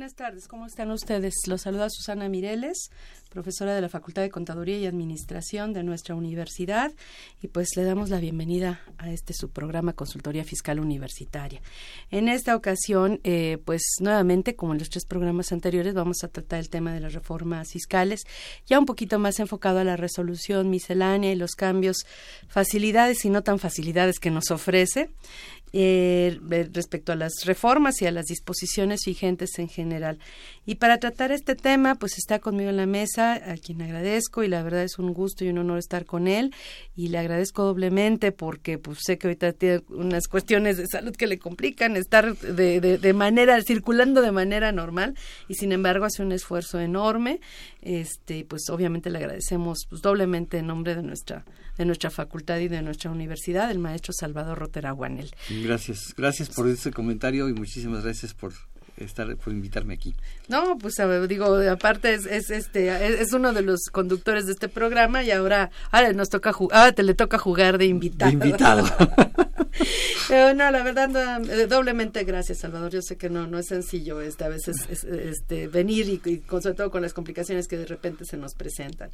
Buenas 0.00 0.14
tardes, 0.14 0.48
¿cómo 0.48 0.64
están 0.64 0.90
ustedes? 0.92 1.34
Los 1.46 1.60
saluda 1.60 1.90
Susana 1.90 2.26
Mireles, 2.30 2.90
profesora 3.28 3.74
de 3.74 3.82
la 3.82 3.90
Facultad 3.90 4.22
de 4.22 4.30
Contaduría 4.30 4.78
y 4.78 4.86
Administración 4.86 5.74
de 5.74 5.82
nuestra 5.82 6.14
universidad, 6.14 6.90
y 7.42 7.48
pues 7.48 7.76
le 7.76 7.84
damos 7.84 8.08
la 8.08 8.18
bienvenida 8.18 8.80
a 8.96 9.10
este 9.10 9.34
su 9.34 9.50
programa 9.50 9.92
Consultoría 9.92 10.42
Fiscal 10.42 10.80
Universitaria. 10.80 11.60
En 12.10 12.30
esta 12.30 12.56
ocasión, 12.56 13.20
eh, 13.24 13.58
pues 13.66 13.82
nuevamente, 14.00 14.56
como 14.56 14.72
en 14.72 14.78
los 14.78 14.88
tres 14.88 15.04
programas 15.04 15.52
anteriores, 15.52 15.92
vamos 15.92 16.24
a 16.24 16.28
tratar 16.28 16.60
el 16.60 16.70
tema 16.70 16.94
de 16.94 17.00
las 17.00 17.12
reformas 17.12 17.70
fiscales, 17.70 18.22
ya 18.64 18.78
un 18.78 18.86
poquito 18.86 19.18
más 19.18 19.38
enfocado 19.38 19.80
a 19.80 19.84
la 19.84 19.98
resolución 19.98 20.70
miscelánea 20.70 21.30
y 21.30 21.36
los 21.36 21.50
cambios, 21.50 22.06
facilidades 22.48 23.26
y 23.26 23.28
no 23.28 23.42
tan 23.42 23.58
facilidades 23.58 24.18
que 24.18 24.30
nos 24.30 24.50
ofrece 24.50 25.10
eh, 25.72 26.38
respecto 26.72 27.12
a 27.12 27.16
las 27.16 27.44
reformas 27.44 28.02
y 28.02 28.06
a 28.06 28.10
las 28.10 28.26
disposiciones 28.26 29.00
vigentes 29.06 29.58
en 29.58 29.68
general. 29.68 30.18
Y 30.66 30.76
para 30.76 30.98
tratar 30.98 31.32
este 31.32 31.56
tema, 31.56 31.94
pues 31.94 32.18
está 32.18 32.38
conmigo 32.38 32.70
en 32.70 32.76
la 32.76 32.86
mesa, 32.86 33.34
a 33.34 33.56
quien 33.56 33.82
agradezco 33.82 34.42
y 34.42 34.48
la 34.48 34.62
verdad 34.62 34.82
es 34.82 34.98
un 34.98 35.12
gusto 35.12 35.44
y 35.44 35.48
un 35.48 35.58
honor 35.58 35.78
estar 35.78 36.04
con 36.04 36.28
él. 36.28 36.54
Y 36.94 37.08
le 37.08 37.18
agradezco 37.18 37.64
doblemente 37.64 38.30
porque 38.30 38.78
pues 38.78 38.98
sé 39.04 39.18
que 39.18 39.28
ahorita 39.28 39.52
tiene 39.52 39.82
unas 39.88 40.28
cuestiones 40.28 40.76
de 40.76 40.86
salud 40.86 41.16
que 41.16 41.26
le 41.26 41.38
complican 41.38 41.96
estar 41.96 42.36
de, 42.36 42.80
de, 42.80 42.98
de 42.98 43.12
manera, 43.12 43.60
circulando 43.62 44.22
de 44.22 44.32
manera 44.32 44.70
normal. 44.70 45.14
Y 45.48 45.54
sin 45.54 45.72
embargo 45.72 46.04
hace 46.04 46.22
un 46.22 46.32
esfuerzo 46.32 46.78
enorme, 46.78 47.40
este, 47.80 48.44
pues 48.44 48.68
obviamente 48.68 49.10
le 49.10 49.18
agradecemos 49.18 49.86
pues, 49.88 50.02
doblemente 50.02 50.58
en 50.58 50.66
nombre 50.66 50.94
de 50.94 51.02
nuestra 51.02 51.44
de 51.78 51.86
nuestra 51.86 52.10
facultad 52.10 52.58
y 52.58 52.68
de 52.68 52.82
nuestra 52.82 53.10
universidad, 53.10 53.70
el 53.70 53.78
maestro 53.78 54.12
Salvador 54.12 54.58
Roteraguanel. 54.58 55.30
Gracias, 55.62 56.14
gracias 56.14 56.50
por 56.50 56.68
ese 56.68 56.90
comentario 56.90 57.48
y 57.48 57.54
muchísimas 57.54 58.04
gracias 58.04 58.34
por 58.34 58.52
estar 59.04 59.34
por 59.36 59.52
invitarme 59.52 59.94
aquí. 59.94 60.14
No, 60.48 60.78
pues 60.78 60.94
digo, 61.28 61.56
aparte 61.70 62.14
es, 62.14 62.26
es 62.26 62.50
este 62.50 63.20
es, 63.20 63.32
uno 63.32 63.52
de 63.52 63.62
los 63.62 63.86
conductores 63.90 64.46
de 64.46 64.52
este 64.52 64.68
programa 64.68 65.22
y 65.22 65.30
ahora 65.30 65.70
ahora 65.90 66.12
nos 66.12 66.28
toca 66.28 66.50
ahora 66.50 66.92
te 66.92 67.02
le 67.02 67.14
toca 67.14 67.38
jugar 67.38 67.78
de 67.78 67.86
invitado. 67.86 68.30
De 68.30 68.34
invitado. 68.34 68.84
No, 70.30 70.70
la 70.70 70.82
verdad 70.84 71.08
no, 71.08 71.66
doblemente 71.66 72.22
gracias, 72.22 72.58
Salvador. 72.58 72.92
Yo 72.92 73.02
sé 73.02 73.16
que 73.16 73.28
no 73.28 73.46
no 73.48 73.58
es 73.58 73.66
sencillo 73.66 74.20
este 74.20 74.44
a 74.44 74.48
veces 74.48 74.76
este 74.88 75.66
venir 75.66 76.08
y, 76.08 76.30
y 76.30 76.42
sobre 76.48 76.74
todo 76.74 76.90
con 76.90 77.02
las 77.02 77.12
complicaciones 77.12 77.66
que 77.66 77.76
de 77.76 77.86
repente 77.86 78.24
se 78.24 78.36
nos 78.36 78.54
presentan. 78.54 79.10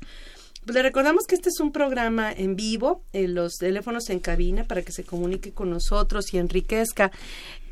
Pues 0.67 0.75
le 0.75 0.83
recordamos 0.83 1.27
que 1.29 1.37
este 1.37 1.49
es 1.49 1.61
un 1.61 1.71
programa 1.71 2.33
en 2.33 2.57
vivo, 2.57 3.05
en 3.13 3.37
los 3.37 3.55
teléfonos 3.55 4.11
en 4.11 4.19
cabina 4.19 4.65
para 4.65 4.83
que 4.83 4.91
se 4.91 5.05
comunique 5.05 5.53
con 5.53 5.71
nosotros 5.71 6.35
y 6.35 6.39
enriquezca 6.39 7.13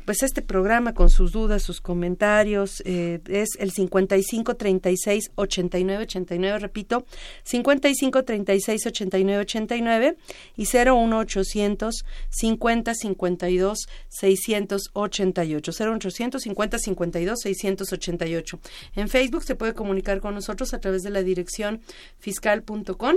pues 0.05 0.23
este 0.23 0.41
programa 0.41 0.93
con 0.93 1.09
sus 1.09 1.31
dudas, 1.31 1.63
sus 1.63 1.81
comentarios, 1.81 2.81
eh, 2.85 3.19
es 3.27 3.49
el 3.59 3.71
55 3.71 4.55
36 4.55 5.31
89 5.35 6.03
89, 6.03 6.59
repito, 6.59 7.05
55 7.43 8.23
36 8.23 8.85
89 8.85 9.41
89 9.41 10.17
y 10.55 10.65
01 10.65 11.17
800 11.17 12.05
50 12.29 12.95
52 12.95 13.87
688, 14.09 15.71
0 15.71 15.93
800 15.95 16.41
50 16.41 16.79
52 16.79 17.39
688. 17.41 18.59
En 18.95 19.09
Facebook 19.09 19.43
se 19.43 19.55
puede 19.55 19.73
comunicar 19.73 20.21
con 20.21 20.35
nosotros 20.35 20.73
a 20.73 20.79
través 20.79 21.03
de 21.03 21.09
la 21.09 21.23
dirección 21.23 21.81
fiscal.com 22.19 23.15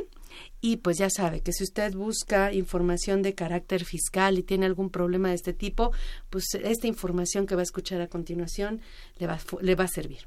y 0.60 0.76
pues 0.76 0.98
ya 0.98 1.08
sabe 1.10 1.40
que 1.40 1.52
si 1.52 1.64
usted 1.64 1.94
busca 1.94 2.52
información 2.52 3.22
de 3.22 3.34
carácter 3.34 3.84
fiscal 3.84 4.38
y 4.38 4.42
tiene 4.42 4.66
algún 4.66 4.90
problema 4.90 5.28
de 5.28 5.34
este 5.34 5.52
tipo, 5.52 5.92
pues 6.30 6.44
esta 6.54 6.86
información 6.86 7.46
que 7.46 7.54
va 7.54 7.62
a 7.62 7.64
escuchar 7.64 8.00
a 8.00 8.08
continuación 8.08 8.80
le 9.18 9.26
va, 9.26 9.38
le 9.60 9.74
va 9.74 9.84
a 9.84 9.88
servir. 9.88 10.26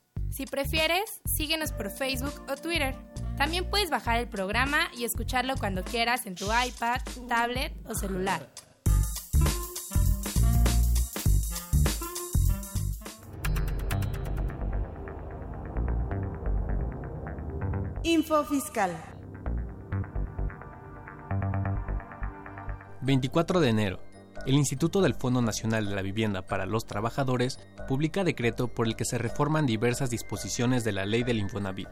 Si 0.31 0.45
prefieres, 0.45 1.19
síguenos 1.25 1.73
por 1.73 1.91
Facebook 1.91 2.33
o 2.49 2.55
Twitter. 2.55 2.95
También 3.37 3.69
puedes 3.69 3.89
bajar 3.89 4.17
el 4.17 4.29
programa 4.29 4.89
y 4.97 5.03
escucharlo 5.03 5.55
cuando 5.59 5.83
quieras 5.83 6.25
en 6.25 6.35
tu 6.35 6.45
iPad, 6.45 7.01
tablet 7.27 7.73
o 7.85 7.93
celular. 7.93 8.47
Info 18.03 18.45
Fiscal. 18.45 18.95
24 23.01 23.59
de 23.59 23.69
enero. 23.69 24.10
El 24.45 24.55
Instituto 24.55 25.01
del 25.01 25.13
Fondo 25.13 25.43
Nacional 25.43 25.87
de 25.87 25.95
la 25.95 26.01
Vivienda 26.01 26.41
para 26.41 26.65
los 26.65 26.85
Trabajadores 26.85 27.59
publica 27.87 28.23
decreto 28.23 28.67
por 28.67 28.87
el 28.87 28.95
que 28.95 29.05
se 29.05 29.19
reforman 29.19 29.67
diversas 29.67 30.09
disposiciones 30.09 30.83
de 30.83 30.91
la 30.91 31.05
ley 31.05 31.23
del 31.23 31.37
Infonavit. 31.37 31.89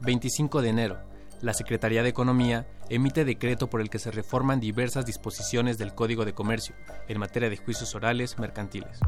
25 0.00 0.60
de 0.60 0.68
enero. 0.68 0.98
La 1.40 1.54
Secretaría 1.54 2.02
de 2.02 2.10
Economía 2.10 2.68
emite 2.90 3.24
decreto 3.24 3.70
por 3.70 3.80
el 3.80 3.88
que 3.88 3.98
se 3.98 4.10
reforman 4.10 4.60
diversas 4.60 5.06
disposiciones 5.06 5.78
del 5.78 5.94
Código 5.94 6.26
de 6.26 6.34
Comercio 6.34 6.74
en 7.08 7.18
materia 7.18 7.48
de 7.48 7.56
juicios 7.56 7.94
orales 7.94 8.38
mercantiles. 8.38 9.00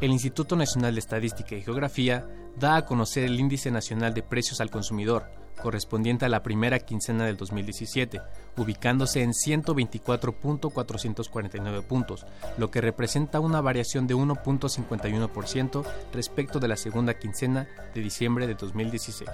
El 0.00 0.10
Instituto 0.10 0.56
Nacional 0.56 0.94
de 0.94 1.00
Estadística 1.00 1.54
y 1.54 1.62
Geografía 1.62 2.26
da 2.56 2.76
a 2.76 2.86
conocer 2.86 3.22
el 3.24 3.38
Índice 3.38 3.70
Nacional 3.70 4.14
de 4.14 4.24
Precios 4.24 4.60
al 4.60 4.70
Consumidor, 4.70 5.30
correspondiente 5.58 6.24
a 6.24 6.28
la 6.28 6.42
primera 6.42 6.78
quincena 6.78 7.26
del 7.26 7.36
2017, 7.36 8.22
ubicándose 8.56 9.22
en 9.22 9.32
124.449 9.32 11.82
puntos, 11.82 12.24
lo 12.56 12.70
que 12.70 12.80
representa 12.80 13.40
una 13.40 13.60
variación 13.60 14.06
de 14.06 14.14
1.51% 14.14 15.84
respecto 16.12 16.60
de 16.60 16.68
la 16.68 16.76
segunda 16.76 17.18
quincena 17.18 17.68
de 17.94 18.00
diciembre 18.00 18.46
de 18.46 18.54
2016. 18.54 19.28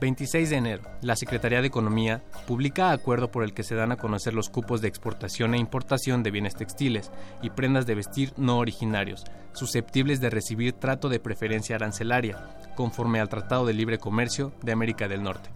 26 0.00 0.50
de 0.50 0.56
enero, 0.56 0.82
la 1.00 1.16
Secretaría 1.16 1.62
de 1.62 1.68
Economía 1.68 2.22
publica 2.46 2.92
acuerdo 2.92 3.30
por 3.30 3.44
el 3.44 3.54
que 3.54 3.62
se 3.62 3.74
dan 3.74 3.92
a 3.92 3.96
conocer 3.96 4.34
los 4.34 4.50
cupos 4.50 4.82
de 4.82 4.88
exportación 4.88 5.54
e 5.54 5.58
importación 5.58 6.22
de 6.22 6.30
bienes 6.30 6.54
textiles 6.54 7.10
y 7.40 7.48
prendas 7.48 7.86
de 7.86 7.94
vestir 7.94 8.34
no 8.36 8.58
originarios, 8.58 9.24
susceptibles 9.54 10.20
de 10.20 10.28
recibir 10.28 10.74
trato 10.74 11.08
de 11.08 11.18
preferencia 11.18 11.76
arancelaria, 11.76 12.46
conforme 12.74 13.20
al 13.20 13.30
Tratado 13.30 13.64
de 13.64 13.72
Libre 13.72 13.98
Comercio 13.98 14.52
de 14.62 14.72
América 14.72 15.08
del 15.08 15.22
Norte. 15.22 15.48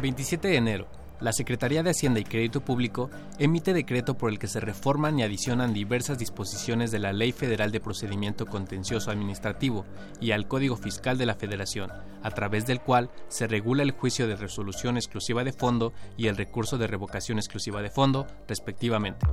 27 0.00 0.48
de 0.48 0.56
enero, 0.56 0.88
la 1.20 1.32
Secretaría 1.32 1.82
de 1.82 1.90
Hacienda 1.90 2.20
y 2.20 2.24
Crédito 2.24 2.60
Público 2.60 3.10
emite 3.38 3.72
decreto 3.72 4.18
por 4.18 4.30
el 4.30 4.38
que 4.38 4.46
se 4.46 4.60
reforman 4.60 5.18
y 5.18 5.22
adicionan 5.22 5.72
diversas 5.72 6.18
disposiciones 6.18 6.90
de 6.90 6.98
la 6.98 7.12
Ley 7.12 7.32
Federal 7.32 7.70
de 7.72 7.80
Procedimiento 7.80 8.46
Contencioso 8.46 9.10
Administrativo 9.10 9.86
y 10.20 10.32
al 10.32 10.48
Código 10.48 10.76
Fiscal 10.76 11.16
de 11.16 11.26
la 11.26 11.34
Federación, 11.34 11.90
a 12.22 12.30
través 12.30 12.66
del 12.66 12.80
cual 12.80 13.10
se 13.28 13.46
regula 13.46 13.82
el 13.82 13.92
juicio 13.92 14.26
de 14.26 14.36
resolución 14.36 14.96
exclusiva 14.96 15.44
de 15.44 15.52
fondo 15.52 15.92
y 16.16 16.26
el 16.26 16.36
recurso 16.36 16.78
de 16.78 16.86
revocación 16.86 17.38
exclusiva 17.38 17.80
de 17.80 17.90
fondo, 17.90 18.26
respectivamente. 18.48 19.26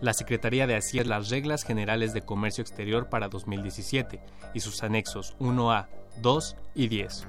La 0.00 0.12
Secretaría 0.12 0.66
de 0.66 0.76
Hacienda 0.76 1.18
las 1.18 1.30
reglas 1.30 1.62
generales 1.62 2.12
de 2.12 2.22
comercio 2.22 2.62
exterior 2.62 3.08
para 3.08 3.28
2017 3.28 4.20
y 4.54 4.60
sus 4.60 4.82
anexos 4.82 5.36
1A, 5.38 5.88
2 6.20 6.56
y 6.74 6.88
10. 6.88 7.26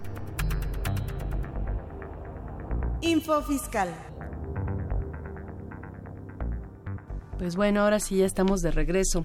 Info 3.01 3.41
Fiscal. 3.43 3.89
Pues 7.37 7.55
bueno, 7.55 7.81
ahora 7.81 7.99
sí 7.99 8.17
ya 8.17 8.25
estamos 8.25 8.61
de 8.61 8.71
regreso. 8.71 9.23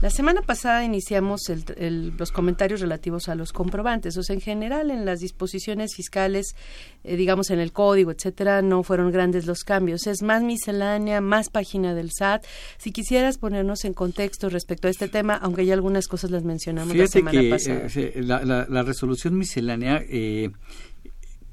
La 0.00 0.10
semana 0.10 0.42
pasada 0.42 0.84
iniciamos 0.84 1.40
los 1.76 2.30
comentarios 2.30 2.80
relativos 2.80 3.28
a 3.28 3.34
los 3.34 3.52
comprobantes. 3.52 4.16
O 4.16 4.22
sea, 4.22 4.34
en 4.34 4.40
general 4.40 4.92
en 4.92 5.04
las 5.04 5.18
disposiciones 5.18 5.96
fiscales, 5.96 6.54
eh, 7.02 7.16
digamos 7.16 7.50
en 7.50 7.58
el 7.58 7.72
código, 7.72 8.12
etcétera, 8.12 8.62
no 8.62 8.84
fueron 8.84 9.10
grandes 9.10 9.46
los 9.46 9.64
cambios. 9.64 10.06
Es 10.06 10.22
más 10.22 10.44
miscelánea, 10.44 11.20
más 11.20 11.50
página 11.50 11.94
del 11.94 12.12
SAT. 12.12 12.44
Si 12.76 12.92
quisieras 12.92 13.38
ponernos 13.38 13.84
en 13.84 13.94
contexto 13.94 14.48
respecto 14.48 14.86
a 14.86 14.92
este 14.92 15.08
tema, 15.08 15.34
aunque 15.34 15.66
ya 15.66 15.74
algunas 15.74 16.06
cosas 16.06 16.30
las 16.30 16.44
mencionamos 16.44 16.94
la 16.94 17.08
semana 17.08 17.40
pasada. 17.50 17.88
Eh, 17.96 18.22
la, 18.22 18.82
resolución 18.84 19.36
miscelánea 19.36 20.00
eh, 20.08 20.50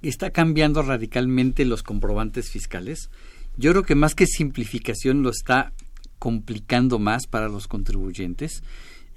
está 0.09 0.31
cambiando 0.31 0.81
radicalmente 0.81 1.65
los 1.65 1.83
comprobantes 1.83 2.49
fiscales. 2.49 3.09
Yo 3.57 3.71
creo 3.71 3.83
que 3.83 3.95
más 3.95 4.15
que 4.15 4.27
simplificación 4.27 5.23
lo 5.23 5.29
está 5.29 5.71
complicando 6.19 6.99
más 6.99 7.27
para 7.27 7.47
los 7.47 7.67
contribuyentes. 7.67 8.63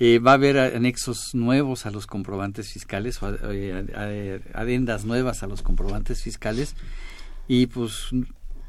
Eh, 0.00 0.20
va 0.20 0.32
a 0.32 0.34
haber 0.34 0.58
anexos 0.58 1.34
nuevos 1.34 1.84
a 1.86 1.90
los 1.90 2.06
comprobantes 2.06 2.72
fiscales, 2.72 3.18
eh, 3.22 4.40
adendas 4.54 5.04
nuevas 5.04 5.42
a 5.42 5.48
los 5.48 5.62
comprobantes 5.62 6.22
fiscales 6.22 6.76
y 7.48 7.66
pues 7.66 8.10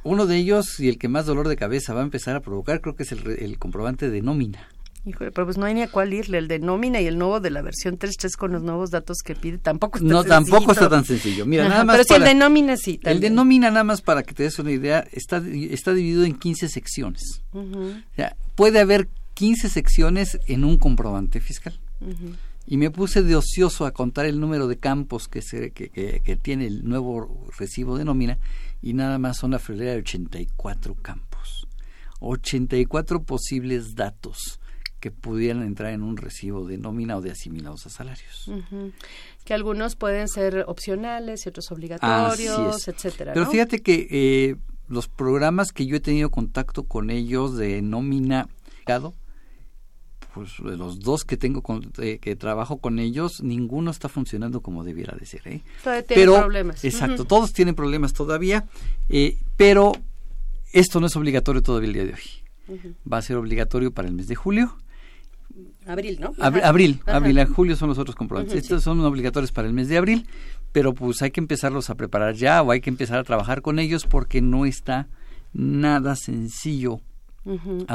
uno 0.03 0.25
de 0.25 0.37
ellos 0.37 0.79
y 0.79 0.89
el 0.89 0.97
que 0.97 1.07
más 1.07 1.27
dolor 1.27 1.47
de 1.47 1.55
cabeza 1.55 1.93
va 1.93 2.01
a 2.01 2.03
empezar 2.03 2.35
a 2.35 2.39
provocar 2.39 2.81
creo 2.81 2.95
que 2.95 3.03
es 3.03 3.11
el 3.11 3.59
comprobante 3.59 4.09
de 4.09 4.23
nómina. 4.23 4.67
Híjole, 5.09 5.31
pero 5.31 5.47
pues 5.47 5.57
no 5.57 5.65
hay 5.65 5.73
ni 5.73 5.81
a 5.81 5.87
cuál 5.89 6.13
irle. 6.13 6.37
El 6.37 6.47
de 6.47 6.59
nómina 6.59 7.01
y 7.01 7.07
el 7.07 7.17
nuevo 7.17 7.39
de 7.39 7.49
la 7.49 7.63
versión 7.63 7.97
3.3 7.97 8.35
con 8.37 8.51
los 8.51 8.61
nuevos 8.61 8.91
datos 8.91 9.17
que 9.25 9.33
pide 9.33 9.57
tampoco 9.57 9.97
está 9.97 10.07
No, 10.07 10.23
tampoco 10.23 10.71
está 10.71 10.87
tan 10.87 11.03
sencillo. 11.03 11.47
Mira, 11.47 11.67
nada 11.67 11.83
más. 11.83 11.95
Pero 11.95 12.03
si 12.03 12.13
el 12.13 12.23
de 12.23 12.35
nómina 12.35 12.77
sí. 12.77 12.99
El 13.03 13.19
de 13.19 13.31
nómina, 13.31 13.71
nada 13.71 13.83
más 13.83 14.01
para 14.01 14.21
que 14.21 14.35
te 14.35 14.43
des 14.43 14.59
una 14.59 14.71
idea, 14.71 15.07
está, 15.11 15.41
está 15.47 15.95
dividido 15.95 16.25
en 16.25 16.35
15 16.35 16.69
secciones. 16.69 17.41
o 17.53 17.63
sea, 18.15 18.35
puede 18.53 18.79
haber 18.79 19.09
15 19.33 19.69
secciones 19.69 20.39
en 20.45 20.63
un 20.63 20.77
comprobante 20.77 21.39
fiscal. 21.39 21.79
Y 22.67 22.77
me 22.77 22.91
puse 22.91 23.23
de 23.23 23.35
ocioso 23.35 23.87
a 23.87 23.91
contar 23.91 24.27
el 24.27 24.39
número 24.39 24.67
de 24.67 24.77
campos 24.77 25.27
que, 25.27 25.41
se, 25.41 25.71
que, 25.71 25.89
que, 25.89 26.35
tiene 26.35 26.67
el 26.67 26.87
nuevo 26.87 27.47
recibo 27.57 27.97
de 27.97 28.05
nómina 28.05 28.37
y 28.79 28.93
nada 28.93 29.17
más 29.17 29.37
son 29.37 29.51
la 29.51 29.59
febrera 29.59 29.93
de 29.93 29.99
84 29.99 30.93
campos. 31.01 31.67
84 32.19 33.23
posibles 33.23 33.95
datos 33.95 34.59
que 34.99 35.11
pudieran 35.11 35.63
entrar 35.63 35.93
en 35.93 36.03
un 36.03 36.17
recibo 36.17 36.65
de 36.65 36.77
nómina 36.77 37.17
o 37.17 37.21
de 37.21 37.31
asimilados 37.31 37.85
a 37.85 37.89
salarios. 37.89 38.51
Que 39.45 39.53
algunos 39.53 39.95
pueden 39.95 40.27
ser 40.27 40.65
opcionales 40.67 41.45
y 41.45 41.49
otros 41.49 41.71
obligatorios, 41.71 42.87
etcétera. 42.87 43.33
Pero 43.33 43.49
fíjate 43.49 43.81
que 43.81 44.07
eh, 44.09 44.55
los 44.87 45.07
programas 45.07 45.71
que 45.71 45.85
yo 45.85 45.95
he 45.95 45.99
tenido 45.99 46.29
contacto 46.31 46.83
con 46.83 47.09
ellos 47.09 47.55
de 47.55 47.81
nómina, 47.81 48.49
pues 50.33 50.53
de 50.63 50.77
los 50.77 50.99
dos 50.99 51.23
que 51.23 51.37
tengo 51.37 51.63
eh, 51.99 52.17
que 52.19 52.35
trabajo 52.35 52.77
con 52.77 52.99
ellos, 52.99 53.41
ninguno 53.41 53.91
está 53.91 54.09
funcionando 54.09 54.61
como 54.61 54.83
debiera 54.83 55.15
de 55.17 55.25
ser. 55.25 55.47
¿eh? 55.47 55.61
Todavía 55.83 56.03
tienen 56.03 56.35
problemas. 56.35 56.83
Exacto, 56.83 57.25
todos 57.25 57.53
tienen 57.53 57.75
problemas 57.75 58.13
todavía, 58.13 58.65
eh, 59.09 59.37
pero 59.57 59.93
esto 60.73 60.99
no 60.99 61.07
es 61.07 61.15
obligatorio 61.15 61.61
todavía 61.61 61.87
el 61.87 61.93
día 61.93 62.05
de 62.05 62.13
hoy. 62.13 62.79
Va 63.11 63.17
a 63.17 63.21
ser 63.21 63.37
obligatorio 63.37 63.91
para 63.91 64.07
el 64.07 64.13
mes 64.13 64.27
de 64.27 64.35
julio 64.35 64.77
Abril, 65.89 66.19
¿no? 66.21 66.33
abril, 66.39 67.01
abril, 67.05 67.45
julio 67.45 67.75
son 67.75 67.89
los 67.89 67.97
otros 67.97 68.15
comprobantes. 68.15 68.55
Estos 68.55 68.83
son 68.83 68.99
obligatorios 69.01 69.51
para 69.51 69.67
el 69.67 69.73
mes 69.73 69.89
de 69.89 69.97
abril, 69.97 70.27
pero 70.71 70.93
pues 70.93 71.21
hay 71.21 71.31
que 71.31 71.39
empezarlos 71.39 71.89
a 71.89 71.95
preparar 71.95 72.35
ya 72.35 72.61
o 72.61 72.71
hay 72.71 72.79
que 72.79 72.89
empezar 72.89 73.17
a 73.17 73.23
trabajar 73.23 73.61
con 73.61 73.79
ellos 73.79 74.05
porque 74.05 74.41
no 74.41 74.65
está 74.65 75.07
nada 75.51 76.15
sencillo 76.15 77.01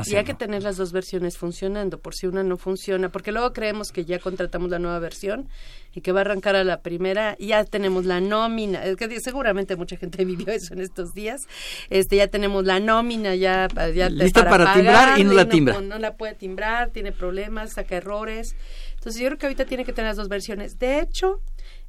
y 0.06 0.14
hay 0.16 0.24
que 0.24 0.34
tener 0.34 0.62
las 0.62 0.76
dos 0.76 0.92
versiones 0.92 1.36
funcionando, 1.36 1.98
por 1.98 2.14
si 2.14 2.26
una 2.26 2.42
no 2.42 2.56
funciona, 2.56 3.10
porque 3.10 3.30
luego 3.30 3.52
creemos 3.52 3.92
que 3.92 4.04
ya 4.04 4.18
contratamos 4.18 4.70
la 4.70 4.78
nueva 4.78 4.98
versión 4.98 5.48
y 5.94 6.00
que 6.00 6.12
va 6.12 6.20
a 6.20 6.22
arrancar 6.22 6.56
a 6.56 6.64
la 6.64 6.80
primera, 6.80 7.36
ya 7.38 7.64
tenemos 7.64 8.04
la 8.04 8.20
nómina, 8.20 8.82
que 8.96 9.20
seguramente 9.20 9.76
mucha 9.76 9.96
gente 9.96 10.24
vivió 10.24 10.48
eso 10.48 10.74
en 10.74 10.80
estos 10.80 11.14
días, 11.14 11.42
este 11.90 12.16
ya 12.16 12.28
tenemos 12.28 12.64
la 12.64 12.80
nómina 12.80 13.34
ya, 13.34 13.68
ya 13.94 14.08
lista 14.08 14.48
para, 14.48 14.74
timbrar 14.74 15.18
y 15.18 15.24
no 15.24 15.32
la 15.32 15.48
timbra. 15.48 15.80
No, 15.80 15.98
la 15.98 16.16
puede 16.16 16.34
timbrar, 16.34 16.90
tiene 16.90 17.12
problemas, 17.12 17.74
saca 17.74 17.96
errores. 17.96 18.56
Entonces 18.94 19.20
yo 19.20 19.28
creo 19.28 19.38
que 19.38 19.46
ahorita 19.46 19.64
tiene 19.66 19.84
que 19.84 19.92
tener 19.92 20.10
las 20.10 20.16
dos 20.16 20.28
versiones. 20.28 20.78
De 20.78 21.00
hecho, 21.00 21.40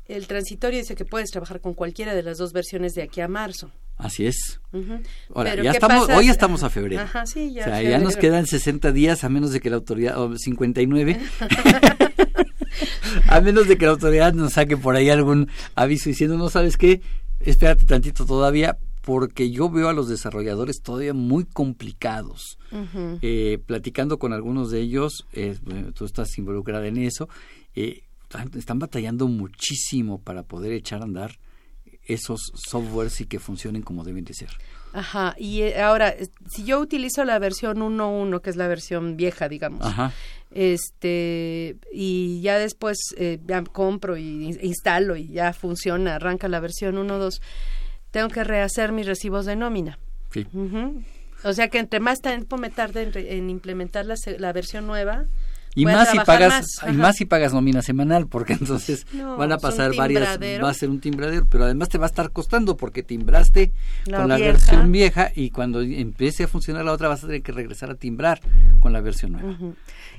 el 0.06 0.28
transitorio 0.28 0.80
dice 0.80 0.96
que 0.96 1.06
puedes 1.06 1.32
trabajar 1.32 1.62
con 1.62 1.74
cualquiera 1.74 2.14
de 2.14 2.24
las 2.24 2.38
dos 2.38 2.54
versiones 2.54 2.94
de 2.94 3.04
aquí 3.04 3.22
a 3.22 3.28
marzo. 3.28 3.72
Así 3.98 4.28
es. 4.28 4.60
Ahora, 5.34 5.56
ya 5.56 5.72
estamos, 5.72 6.10
hoy 6.10 6.30
estamos 6.30 6.64
a 6.64 6.70
febrero. 6.70 7.02
Ajá, 7.02 7.26
sí, 7.26 7.54
ya. 7.54 7.62
O 7.62 7.66
sea, 7.66 7.82
ya 7.82 7.98
nos 8.00 8.18
quedan 8.18 8.46
60 8.46 8.92
días 8.92 9.24
a 9.24 9.30
menos 9.30 9.52
de 9.54 9.62
que 9.62 9.70
la 9.70 9.78
autoridad, 9.78 10.20
o 10.20 10.38
59, 10.38 11.18
a 13.28 13.42
menos 13.42 13.68
de 13.68 13.78
que 13.78 13.86
la 13.86 13.92
autoridad 13.92 14.34
nos 14.34 14.54
saque 14.54 14.78
por 14.78 14.96
ahí 14.96 15.10
algún 15.10 15.50
aviso 15.76 16.10
diciendo, 16.10 16.38
no 16.38 16.50
sabes 16.50 16.78
qué, 16.78 17.02
espérate 17.40 17.86
tantito 17.86 18.26
todavía, 18.26 18.78
porque 19.02 19.52
yo 19.52 19.70
veo 19.70 19.88
a 19.88 19.94
los 19.94 20.10
desarrolladores 20.10 20.82
todavía 20.82 21.14
muy 21.14 21.46
complicados. 21.46 22.58
eh, 23.22 23.60
platicando 23.66 24.18
con 24.18 24.34
algunos 24.34 24.72
de 24.72 24.82
ellos, 24.82 25.26
eh, 25.32 25.58
tú 25.94 26.06
estás 26.06 26.38
involucrada 26.38 26.88
en 26.88 26.98
eso, 26.98 27.30
eh, 27.76 28.02
están 28.56 28.80
batallando 28.80 29.28
muchísimo 29.28 30.20
para 30.20 30.44
poder 30.44 30.74
echar 30.74 31.02
a 31.02 31.06
andar 31.06 31.38
esos 32.08 32.52
softwares 32.56 33.22
y 33.22 33.26
que 33.26 33.40
funcionen 33.40 33.82
como 33.82 34.04
deben 34.04 34.26
de 34.26 34.34
ser. 34.34 34.50
Ajá, 34.96 35.36
y 35.38 35.64
eh, 35.64 35.82
ahora, 35.82 36.16
si 36.50 36.64
yo 36.64 36.80
utilizo 36.80 37.26
la 37.26 37.38
versión 37.38 37.80
1.1, 37.80 38.40
que 38.40 38.50
es 38.50 38.56
la 38.56 38.70
versión 38.70 39.18
vieja, 39.18 39.50
digamos, 39.50 39.86
este 40.52 41.76
y 41.92 42.40
ya 42.40 42.58
después 42.58 42.98
eh, 43.18 43.40
ya 43.46 43.62
compro 43.66 44.16
y 44.16 44.58
instalo 44.62 45.18
y 45.18 45.28
ya 45.28 45.52
funciona, 45.52 46.16
arranca 46.16 46.48
la 46.48 46.62
versión 46.62 46.96
1.2, 46.96 47.42
tengo 48.12 48.30
que 48.30 48.46
rehacer 48.46 48.94
mis 48.94 49.06
recibos 49.06 49.46
de 49.46 49.58
nómina. 49.58 50.00
Sí. 50.32 50.48
O 51.44 51.52
sea 51.52 51.68
que 51.68 51.80
entre 51.80 52.00
más 52.00 52.22
tiempo 52.22 52.56
me 52.56 52.70
tarde 52.70 53.04
en, 53.04 53.12
en 53.18 53.50
implementar 53.50 54.06
la, 54.06 54.16
la 54.38 54.54
versión 54.54 54.88
nueva, 54.88 55.26
y 55.76 55.86
más 55.86 56.10
si 56.10 56.20
pagas 56.20 56.82
y 56.90 56.94
más 56.94 57.16
si 57.18 57.26
pagas 57.26 57.54
nómina 57.54 57.82
semanal 57.82 58.28
porque 58.28 58.54
entonces 58.60 59.06
van 59.38 59.52
a 59.52 59.58
pasar 59.58 59.96
varias 59.96 60.40
va 60.40 60.70
a 60.70 60.74
ser 60.74 60.90
un 60.90 61.00
timbradero 61.00 61.46
pero 61.50 61.66
además 61.66 61.90
te 61.90 61.98
va 61.98 62.06
a 62.06 62.08
estar 62.08 62.32
costando 62.32 62.78
porque 62.78 63.04
timbraste 63.04 63.74
con 64.06 64.30
la 64.30 64.38
versión 64.38 64.92
vieja 64.92 65.32
y 65.36 65.50
cuando 65.50 65.82
empiece 65.82 66.46
a 66.46 66.48
funcionar 66.48 66.86
la 66.86 66.94
otra 66.94 67.10
vas 67.10 67.24
a 67.24 67.28
tener 67.28 67.44
que 67.44 67.52
regresar 67.52 67.92
a 67.92 67.96
timbrar 67.96 68.40
con 68.80 68.94
la 68.94 69.02
versión 69.02 69.34
nueva. 69.34 69.58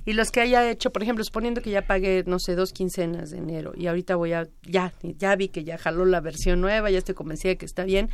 Y 0.04 0.12
los 0.12 0.30
que 0.30 0.40
haya 0.40 0.68
hecho 0.70 0.90
por 0.90 1.02
ejemplo 1.02 1.24
suponiendo 1.24 1.62
que 1.62 1.70
ya 1.70 1.82
pagué 1.82 2.22
no 2.26 2.38
sé 2.38 2.54
dos 2.54 2.72
quincenas 2.72 3.30
de 3.30 3.38
enero 3.38 3.72
y 3.74 3.86
ahorita 3.86 4.16
voy 4.16 4.34
a 4.34 4.46
ya 4.62 4.92
ya 5.02 5.34
vi 5.36 5.48
que 5.48 5.64
ya 5.64 5.78
jaló 5.78 6.04
la 6.04 6.20
versión 6.20 6.60
nueva 6.60 6.90
ya 6.90 6.98
estoy 6.98 7.14
convencida 7.14 7.50
de 7.50 7.56
que 7.56 7.66
está 7.66 7.84
bien 7.84 8.10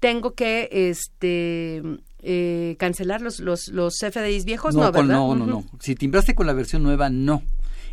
tengo 0.00 0.34
que 0.34 0.68
este 0.70 1.82
eh, 2.22 2.76
cancelar 2.78 3.20
los, 3.20 3.40
los, 3.40 3.68
los 3.68 3.98
FDIs 3.98 4.44
viejos, 4.44 4.74
¿no? 4.74 4.90
No, 4.90 5.02
no, 5.02 5.34
no, 5.34 5.46
no. 5.46 5.64
Si 5.80 5.94
timbraste 5.94 6.34
con 6.34 6.46
la 6.46 6.52
versión 6.52 6.82
nueva, 6.82 7.10
no. 7.10 7.42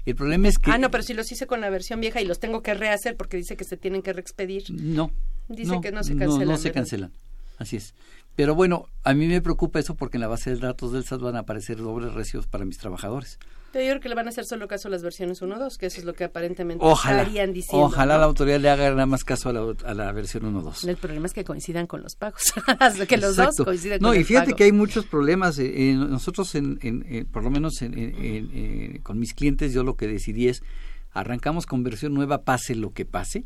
El 0.05 0.15
problema 0.15 0.47
es 0.47 0.57
que... 0.59 0.71
Ah, 0.71 0.77
no, 0.77 0.91
pero 0.91 1.03
si 1.03 1.13
los 1.13 1.31
hice 1.31 1.47
con 1.47 1.61
la 1.61 1.69
versión 1.69 1.99
vieja 1.99 2.21
y 2.21 2.25
los 2.25 2.39
tengo 2.39 2.61
que 2.61 2.73
rehacer 2.73 3.15
porque 3.17 3.37
dice 3.37 3.55
que 3.57 3.63
se 3.63 3.75
tienen 3.75 4.01
que 4.03 4.13
reexpedir. 4.13 4.63
No. 4.69 5.11
Dice 5.47 5.79
que 5.81 5.91
no 5.91 6.03
se 6.03 6.15
cancelan. 6.15 6.47
No, 6.47 6.53
no 6.53 6.57
se 6.57 6.71
cancelan. 6.71 7.11
Así 7.57 7.77
es. 7.77 7.93
Pero 8.35 8.53
bueno, 8.53 8.87
a 9.03 9.13
mí 9.13 9.27
me 9.27 9.41
preocupa 9.41 9.79
eso 9.79 9.95
porque 9.95 10.17
en 10.17 10.21
la 10.21 10.27
base 10.27 10.49
de 10.49 10.57
datos 10.57 10.91
del 10.91 11.05
SAT 11.05 11.21
van 11.21 11.37
a 11.37 11.39
aparecer 11.39 11.77
dobles 11.77 12.13
recibos 12.13 12.47
para 12.47 12.65
mis 12.65 12.77
trabajadores. 12.77 13.39
Pero 13.71 13.87
yo 13.87 13.91
creo 13.91 14.01
que 14.01 14.09
le 14.09 14.15
van 14.15 14.25
a 14.27 14.29
hacer 14.29 14.45
solo 14.45 14.69
caso 14.69 14.87
a 14.87 14.91
las 14.91 15.03
versiones 15.03 15.41
1.2, 15.41 15.75
que 15.77 15.87
eso 15.87 15.99
es 15.99 16.05
lo 16.05 16.13
que 16.13 16.23
aparentemente 16.23 16.85
estarían 16.89 17.51
diciendo. 17.51 17.87
Ojalá 17.87 18.17
la 18.17 18.23
autoridad 18.23 18.57
le 18.59 18.69
haga 18.69 18.89
nada 18.91 19.05
más 19.05 19.25
caso 19.25 19.49
a 19.49 19.53
la, 19.53 19.75
a 19.83 19.93
la 19.93 20.11
versión 20.13 20.43
1.2. 20.43 20.87
El 20.87 20.95
problema 20.95 21.25
es 21.25 21.33
que 21.33 21.43
coincidan 21.43 21.85
con 21.85 22.01
los 22.01 22.15
pagos, 22.15 22.53
que 23.09 23.17
los 23.17 23.35
dos 23.35 23.55
coinciden 23.57 24.01
no, 24.01 24.09
con 24.09 24.15
No, 24.15 24.21
y 24.21 24.23
fíjate 24.23 24.53
que 24.53 24.63
hay 24.63 24.71
muchos 24.71 25.05
problemas. 25.05 25.59
Eh, 25.59 25.93
nosotros, 25.93 26.55
en, 26.55 26.79
en, 26.81 27.25
por 27.25 27.43
lo 27.43 27.49
menos 27.49 27.81
en, 27.81 29.01
con 29.03 29.19
mis 29.19 29.33
clientes, 29.33 29.73
yo 29.73 29.83
lo 29.83 29.97
que 29.97 30.07
decidí 30.07 30.47
es, 30.47 30.63
arrancamos 31.11 31.65
con 31.65 31.83
versión 31.83 32.13
nueva, 32.13 32.43
pase 32.43 32.75
lo 32.75 32.91
que 32.91 33.03
pase. 33.03 33.43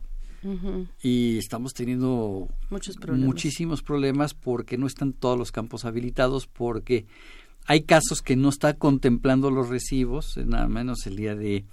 Y 1.01 1.37
estamos 1.37 1.73
teniendo 1.73 2.47
Muchos 2.69 2.95
problemas. 2.95 3.25
muchísimos 3.25 3.81
problemas 3.81 4.33
porque 4.33 4.77
no 4.77 4.87
están 4.87 5.13
todos 5.13 5.37
los 5.37 5.51
campos 5.51 5.85
habilitados, 5.85 6.47
porque 6.47 7.05
hay 7.65 7.81
casos 7.83 8.21
que 8.21 8.35
no 8.35 8.49
está 8.49 8.73
contemplando 8.73 9.51
los 9.51 9.69
recibos, 9.69 10.37
nada 10.37 10.67
menos 10.67 11.05
el 11.05 11.15
día 11.15 11.35
de 11.35 11.65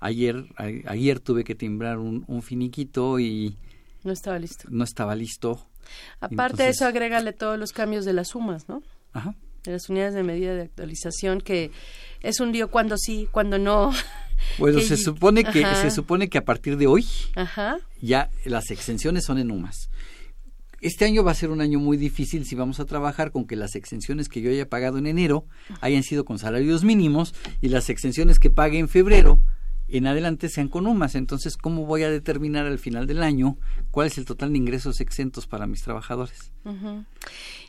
ayer, 0.00 0.44
ayer 0.86 1.20
tuve 1.20 1.44
que 1.44 1.54
timbrar 1.54 1.98
un, 1.98 2.42
finiquito 2.42 3.18
y 3.18 3.56
no 4.04 4.12
estaba 4.12 4.38
listo. 4.38 4.68
No 4.70 4.84
estaba 4.84 5.14
listo. 5.14 5.66
Aparte 6.20 6.64
de 6.64 6.68
eso, 6.70 6.86
agrégale 6.86 7.32
todos 7.32 7.58
los 7.58 7.72
cambios 7.72 8.04
de 8.04 8.12
las 8.12 8.28
sumas, 8.28 8.68
¿no? 8.68 8.82
Ajá. 9.12 9.34
De 9.64 9.72
las 9.72 9.88
unidades 9.88 10.14
de 10.14 10.22
medida 10.22 10.54
de 10.54 10.62
actualización, 10.62 11.40
que 11.40 11.70
es 12.20 12.40
un 12.40 12.52
lío 12.52 12.70
cuando 12.70 12.96
sí, 12.96 13.28
cuando 13.30 13.58
no. 13.58 13.92
Bueno, 14.58 14.80
se 14.80 14.96
supone 14.96 15.44
que 15.44 15.64
se 15.76 15.90
supone 15.90 16.28
que 16.28 16.38
a 16.38 16.44
partir 16.44 16.76
de 16.76 16.86
hoy 16.86 17.06
Ajá. 17.34 17.78
ya 18.00 18.30
las 18.44 18.70
exenciones 18.70 19.24
son 19.24 19.38
en 19.38 19.50
UMAS. 19.50 19.90
Este 20.80 21.04
año 21.04 21.24
va 21.24 21.32
a 21.32 21.34
ser 21.34 21.50
un 21.50 21.60
año 21.60 21.80
muy 21.80 21.96
difícil 21.96 22.46
si 22.46 22.54
vamos 22.54 22.78
a 22.78 22.84
trabajar 22.84 23.32
con 23.32 23.46
que 23.46 23.56
las 23.56 23.74
exenciones 23.74 24.28
que 24.28 24.40
yo 24.40 24.50
haya 24.50 24.68
pagado 24.68 24.98
en 24.98 25.08
enero 25.08 25.44
hayan 25.80 26.04
sido 26.04 26.24
con 26.24 26.38
salarios 26.38 26.84
mínimos 26.84 27.34
y 27.60 27.68
las 27.68 27.90
exenciones 27.90 28.38
que 28.38 28.50
pague 28.50 28.78
en 28.78 28.88
febrero 28.88 29.40
en 29.88 30.06
adelante 30.06 30.48
sean 30.48 30.68
con 30.68 30.86
UMAS. 30.86 31.14
Entonces, 31.14 31.56
¿cómo 31.56 31.86
voy 31.86 32.02
a 32.02 32.10
determinar 32.10 32.66
al 32.66 32.78
final 32.78 33.06
del 33.06 33.22
año 33.22 33.56
cuál 33.90 34.06
es 34.08 34.18
el 34.18 34.24
total 34.24 34.52
de 34.52 34.58
ingresos 34.58 35.00
exentos 35.00 35.46
para 35.46 35.66
mis 35.66 35.82
trabajadores? 35.82 36.52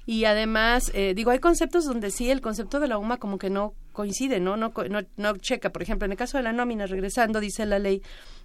Y 0.05 0.25
además, 0.25 0.91
eh, 0.93 1.13
digo, 1.15 1.31
hay 1.31 1.39
conceptos 1.39 1.85
donde 1.85 2.11
sí 2.11 2.29
el 2.29 2.41
concepto 2.41 2.79
de 2.79 2.87
la 2.87 2.97
UMA 2.97 3.17
como 3.17 3.37
que 3.37 3.49
no 3.49 3.73
coincide, 3.93 4.39
¿no? 4.39 4.57
No, 4.57 4.73
no, 4.89 5.01
no 5.17 5.37
checa. 5.37 5.71
Por 5.71 5.81
ejemplo, 5.81 6.05
en 6.05 6.11
el 6.11 6.17
caso 6.17 6.37
de 6.37 6.43
la 6.43 6.53
nómina, 6.53 6.85
regresando, 6.85 7.39
dice 7.39 7.65
la 7.65 7.79
ley 7.79 8.01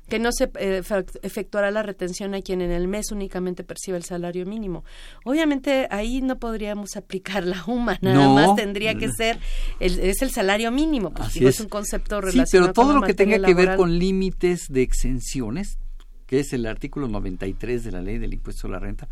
que 0.09 0.19
no 0.19 0.31
se 0.33 0.51
eh, 0.59 0.83
efectuará 1.23 1.71
la 1.71 1.83
retención 1.83 2.35
a 2.35 2.43
quien 2.43 2.61
en 2.61 2.71
el 2.71 2.89
mes 2.89 3.11
únicamente 3.11 3.65
perciba 3.65 3.97
el 3.97 4.05
salario 4.05 4.47
mínimo. 4.47 4.85
Obviamente 5.25 5.87
ahí 5.91 6.21
no 6.21 6.39
podríamos 6.39 6.97
aplicar 6.97 7.45
la 7.45 7.65
UMA, 7.67 7.99
nada 8.03 8.29
más 8.29 8.57
tendría 8.57 8.95
que 8.95 9.11
ser, 9.11 9.39
el, 9.81 9.99
es 10.01 10.23
el 10.23 10.31
salario 10.31 10.71
mínimo, 10.71 11.13
pues 11.13 11.37
es. 11.37 11.61
un 11.61 11.69
concepto 11.69 12.21
relacionado 12.21 12.47
Sí, 12.47 12.59
pero 12.59 12.73
todo 12.73 12.95
lo 12.95 13.03
que 13.03 13.15
tenga 13.15 13.41
que 13.41 13.55
ver 13.55 13.77
con 13.77 13.99
límites 13.99 14.67
de 14.69 14.83
exenciones, 14.83 15.79
que 16.27 16.41
es 16.41 16.53
el 16.53 16.67
artículo 16.67 17.09
93 17.09 17.85
de 17.85 17.93
la 17.93 18.01
ley 18.01 18.19
del 18.19 18.35
impuesto 18.35 18.67
a 18.67 18.71
la 18.71 18.79
renta, 18.79 19.09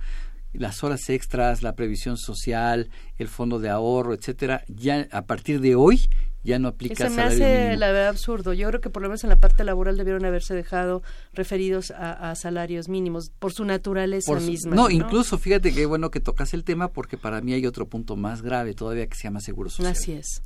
las 0.53 0.85
horas 0.85 1.09
extras, 1.09 1.63
la 1.63 1.75
previsión 1.75 2.19
social, 2.19 2.91
el 3.17 3.29
fondo 3.29 3.59
de 3.59 3.71
ahorro, 3.71 4.13
etcétera, 4.13 4.65
ya 4.69 5.09
a 5.11 5.23
partir 5.23 5.61
de 5.61 5.75
hoy 5.75 6.09
ya 6.45 6.59
no 6.59 6.69
aplica 6.69 7.07
Eso 7.07 7.15
me 7.15 7.23
hace 7.23 7.77
la 7.77 7.93
verdad 7.93 8.09
absurdo. 8.09 8.53
Yo 8.53 8.69
creo 8.69 8.81
que 8.81 8.91
por 8.91 9.03
lo 9.03 9.09
menos 9.09 9.23
en 9.25 9.31
la 9.31 9.39
parte 9.39 9.65
laboral 9.65 9.97
debieron 9.97 10.25
haberse 10.25 10.55
dejado 10.55 11.03
referidos 11.33 11.93
a, 11.93 12.35
salarios 12.35 12.89
mínimos 12.89 13.31
por 13.39 13.53
su 13.53 13.65
naturaleza 13.65 14.35
misma. 14.41 14.75
No, 14.75 14.91
incluso 14.91 15.39
fíjate 15.39 15.73
que 15.73 15.87
bueno 15.87 16.11
que 16.11 16.21
tocas 16.21 16.55
el 16.55 16.65
tema 16.65 16.89
porque 16.89 17.17
para 17.17 17.41
mí 17.41 17.53
hay 17.53 17.67
otro 17.67 17.87
punto 17.89 18.17
más 18.17 18.43
grave 18.43 18.75
todavía 18.75 19.07
que 19.07 19.17
se 19.17 19.25
llama 19.25 19.41
seguro 19.41 19.71
social. 19.71 19.93
Así 19.93 20.13
es. 20.13 20.43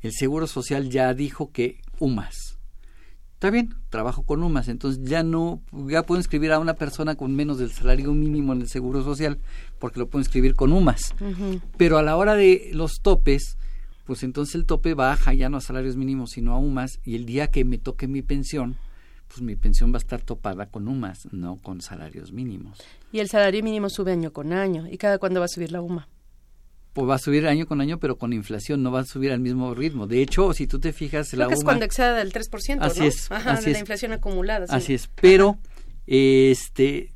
El 0.00 0.12
seguro 0.12 0.46
social 0.46 0.88
ya 0.88 1.12
dijo 1.12 1.50
que 1.50 1.80
UMAS. 1.98 2.58
Está 3.34 3.50
bien, 3.50 3.74
trabajo 3.88 4.22
con 4.24 4.42
UMAS, 4.42 4.66
entonces 4.66 5.00
ya 5.04 5.22
no, 5.22 5.62
ya 5.86 6.02
puedo 6.02 6.18
inscribir 6.18 6.50
a 6.50 6.58
una 6.58 6.74
persona 6.74 7.14
con 7.14 7.36
menos 7.36 7.58
del 7.58 7.70
salario 7.70 8.12
mínimo 8.12 8.52
en 8.52 8.62
el 8.62 8.68
seguro 8.68 9.04
social 9.04 9.38
porque 9.78 10.00
lo 10.00 10.08
puedo 10.08 10.22
inscribir 10.22 10.54
con 10.54 10.72
UMAS. 10.72 11.14
Pero 11.76 11.98
a 11.98 12.02
la 12.02 12.16
hora 12.16 12.34
de 12.34 12.70
los 12.72 13.00
topes, 13.00 13.57
pues 14.08 14.22
entonces 14.22 14.54
el 14.54 14.64
tope 14.64 14.94
baja 14.94 15.34
ya 15.34 15.50
no 15.50 15.58
a 15.58 15.60
salarios 15.60 15.98
mínimos 15.98 16.30
sino 16.30 16.54
a 16.54 16.58
UMAS 16.58 16.98
y 17.04 17.14
el 17.14 17.26
día 17.26 17.48
que 17.48 17.66
me 17.66 17.76
toque 17.76 18.08
mi 18.08 18.22
pensión, 18.22 18.78
pues 19.28 19.42
mi 19.42 19.54
pensión 19.54 19.92
va 19.92 19.96
a 19.96 19.98
estar 19.98 20.22
topada 20.22 20.64
con 20.64 20.88
UMAS, 20.88 21.30
no 21.30 21.56
con 21.56 21.82
salarios 21.82 22.32
mínimos. 22.32 22.78
Y 23.12 23.18
el 23.18 23.28
salario 23.28 23.62
mínimo 23.62 23.90
sube 23.90 24.12
año 24.12 24.32
con 24.32 24.54
año. 24.54 24.86
¿Y 24.90 24.96
cada 24.96 25.18
cuándo 25.18 25.40
va 25.40 25.44
a 25.44 25.48
subir 25.48 25.72
la 25.72 25.82
UMA? 25.82 26.08
Pues 26.94 27.06
va 27.06 27.16
a 27.16 27.18
subir 27.18 27.46
año 27.46 27.66
con 27.66 27.82
año, 27.82 28.00
pero 28.00 28.16
con 28.16 28.32
inflación, 28.32 28.82
no 28.82 28.90
va 28.90 29.00
a 29.00 29.04
subir 29.04 29.30
al 29.30 29.40
mismo 29.40 29.74
ritmo. 29.74 30.06
De 30.06 30.22
hecho, 30.22 30.54
si 30.54 30.66
tú 30.66 30.80
te 30.80 30.94
fijas, 30.94 31.28
Creo 31.28 31.40
la 31.40 31.48
que 31.48 31.54
es 31.54 31.62
cuando 31.62 31.84
exceda 31.84 32.14
del 32.14 32.32
3%, 32.32 32.78
así 32.80 33.00
¿no? 33.00 33.06
Es, 33.06 33.30
Ajá, 33.30 33.60
de 33.60 33.72
la 33.72 33.78
inflación 33.78 34.12
acumulada. 34.12 34.64
Así 34.70 34.94
es, 34.94 35.10
pero 35.20 35.58
este 36.06 37.12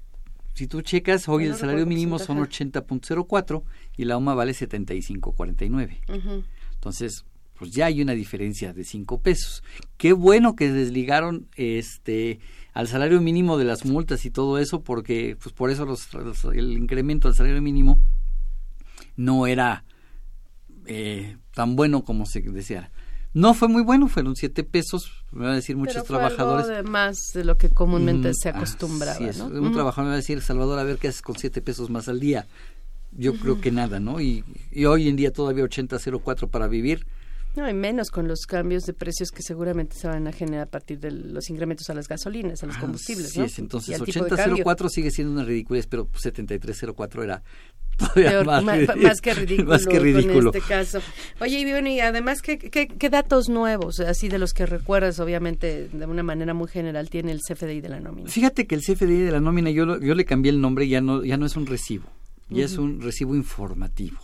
si 0.53 0.67
tú 0.67 0.83
checas, 0.83 1.27
hoy 1.27 1.47
el 1.47 1.55
salario 1.55 1.87
mínimo 1.87 2.19
son 2.19 2.37
80.04 2.37 3.63
y 3.97 4.05
la 4.05 4.19
UMA 4.19 4.35
vale 4.35 4.53
75.49. 4.53 6.01
Uh 6.11 6.43
entonces, 6.83 7.25
pues 7.55 7.71
ya 7.71 7.87
hay 7.87 8.03
una 8.03 8.12
diferencia 8.12 8.73
de 8.73 8.83
cinco 8.83 9.21
pesos. 9.21 9.62
Qué 9.99 10.12
bueno 10.12 10.57
que 10.57 10.73
desligaron 10.73 11.47
este 11.55 12.41
al 12.73 12.89
salario 12.89 13.21
mínimo 13.21 13.57
de 13.57 13.65
las 13.65 13.85
multas 13.85 14.25
y 14.25 14.33
todo 14.33 14.59
eso, 14.59 14.83
porque 14.83 15.37
pues 15.41 15.55
por 15.55 15.71
eso 15.71 15.87
los, 15.87 16.09
el 16.53 16.73
incremento 16.73 17.29
al 17.29 17.37
salario 17.37 17.62
mínimo 17.62 18.01
no 19.15 19.47
era 19.47 19.85
eh, 20.87 21.37
tan 21.55 21.77
bueno 21.77 22.03
como 22.03 22.27
se 22.27 22.41
deseara. 22.41 22.91
No 23.33 23.55
fue 23.55 23.69
muy 23.69 23.83
bueno, 23.83 24.09
fueron 24.09 24.35
siete 24.35 24.65
pesos, 24.65 25.25
me 25.31 25.45
va 25.45 25.53
a 25.53 25.55
decir 25.55 25.77
muchos 25.77 25.95
Pero 25.95 26.05
fue 26.07 26.17
trabajadores. 26.17 26.67
Algo 26.67 26.83
de 26.83 26.91
más 26.91 27.17
de 27.33 27.45
lo 27.45 27.57
que 27.59 27.71
comúnmente 27.71 28.31
mm, 28.31 28.35
se 28.35 28.49
acostumbraba. 28.49 29.25
es. 29.25 29.39
Un 29.39 29.73
trabajador 29.73 30.07
me 30.07 30.11
va 30.11 30.15
a 30.15 30.17
decir, 30.17 30.43
Salvador, 30.43 30.81
a 30.81 30.83
ver 30.83 30.99
qué 30.99 31.07
haces 31.07 31.23
con 31.23 31.39
siete 31.39 31.62
pesos 31.62 31.91
más 31.91 32.09
al 32.09 32.19
día 32.19 32.49
yo 33.12 33.35
creo 33.35 33.61
que 33.61 33.71
nada, 33.71 34.00
¿no? 34.00 34.21
Y, 34.21 34.45
y 34.71 34.85
hoy 34.87 35.09
en 35.09 35.16
día 35.16 35.33
todavía 35.33 35.64
80.04 35.64 36.49
para 36.49 36.69
vivir. 36.69 37.07
No, 37.54 37.69
y 37.69 37.75
menos 37.75 38.11
con 38.11 38.28
los 38.28 38.47
cambios 38.47 38.87
de 38.87 38.95
precios 38.95 39.31
que 39.31 39.42
seguramente 39.42 39.95
se 39.95 40.09
van 40.09 40.26
a 40.26 40.33
generar 40.33 40.69
a 40.69 40.71
partir 40.71 40.99
de 41.00 41.11
los 41.11 41.50
incrementos 41.50 41.90
a 41.90 41.95
las 41.95 42.09
gasolinas, 42.09 42.62
a 42.62 42.66
los 42.66 42.78
combustibles, 42.78 43.37
¿no? 43.37 43.47
Sí, 43.47 43.61
entonces 43.61 44.00
80.04 44.00 44.88
sigue 44.88 45.11
siendo 45.11 45.35
una 45.35 45.45
ridiculez, 45.45 45.87
pero 45.87 46.09
73.04 46.09 47.23
era 47.23 47.42
todavía 47.99 48.42
más, 48.42 48.64
más, 48.97 49.21
que 49.21 49.35
ridículo 49.35 49.69
más 49.69 49.85
que 49.85 49.99
ridículo 50.00 50.50
en 50.50 50.57
este 50.57 50.66
caso. 50.66 51.00
Oye, 51.42 51.61
y 51.61 51.71
bueno, 51.71 51.90
y 51.90 52.00
además, 52.00 52.40
¿qué, 52.40 52.57
¿qué, 52.59 52.88
qué, 52.88 53.11
datos 53.11 53.50
nuevos, 53.50 54.00
así 54.00 54.31
de 54.31 54.38
los 54.38 54.54
que 54.54 54.64
recuerdas, 54.64 55.21
obviamente, 55.21 55.90
de 55.92 56.07
una 56.07 56.23
manera 56.23 56.54
muy 56.54 56.69
general, 56.69 57.11
tiene 57.11 57.33
el 57.33 57.40
CFDI 57.40 57.83
de 57.83 57.88
la 57.90 58.00
nómina? 58.00 58.31
Fíjate 58.31 58.66
que 58.66 58.75
el 58.76 58.81
CFDI 58.81 59.25
de 59.25 59.31
la 59.31 59.40
nómina, 59.40 59.71
yo, 59.71 60.00
yo 60.00 60.14
le 60.14 60.25
cambié 60.25 60.52
el 60.52 60.61
nombre, 60.62 60.88
ya 60.88 61.02
no, 61.02 61.23
ya 61.23 61.37
no 61.37 61.45
es 61.45 61.54
un 61.54 61.66
recibo 61.66 62.07
y 62.53 62.63
es 62.63 62.79
un 62.79 63.01
recibo 63.01 63.35
informativo. 63.35 64.19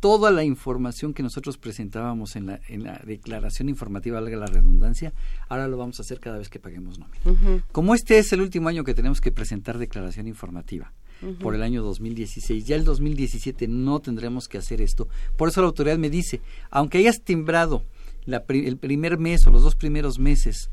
Toda 0.00 0.30
la 0.30 0.44
información 0.44 1.14
que 1.14 1.22
nosotros 1.22 1.58
presentábamos 1.58 2.36
en 2.36 2.46
la, 2.46 2.60
en 2.68 2.84
la 2.84 3.00
declaración 3.04 3.68
informativa, 3.68 4.20
valga 4.20 4.36
la 4.36 4.46
redundancia, 4.46 5.12
ahora 5.48 5.68
lo 5.68 5.76
vamos 5.76 5.98
a 5.98 6.02
hacer 6.02 6.20
cada 6.20 6.38
vez 6.38 6.48
que 6.48 6.58
paguemos 6.58 6.98
nómina. 6.98 7.62
Como 7.72 7.94
este 7.94 8.18
es 8.18 8.32
el 8.32 8.40
último 8.40 8.68
año 8.68 8.84
que 8.84 8.94
tenemos 8.94 9.20
que 9.20 9.32
presentar 9.32 9.78
declaración 9.78 10.26
informativa, 10.26 10.92
por 11.40 11.54
el 11.54 11.62
año 11.62 11.82
2016. 11.82 12.64
Ya 12.64 12.76
el 12.76 12.84
2017 12.84 13.66
no 13.68 14.00
tendremos 14.00 14.48
que 14.48 14.58
hacer 14.58 14.80
esto. 14.80 15.08
Por 15.36 15.48
eso 15.48 15.60
la 15.60 15.66
autoridad 15.66 15.98
me 15.98 16.10
dice, 16.10 16.40
aunque 16.70 16.98
hayas 16.98 17.22
timbrado 17.22 17.84
la, 18.24 18.44
el 18.48 18.76
primer 18.76 19.18
mes 19.18 19.46
o 19.46 19.50
los 19.50 19.62
dos 19.62 19.74
primeros 19.74 20.18
meses 20.18 20.70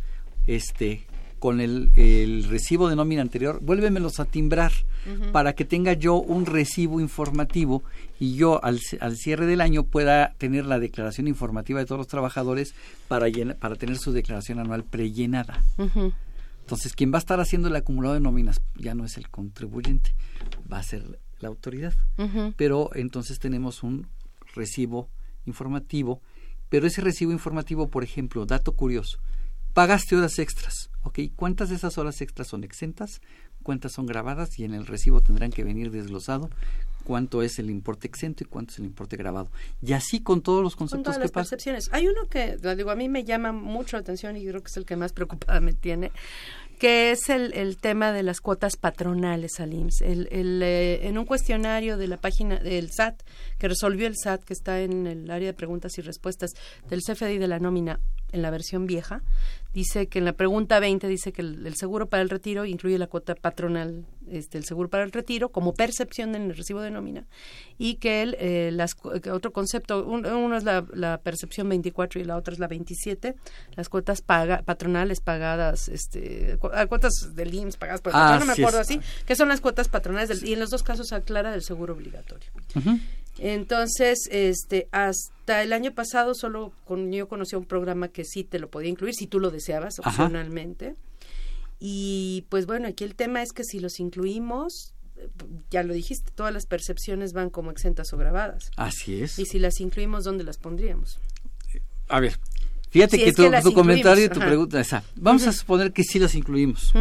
este, 0.47 1.07
con 1.39 1.61
el, 1.61 1.91
el, 1.95 2.45
recibo 2.45 2.89
de 2.89 2.95
nómina 2.95 3.21
anterior, 3.21 3.59
vuélvemelos 3.61 4.19
a 4.19 4.25
timbrar 4.25 4.71
para 5.31 5.53
que 5.53 5.65
tenga 5.65 5.93
yo 5.93 6.15
un 6.15 6.45
recibo 6.47 6.99
informativo 6.99 7.83
y 8.19 8.35
yo 8.35 8.63
al, 8.63 8.79
al, 8.99 9.17
cierre 9.17 9.45
del 9.45 9.61
año 9.61 9.83
pueda 9.83 10.33
tener 10.37 10.65
la 10.65 10.79
declaración 10.79 11.27
informativa 11.27 11.79
de 11.79 11.85
todos 11.85 11.99
los 11.99 12.07
trabajadores 12.07 12.73
para, 13.07 13.27
para 13.59 13.75
tener 13.75 13.97
su 13.97 14.11
declaración 14.11 14.59
anual 14.59 14.83
prellenada. 14.83 15.61
Entonces, 16.65 16.93
quien 16.93 17.11
va 17.11 17.17
a 17.17 17.19
estar 17.19 17.39
haciendo 17.39 17.67
el 17.67 17.75
acumulado 17.75 18.15
de 18.15 18.21
nóminas 18.21 18.59
ya 18.75 18.95
no 18.95 19.05
es 19.05 19.17
el 19.17 19.29
contribuyente, 19.29 20.15
va 20.71 20.79
a 20.79 20.83
ser 20.83 21.19
la 21.39 21.49
autoridad. 21.49 21.93
Pero 22.57 22.89
entonces 22.95 23.37
tenemos 23.39 23.83
un 23.83 24.07
recibo 24.55 25.09
informativo, 25.45 26.21
pero 26.69 26.87
ese 26.87 27.01
recibo 27.01 27.31
informativo, 27.31 27.89
por 27.89 28.03
ejemplo, 28.03 28.45
dato 28.45 28.71
curioso, 28.71 29.19
pagaste 29.75 30.15
horas 30.15 30.39
extras, 30.39 30.89
¿ok? 31.03 31.19
¿Cuántas 31.35 31.67
de 31.69 31.75
esas 31.75 31.97
horas 31.97 32.21
extras 32.21 32.47
son 32.47 32.63
exentas? 32.63 33.21
¿Cuántas 33.61 33.91
son 33.91 34.05
grabadas? 34.05 34.57
Y 34.57 34.63
en 34.63 34.73
el 34.73 34.87
recibo 34.87 35.19
tendrán 35.19 35.51
que 35.51 35.65
venir 35.65 35.91
desglosado 35.91 36.49
cuánto 37.03 37.43
es 37.43 37.59
el 37.59 37.69
importe 37.69 38.07
exento 38.07 38.43
y 38.43 38.47
cuánto 38.47 38.71
es 38.71 38.79
el 38.79 38.85
importe 38.85 39.17
grabado. 39.17 39.51
Y 39.81 39.91
así 39.91 40.21
con 40.21 40.41
todos 40.41 40.63
los 40.63 40.75
conceptos 40.75 40.97
con 40.97 41.03
todas 41.03 41.17
que 41.17 41.23
las 41.23 41.31
percepciones. 41.31 41.89
Hay 41.91 42.07
uno 42.07 42.27
que, 42.29 42.57
digo, 42.75 42.89
a 42.89 42.95
mí 42.95 43.09
me 43.09 43.25
llama 43.25 43.51
mucho 43.51 43.97
la 43.97 44.01
atención 44.01 44.37
y 44.37 44.45
creo 44.45 44.61
que 44.61 44.69
es 44.69 44.77
el 44.77 44.85
que 44.85 44.95
más 44.95 45.11
preocupada 45.11 45.59
me 45.59 45.73
tiene, 45.73 46.11
que 46.79 47.11
es 47.11 47.29
el, 47.29 47.53
el 47.53 47.77
tema 47.77 48.11
de 48.11 48.23
las 48.23 48.41
cuotas 48.41 48.77
patronales 48.77 49.59
al 49.59 49.73
IMSS. 49.73 50.01
El, 50.01 50.27
el, 50.31 50.61
eh, 50.63 51.07
en 51.07 51.17
un 51.17 51.25
cuestionario 51.25 51.97
de 51.97 52.07
la 52.07 52.17
página 52.17 52.57
del 52.57 52.91
SAT, 52.91 53.21
que 53.57 53.67
resolvió 53.67 54.07
el 54.07 54.15
SAT, 54.15 54.43
que 54.43 54.53
está 54.53 54.81
en 54.81 55.05
el 55.05 55.29
área 55.29 55.47
de 55.47 55.53
preguntas 55.53 55.97
y 55.97 56.01
respuestas 56.01 56.51
del 56.89 57.01
CFDI 57.01 57.37
de 57.37 57.47
la 57.47 57.59
nómina 57.59 57.99
en 58.31 58.41
la 58.41 58.49
versión 58.49 58.85
vieja, 58.85 59.21
dice 59.75 60.07
que 60.07 60.19
en 60.19 60.25
la 60.25 60.31
pregunta 60.31 60.79
20 60.79 61.05
dice 61.09 61.33
que 61.33 61.41
el, 61.41 61.75
seguro 61.75 62.07
para 62.07 62.23
el 62.23 62.29
retiro 62.29 62.63
incluye 62.63 62.97
la 62.97 63.07
cuota 63.07 63.35
patronal, 63.35 64.05
este, 64.31 64.57
el 64.57 64.63
seguro 64.63 64.89
para 64.89 65.03
el 65.03 65.11
retiro 65.11 65.49
como 65.49 65.73
percepción 65.73 66.33
en 66.33 66.43
el 66.43 66.55
recibo 66.55 66.79
de 66.79 66.91
nómina 66.91 67.25
y 67.77 67.95
que 67.95 68.21
el, 68.21 68.37
eh, 68.39 68.69
las, 68.71 68.95
otro 69.03 69.51
concepto, 69.51 70.05
uno 70.05 70.55
es 70.55 70.63
la, 70.63 70.85
la, 70.93 71.17
percepción 71.17 71.67
24 71.67 72.21
y 72.21 72.23
la 72.23 72.37
otra 72.37 72.53
es 72.53 72.59
la 72.59 72.67
27, 72.67 73.35
las 73.75 73.89
cuotas 73.89 74.21
paga, 74.21 74.61
patronales 74.61 75.19
pagadas, 75.19 75.89
este, 75.89 76.57
ah, 76.71 76.85
cuotas 76.85 77.35
del 77.35 77.53
IMSS 77.53 77.75
pagadas 77.75 77.99
por 77.99 78.13
el 78.13 78.17
ah, 78.17 78.37
no 78.39 78.45
me 78.45 78.53
acuerdo 78.53 78.79
así, 78.79 79.01
que 79.25 79.35
son 79.35 79.49
las 79.49 79.59
cuotas 79.59 79.89
patronales 79.89 80.29
del, 80.29 80.47
y 80.47 80.53
en 80.53 80.61
los 80.61 80.69
dos 80.69 80.83
casos 80.83 81.09
se 81.09 81.15
aclara 81.15 81.51
del 81.51 81.63
seguro 81.63 81.95
obligatorio. 81.95 82.49
Entonces, 83.39 84.27
este, 84.31 84.87
hasta 84.91 85.61
el 85.61 85.73
año 85.73 85.93
pasado 85.93 86.33
solo 86.33 86.71
con, 86.85 87.11
yo 87.11 87.27
conocía 87.27 87.57
un 87.57 87.65
programa 87.65 88.07
que 88.07 88.23
sí 88.23 88.43
te 88.43 88.59
lo 88.59 88.69
podía 88.69 88.89
incluir, 88.89 89.13
si 89.13 89.27
tú 89.27 89.39
lo 89.39 89.51
deseabas, 89.51 89.99
opcionalmente. 89.99 90.95
Y 91.79 92.45
pues 92.49 92.65
bueno, 92.65 92.87
aquí 92.87 93.03
el 93.03 93.15
tema 93.15 93.41
es 93.41 93.51
que 93.51 93.63
si 93.63 93.79
los 93.79 93.99
incluimos, 93.99 94.93
ya 95.69 95.83
lo 95.83 95.93
dijiste, 95.93 96.31
todas 96.31 96.53
las 96.53 96.65
percepciones 96.65 97.33
van 97.33 97.49
como 97.49 97.71
exentas 97.71 98.13
o 98.13 98.17
grabadas. 98.17 98.71
Así 98.77 99.21
es. 99.21 99.37
Y 99.39 99.45
si 99.45 99.59
las 99.59 99.79
incluimos, 99.79 100.23
¿dónde 100.23 100.43
las 100.43 100.57
pondríamos? 100.57 101.19
A 102.07 102.19
ver, 102.19 102.37
fíjate 102.89 103.17
que, 103.17 103.33
tu, 103.33 103.73
comentario 103.73 104.25
y 104.25 104.29
tu 104.29 104.39
pregunta 104.39 104.79
esa. 104.79 105.03
Vamos 105.15 105.47
a 105.47 105.51
suponer 105.51 105.91
que 105.91 106.03
sí 106.03 106.19
las 106.19 106.35
incluimos. 106.35 106.93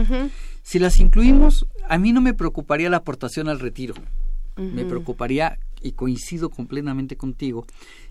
Si 0.62 0.78
las 0.78 0.98
incluimos, 0.98 1.66
a 1.88 1.98
mí 1.98 2.12
no 2.12 2.20
me 2.20 2.34
preocuparía 2.34 2.88
la 2.88 2.96
aportación 2.98 3.48
al 3.48 3.60
retiro 3.60 3.94
Me 4.56 4.84
preocuparía, 4.84 5.58
y 5.84 5.92
coincido 5.92 6.50
completamente 6.50 7.16
contigo, 7.16 7.64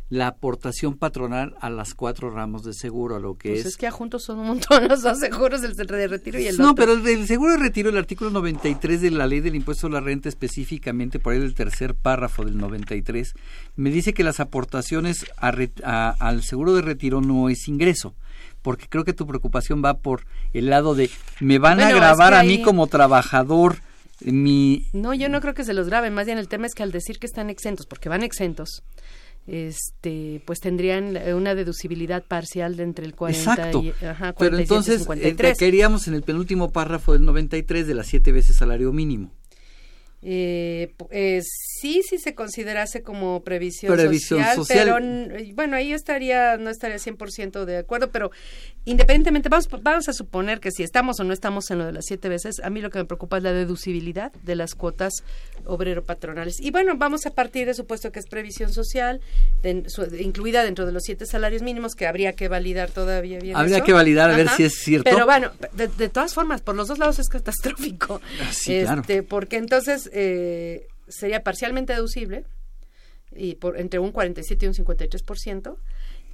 la 0.09 0.27
aportación 0.27 0.95
patronal 0.95 1.55
a 1.59 1.69
las 1.71 1.95
cuatro 1.95 2.29
ramos 2.29 2.63
de 2.63 2.73
seguro, 2.73 3.15
a 3.15 3.19
lo 3.19 3.35
que 3.35 3.49
Pues 3.49 3.61
es... 3.61 3.65
es 3.65 3.77
que 3.77 3.87
a 3.87 3.91
juntos 3.91 4.23
son 4.23 4.39
un 4.39 4.47
montón 4.47 4.87
los 4.87 5.01
dos 5.01 5.17
seguros, 5.19 5.63
el 5.63 5.75
de 5.75 6.07
retiro 6.07 6.39
y 6.39 6.45
el 6.47 6.57
no, 6.57 6.71
otro. 6.71 6.85
pero 6.85 6.93
el 7.09 7.25
seguro 7.27 7.53
de 7.53 7.57
retiro, 7.57 7.89
el 7.89 7.97
artículo 7.97 8.29
93 8.29 9.01
de 9.01 9.09
la 9.11 9.25
ley 9.25 9.39
del 9.39 9.55
impuesto 9.55 9.87
a 9.87 9.89
la 9.89 10.01
renta, 10.01 10.29
específicamente 10.29 11.19
por 11.19 11.33
ahí 11.33 11.39
el 11.39 11.55
tercer 11.55 11.95
párrafo 11.95 12.45
del 12.45 12.57
93, 12.57 13.33
me 13.75 13.89
dice 13.89 14.13
que 14.13 14.23
las 14.23 14.39
aportaciones 14.39 15.25
a 15.37 15.49
re- 15.51 15.71
a- 15.83 16.15
al 16.19 16.43
seguro 16.43 16.75
de 16.75 16.83
retiro 16.83 17.19
no 17.21 17.49
es 17.49 17.67
ingreso. 17.67 18.13
Porque 18.61 18.87
creo 18.87 19.03
que 19.03 19.11
tu 19.13 19.25
preocupación 19.27 19.81
va 19.83 19.95
por 19.95 20.25
el 20.53 20.69
lado 20.69 20.95
de 20.95 21.09
me 21.41 21.59
van 21.59 21.77
Bueno, 21.77 21.87
a 21.87 21.89
es 21.91 21.95
grabar 21.97 22.33
a 22.33 22.43
mí 22.43 22.61
como 22.61 22.87
trabajador 22.87 23.77
mi 24.25 24.87
No, 24.93 25.13
yo 25.13 25.29
no 25.29 25.41
creo 25.41 25.53
que 25.53 25.63
se 25.63 25.73
los 25.73 25.87
graben, 25.87 26.13
más 26.13 26.25
bien 26.25 26.37
el 26.37 26.47
tema 26.47 26.67
es 26.67 26.73
que 26.73 26.83
al 26.83 26.91
decir 26.91 27.19
que 27.19 27.25
están 27.27 27.49
exentos, 27.49 27.85
porque 27.85 28.09
van 28.09 28.23
exentos, 28.23 28.83
este, 29.47 30.41
pues 30.45 30.59
tendrían 30.59 31.17
eh, 31.17 31.33
una 31.33 31.53
deducibilidad 31.55 32.23
parcial 32.23 32.75
de 32.77 32.83
entre 32.83 33.05
el 33.05 33.13
40 33.15 33.51
Exacto. 33.51 33.83
y 33.83 33.89
ajá, 34.05 34.33
47 34.33 34.35
Pero 34.39 34.57
entonces 34.57 34.95
eh, 34.95 35.03
53. 35.03 35.57
caeríamos 35.57 36.07
en 36.07 36.13
el 36.13 36.23
penúltimo 36.23 36.71
párrafo 36.71 37.13
del 37.13 37.25
93 37.25 37.85
de 37.87 37.93
las 37.93 38.07
siete 38.07 38.31
veces 38.31 38.55
salario 38.55 38.93
mínimo. 38.93 39.31
Eh, 40.21 40.93
pu- 40.97 41.07
eh, 41.11 41.41
sí, 41.83 42.01
sí 42.07 42.17
se 42.17 42.33
considerase 42.33 43.03
como 43.03 43.43
previsión, 43.43 43.93
Previsión 43.93 44.39
social, 44.39 44.55
social. 44.55 45.29
pero 45.35 45.53
bueno, 45.55 45.75
ahí 45.75 45.89
yo 45.89 45.95
estaría, 45.95 46.55
no 46.57 46.69
estaría 46.69 46.95
100% 46.97 47.65
de 47.65 47.77
acuerdo, 47.77 48.09
pero 48.09 48.31
independientemente, 48.85 49.49
vamos, 49.49 49.67
vamos 49.81 50.07
a 50.09 50.13
suponer 50.13 50.59
que 50.61 50.71
si 50.71 50.83
estamos 50.83 51.19
o 51.19 51.23
no 51.25 51.33
estamos 51.33 51.69
en 51.71 51.79
lo 51.79 51.85
de 51.85 51.91
las 51.91 52.05
siete 52.05 52.29
veces, 52.29 52.59
a 52.63 52.69
mí 52.69 52.79
lo 52.81 52.89
que 52.89 52.99
me 52.99 53.05
preocupa 53.05 53.37
es 53.37 53.43
la 53.43 53.51
deducibilidad 53.51 54.31
de 54.43 54.55
las 54.55 54.75
cuotas 54.75 55.13
obrero-patronales. 55.65 56.59
Y 56.59 56.71
bueno, 56.71 56.93
vamos 56.97 57.25
a 57.25 57.31
partir 57.33 57.65
de 57.65 57.73
supuesto 57.73 58.11
que 58.11 58.19
es 58.19 58.27
previsión 58.27 58.71
social, 58.73 59.19
de- 59.61 59.83
su- 59.89 60.03
incluida 60.15 60.63
dentro 60.63 60.85
de 60.85 60.91
los 60.91 61.03
siete 61.03 61.25
salarios 61.25 61.61
mínimos, 61.61 61.95
que 61.95 62.07
habría 62.07 62.33
que 62.33 62.47
validar 62.47 62.91
todavía 62.91 63.39
bien 63.39 63.55
Habría 63.57 63.77
eso. 63.77 63.85
que 63.85 63.93
validar 63.93 64.31
a 64.31 64.37
ver 64.37 64.49
si 64.49 64.63
es 64.63 64.75
cierto. 64.75 65.09
Pero 65.09 65.25
bueno, 65.25 65.51
de, 65.73 65.87
de 65.87 66.09
todas 66.09 66.33
formas, 66.33 66.61
por 66.61 66.75
los 66.75 66.87
dos 66.87 66.99
lados 66.99 67.19
es 67.19 67.27
catastrófico. 67.29 68.21
Sí, 68.51 68.81
claro. 68.81 69.01
Este, 69.01 69.23
porque 69.23 69.57
entonces 69.57 70.09
eh, 70.13 70.87
sería 71.07 71.43
parcialmente 71.43 71.93
deducible 71.93 72.45
y 73.35 73.55
por 73.55 73.79
entre 73.79 73.99
un 73.99 74.11
47 74.11 74.65
y 74.65 74.67
un 74.69 74.73
53% 74.75 75.77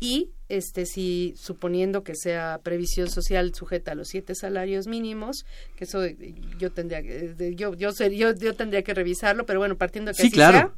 y 0.01 0.31
este 0.47 0.85
si 0.85 1.33
suponiendo 1.37 2.03
que 2.03 2.15
sea 2.15 2.59
previsión 2.63 3.09
social 3.09 3.53
sujeta 3.53 3.91
a 3.91 3.95
los 3.95 4.07
siete 4.09 4.33
salarios 4.35 4.87
mínimos 4.87 5.45
que 5.75 5.83
eso 5.85 6.03
eh, 6.05 6.15
yo 6.57 6.71
tendría 6.71 7.01
que 7.01 7.29
de- 7.33 7.55
yo 7.55 7.73
yo, 7.73 7.91
ser- 7.91 8.13
yo 8.13 8.33
yo 8.33 8.53
tendría 8.53 8.81
que 8.83 8.93
revisarlo 8.93 9.45
pero 9.45 9.59
bueno 9.59 9.77
partiendo 9.77 10.11
de 10.11 10.15
que 10.15 10.21
Sí, 10.21 10.27
así 10.27 10.35
claro. 10.35 10.57
sea 10.57 10.71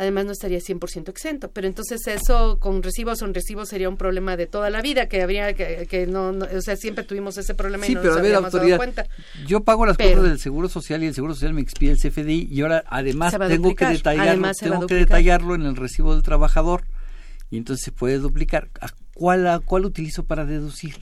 además 0.00 0.24
no 0.24 0.32
estaría 0.32 0.58
100% 0.58 1.08
exento. 1.10 1.50
Pero 1.50 1.66
entonces 1.66 2.00
eso 2.06 2.58
con 2.58 2.82
recibos 2.82 3.20
o 3.22 3.26
sin 3.26 3.34
recibos 3.34 3.68
sería 3.68 3.88
un 3.88 3.96
problema 3.96 4.36
de 4.36 4.46
toda 4.46 4.70
la 4.70 4.80
vida 4.82 5.08
que 5.08 5.22
habría 5.22 5.52
que, 5.54 5.86
que 5.88 6.06
no, 6.06 6.32
no- 6.32 6.46
o 6.56 6.60
sea 6.62 6.74
siempre 6.76 7.04
tuvimos 7.04 7.36
ese 7.38 7.54
problema 7.54 7.84
Sí, 7.84 7.92
y 7.92 7.94
no 7.96 8.00
pero 8.00 8.12
nos 8.14 8.18
a 8.20 8.22
ver, 8.22 8.30
habíamos 8.34 8.52
dado 8.52 8.62
autoridad, 8.64 8.76
cuenta. 8.78 9.06
yo 9.46 9.60
pago 9.62 9.86
las 9.86 9.96
Pero- 9.96 10.16
cosas 10.16 10.30
del 10.30 10.38
Seguro 10.40 10.68
Social 10.68 11.02
y 11.02 11.06
el 11.06 11.14
Seguro 11.14 11.34
Social 11.34 11.52
me 11.54 11.60
expide 11.60 11.92
el 11.92 11.98
CFDI 11.98 12.48
y 12.50 12.60
ahora 12.62 12.82
además 12.88 13.36
tengo 13.48 13.74
que 13.74 13.86
detallarlo, 13.86 14.30
además 14.30 14.56
tengo 14.56 14.86
que 14.86 14.94
detallarlo 14.94 15.54
en 15.54 15.62
el 15.62 15.76
recibo 15.76 16.14
del 16.14 16.22
trabajador. 16.22 16.84
Y 17.52 17.56
entonces 17.58 17.84
se 17.84 17.90
puede 17.92 18.18
duplicar. 18.18 18.70
¿A 19.20 19.22
cuál, 19.22 19.60
cuál 19.66 19.84
utilizo 19.84 20.24
para 20.24 20.46
deducir? 20.46 20.94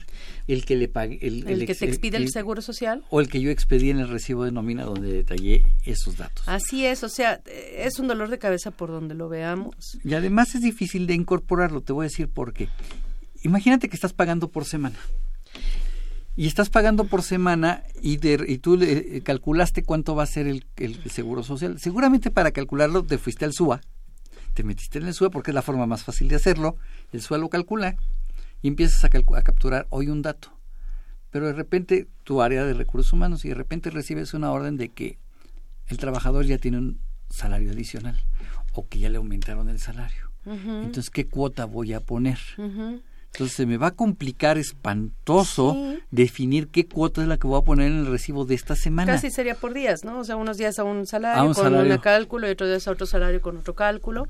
El 0.47 0.65
que 0.65 0.75
le 0.75 0.87
pague 0.89 1.19
el, 1.21 1.47
el, 1.47 1.65
que 1.65 1.71
ex- 1.71 1.79
te 1.79 1.85
expide 1.85 2.17
el, 2.17 2.23
el- 2.23 2.29
seguro 2.31 2.61
social 2.61 3.03
o 3.09 3.21
el 3.21 3.29
que 3.29 3.39
yo 3.39 3.49
expedí 3.49 3.89
en 3.91 3.99
el 3.99 4.09
recibo 4.09 4.43
de 4.43 4.51
nómina 4.51 4.83
donde 4.83 5.13
detallé 5.13 5.63
esos 5.85 6.17
datos. 6.17 6.43
Así 6.47 6.85
es, 6.85 7.03
o 7.03 7.09
sea, 7.09 7.41
eh, 7.45 7.83
es 7.85 7.97
un 7.99 8.07
dolor 8.07 8.29
de 8.29 8.37
cabeza 8.39 8.71
por 8.71 8.89
donde 8.89 9.13
lo 9.15 9.29
veamos. 9.29 9.75
Y 10.03 10.13
además 10.15 10.53
es 10.55 10.61
difícil 10.61 11.07
de 11.07 11.13
incorporarlo, 11.13 11.81
te 11.81 11.93
voy 11.93 12.05
a 12.05 12.09
decir 12.09 12.27
por 12.27 12.51
qué. 12.53 12.67
Imagínate 13.43 13.87
que 13.89 13.95
estás 13.95 14.11
pagando 14.13 14.49
por 14.49 14.65
semana. 14.65 14.97
Y 16.35 16.47
estás 16.47 16.69
pagando 16.69 17.03
por 17.05 17.21
semana 17.21 17.83
y, 18.01 18.17
de- 18.17 18.45
y 18.47 18.57
tú 18.59 18.77
le, 18.77 19.17
eh, 19.17 19.21
calculaste 19.21 19.83
cuánto 19.83 20.15
va 20.15 20.23
a 20.23 20.27
ser 20.27 20.47
el, 20.47 20.65
el 20.77 21.03
seguro 21.11 21.43
social. 21.43 21.79
Seguramente 21.79 22.31
para 22.31 22.51
calcularlo 22.51 23.03
te 23.03 23.17
fuiste 23.17 23.43
al 23.45 23.53
SUA, 23.53 23.81
te 24.59 24.65
metiste 24.65 24.99
en 24.99 25.07
el 25.07 25.13
SUA 25.13 25.29
porque 25.29 25.51
es 25.51 25.55
la 25.55 25.61
forma 25.61 25.85
más 25.85 26.03
fácil 26.03 26.27
de 26.27 26.35
hacerlo. 26.35 26.75
El 27.13 27.21
SUA 27.21 27.37
lo 27.37 27.47
calcula 27.47 27.95
y 28.61 28.67
empiezas 28.67 29.05
a, 29.05 29.09
capturar 29.09 29.87
hoy 29.89 30.09
un 30.09 30.21
dato. 30.21 30.51
Pero 31.29 31.47
de 31.47 31.53
repente 31.53 32.09
tu 32.25 32.41
área 32.41 32.65
de 32.65 32.73
recursos 32.73 33.13
humanos 33.13 33.45
y 33.45 33.47
de 33.47 33.55
repente 33.55 33.89
recibes 33.89 34.33
una 34.33 34.51
orden 34.51 34.75
de 34.75 34.89
que 34.89 35.17
el 35.87 35.97
trabajador 35.97 36.43
ya 36.43 36.57
tiene 36.57 36.77
un 36.77 36.99
salario 37.29 37.71
adicional 37.71 38.19
o 38.73 38.85
que 38.85 38.99
ya 38.99 39.07
le 39.07 39.15
aumentaron 39.15 39.69
el 39.69 39.79
salario. 39.79 40.29
Entonces, 40.45 41.09
¿qué 41.09 41.25
cuota 41.25 41.63
voy 41.63 41.93
a 41.93 42.01
poner? 42.01 42.39
Entonces, 43.33 43.55
se 43.55 43.65
me 43.65 43.77
va 43.77 43.87
a 43.87 43.91
complicar 43.91 44.57
espantoso 44.57 45.73
Sí. 45.73 45.99
definir 46.11 46.67
qué 46.69 46.87
cuota 46.87 47.21
es 47.21 47.27
la 47.27 47.37
que 47.37 47.47
voy 47.47 47.59
a 47.59 47.63
poner 47.63 47.87
en 47.91 47.99
el 47.99 48.05
recibo 48.07 48.45
de 48.45 48.55
esta 48.55 48.75
semana. 48.75 49.13
Casi 49.13 49.29
sería 49.31 49.55
por 49.55 49.73
días, 49.73 50.03
¿no? 50.03 50.19
O 50.19 50.23
sea, 50.23 50.35
unos 50.35 50.57
días 50.57 50.79
a 50.79 50.83
un 50.83 51.05
salario 51.05 51.41
A 51.41 51.45
un 51.45 51.53
con 51.53 51.63
salario. 51.65 51.93
un 51.95 51.99
cálculo 52.01 52.47
y 52.47 52.51
otros 52.51 52.69
días 52.69 52.87
a 52.87 52.91
otro 52.91 53.05
salario 53.05 53.41
con 53.41 53.57
otro 53.57 53.75
cálculo. 53.75 54.27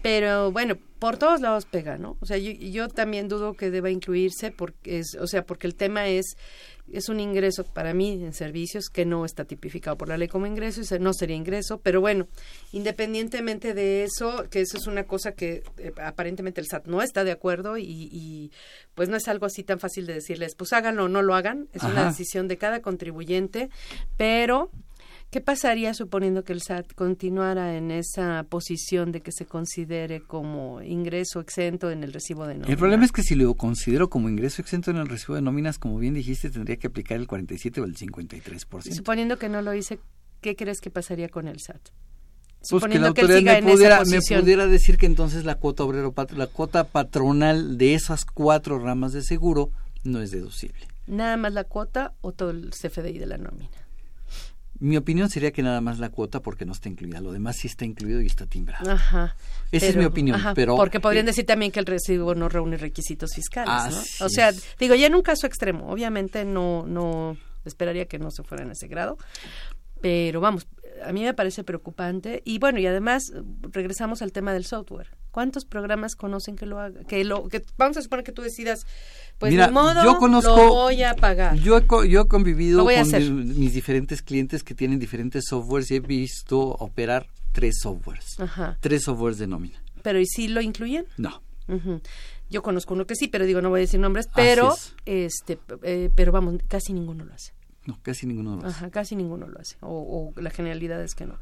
Pero 0.00 0.52
bueno, 0.52 0.76
por 1.00 1.16
todos 1.16 1.40
lados 1.40 1.66
pega, 1.66 1.98
¿no? 1.98 2.16
O 2.20 2.26
sea, 2.26 2.38
yo, 2.38 2.52
yo 2.52 2.88
también 2.88 3.26
dudo 3.28 3.54
que 3.54 3.70
deba 3.70 3.90
incluirse 3.90 4.52
porque 4.52 5.00
es, 5.00 5.16
o 5.20 5.26
sea, 5.26 5.44
porque 5.44 5.66
el 5.66 5.74
tema 5.74 6.06
es 6.06 6.36
es 6.92 7.08
un 7.08 7.20
ingreso 7.20 7.64
para 7.64 7.94
mí 7.94 8.24
en 8.24 8.32
servicios 8.32 8.88
que 8.88 9.04
no 9.04 9.24
está 9.24 9.44
tipificado 9.44 9.96
por 9.96 10.08
la 10.08 10.16
ley 10.16 10.28
como 10.28 10.46
ingreso 10.46 10.80
y 10.82 10.98
no 10.98 11.12
sería 11.12 11.36
ingreso, 11.36 11.80
pero 11.80 12.00
bueno, 12.00 12.28
independientemente 12.72 13.74
de 13.74 14.04
eso, 14.04 14.46
que 14.50 14.60
eso 14.60 14.76
es 14.76 14.86
una 14.86 15.04
cosa 15.04 15.32
que 15.32 15.62
eh, 15.78 15.92
aparentemente 16.02 16.60
el 16.60 16.66
SAT 16.66 16.86
no 16.86 17.02
está 17.02 17.24
de 17.24 17.32
acuerdo 17.32 17.76
y, 17.76 17.84
y, 17.86 18.52
pues 18.94 19.08
no 19.08 19.16
es 19.16 19.28
algo 19.28 19.46
así 19.46 19.62
tan 19.62 19.78
fácil 19.78 20.06
de 20.06 20.14
decirles, 20.14 20.54
pues 20.56 20.72
háganlo 20.72 21.04
o 21.04 21.08
no 21.08 21.22
lo 21.22 21.34
hagan, 21.34 21.68
es 21.72 21.82
una 21.82 22.06
decisión 22.06 22.48
de 22.48 22.58
cada 22.58 22.80
contribuyente, 22.80 23.70
pero 24.16 24.70
¿Qué 25.30 25.42
pasaría 25.42 25.92
suponiendo 25.92 26.42
que 26.42 26.54
el 26.54 26.62
SAT 26.62 26.94
continuara 26.94 27.76
en 27.76 27.90
esa 27.90 28.46
posición 28.48 29.12
de 29.12 29.20
que 29.20 29.30
se 29.30 29.44
considere 29.44 30.22
como 30.22 30.80
ingreso 30.80 31.40
exento 31.40 31.90
en 31.90 32.02
el 32.02 32.14
recibo 32.14 32.46
de 32.46 32.54
nómina? 32.54 32.72
El 32.72 32.78
problema 32.78 33.04
es 33.04 33.12
que 33.12 33.22
si 33.22 33.34
lo 33.34 33.52
considero 33.54 34.08
como 34.08 34.30
ingreso 34.30 34.62
exento 34.62 34.90
en 34.90 34.96
el 34.96 35.06
recibo 35.06 35.34
de 35.34 35.42
nóminas, 35.42 35.78
como 35.78 35.98
bien 35.98 36.14
dijiste, 36.14 36.48
tendría 36.48 36.78
que 36.78 36.86
aplicar 36.86 37.18
el 37.18 37.26
47 37.26 37.78
o 37.82 37.84
el 37.84 37.94
53%. 37.94 38.94
Suponiendo 38.94 39.38
que 39.38 39.50
no 39.50 39.60
lo 39.60 39.74
hice, 39.74 40.00
¿qué 40.40 40.56
crees 40.56 40.80
que 40.80 40.88
pasaría 40.88 41.28
con 41.28 41.46
el 41.46 41.60
SAT? 41.60 41.90
Pues 42.70 42.84
que 42.84 42.98
la 42.98 43.12
que 43.12 43.20
autoridad 43.20 43.38
siga 43.38 43.60
me 43.60 43.72
pudiera, 43.72 44.02
me 44.04 44.40
pudiera 44.40 44.66
decir 44.66 44.96
que 44.96 45.06
entonces 45.06 45.44
la 45.44 45.56
cuota 45.56 45.84
obrero, 45.84 46.14
la 46.36 46.46
cuota 46.46 46.84
patronal 46.84 47.76
de 47.76 47.92
esas 47.92 48.24
cuatro 48.24 48.78
ramas 48.78 49.12
de 49.12 49.22
seguro 49.22 49.72
no 50.04 50.22
es 50.22 50.30
deducible. 50.30 50.88
¿Nada 51.06 51.36
más 51.36 51.52
la 51.52 51.64
cuota 51.64 52.14
o 52.22 52.32
todo 52.32 52.50
el 52.50 52.70
CFDI 52.70 53.18
de 53.18 53.26
la 53.26 53.36
nómina? 53.36 53.70
Mi 54.80 54.96
opinión 54.96 55.28
sería 55.28 55.50
que 55.50 55.62
nada 55.62 55.80
más 55.80 55.98
la 55.98 56.10
cuota 56.10 56.40
porque 56.40 56.64
no 56.64 56.72
está 56.72 56.88
incluida. 56.88 57.20
Lo 57.20 57.32
demás 57.32 57.56
sí 57.56 57.66
está 57.66 57.84
incluido 57.84 58.20
y 58.20 58.26
está 58.26 58.46
timbrado. 58.46 58.90
Ajá. 58.90 59.36
Esa 59.72 59.86
es 59.86 59.96
mi 59.96 60.04
opinión, 60.04 60.36
ajá, 60.36 60.54
pero 60.54 60.76
porque 60.76 61.00
podrían 61.00 61.26
eh, 61.26 61.30
decir 61.30 61.46
también 61.46 61.72
que 61.72 61.80
el 61.80 61.86
recibo 61.86 62.34
no 62.34 62.48
reúne 62.48 62.76
requisitos 62.76 63.30
fiscales, 63.34 63.94
¿no? 64.20 64.26
O 64.26 64.28
sea, 64.28 64.50
es. 64.50 64.64
digo, 64.78 64.94
ya 64.94 65.06
en 65.06 65.14
un 65.14 65.22
caso 65.22 65.46
extremo, 65.46 65.90
obviamente 65.90 66.44
no 66.44 66.86
no 66.86 67.36
esperaría 67.64 68.06
que 68.06 68.18
no 68.18 68.30
se 68.30 68.42
fuera 68.44 68.64
en 68.64 68.70
ese 68.70 68.88
grado, 68.88 69.18
pero 70.00 70.40
vamos, 70.40 70.66
a 71.04 71.12
mí 71.12 71.22
me 71.22 71.34
parece 71.34 71.64
preocupante 71.64 72.42
y 72.44 72.58
bueno, 72.58 72.78
y 72.78 72.86
además 72.86 73.32
regresamos 73.72 74.22
al 74.22 74.32
tema 74.32 74.52
del 74.52 74.64
software. 74.64 75.08
¿Cuántos 75.30 75.64
programas 75.64 76.16
conocen 76.16 76.56
que 76.56 76.66
lo 76.66 76.80
haga, 76.80 77.04
que 77.04 77.24
lo 77.24 77.48
que 77.48 77.62
vamos 77.76 77.96
a 77.96 78.02
suponer 78.02 78.24
que 78.24 78.32
tú 78.32 78.42
decidas 78.42 78.86
pues 79.38 79.52
Mira, 79.52 79.66
de 79.66 79.72
modo 79.72 80.02
yo 80.04 80.18
conozco- 80.18 80.56
lo 80.56 80.68
voy 80.74 81.02
a 81.02 81.14
pagar? 81.14 81.54
Yo 81.56 81.78
he, 81.78 82.08
yo 82.08 82.22
he 82.22 82.26
convivido 82.28 82.84
con 82.84 83.44
mi- 83.44 83.54
mis 83.54 83.72
diferentes 83.72 84.20
clientes 84.22 84.62
que 84.62 84.74
tienen 84.74 84.98
diferentes 84.98 85.44
softwares 85.48 85.90
y 85.90 85.96
he 85.96 86.00
visto 86.00 86.58
operar 86.60 87.26
tres 87.52 87.76
softwares. 87.82 88.38
Ajá. 88.40 88.76
Tres 88.80 89.04
softwares 89.04 89.38
de 89.38 89.46
nómina. 89.46 89.78
Pero 90.02 90.20
¿y 90.20 90.26
si 90.26 90.48
lo 90.48 90.60
incluyen? 90.60 91.06
No. 91.16 91.42
Yo 92.50 92.62
conozco 92.62 92.94
uno 92.94 93.06
que 93.06 93.14
sí, 93.14 93.28
pero 93.28 93.44
digo, 93.44 93.60
no 93.60 93.68
voy 93.68 93.80
a 93.80 93.82
decir 93.82 94.00
nombres, 94.00 94.26
pero 94.34 94.72
es. 94.74 94.94
este 95.04 95.58
eh, 95.82 96.08
pero 96.14 96.32
vamos, 96.32 96.56
casi 96.66 96.92
ninguno 96.94 97.24
lo 97.24 97.34
hace. 97.34 97.52
No, 97.88 97.98
casi 98.02 98.26
ninguno 98.26 98.56
de 98.56 98.62
los. 98.64 98.74
Ajá, 98.74 98.90
casi 98.90 99.16
ninguno 99.16 99.48
lo 99.48 99.58
hace, 99.58 99.76
o, 99.80 100.32
o 100.36 100.40
la 100.40 100.50
generalidad 100.50 101.02
es 101.02 101.14
que 101.14 101.24
no. 101.24 101.36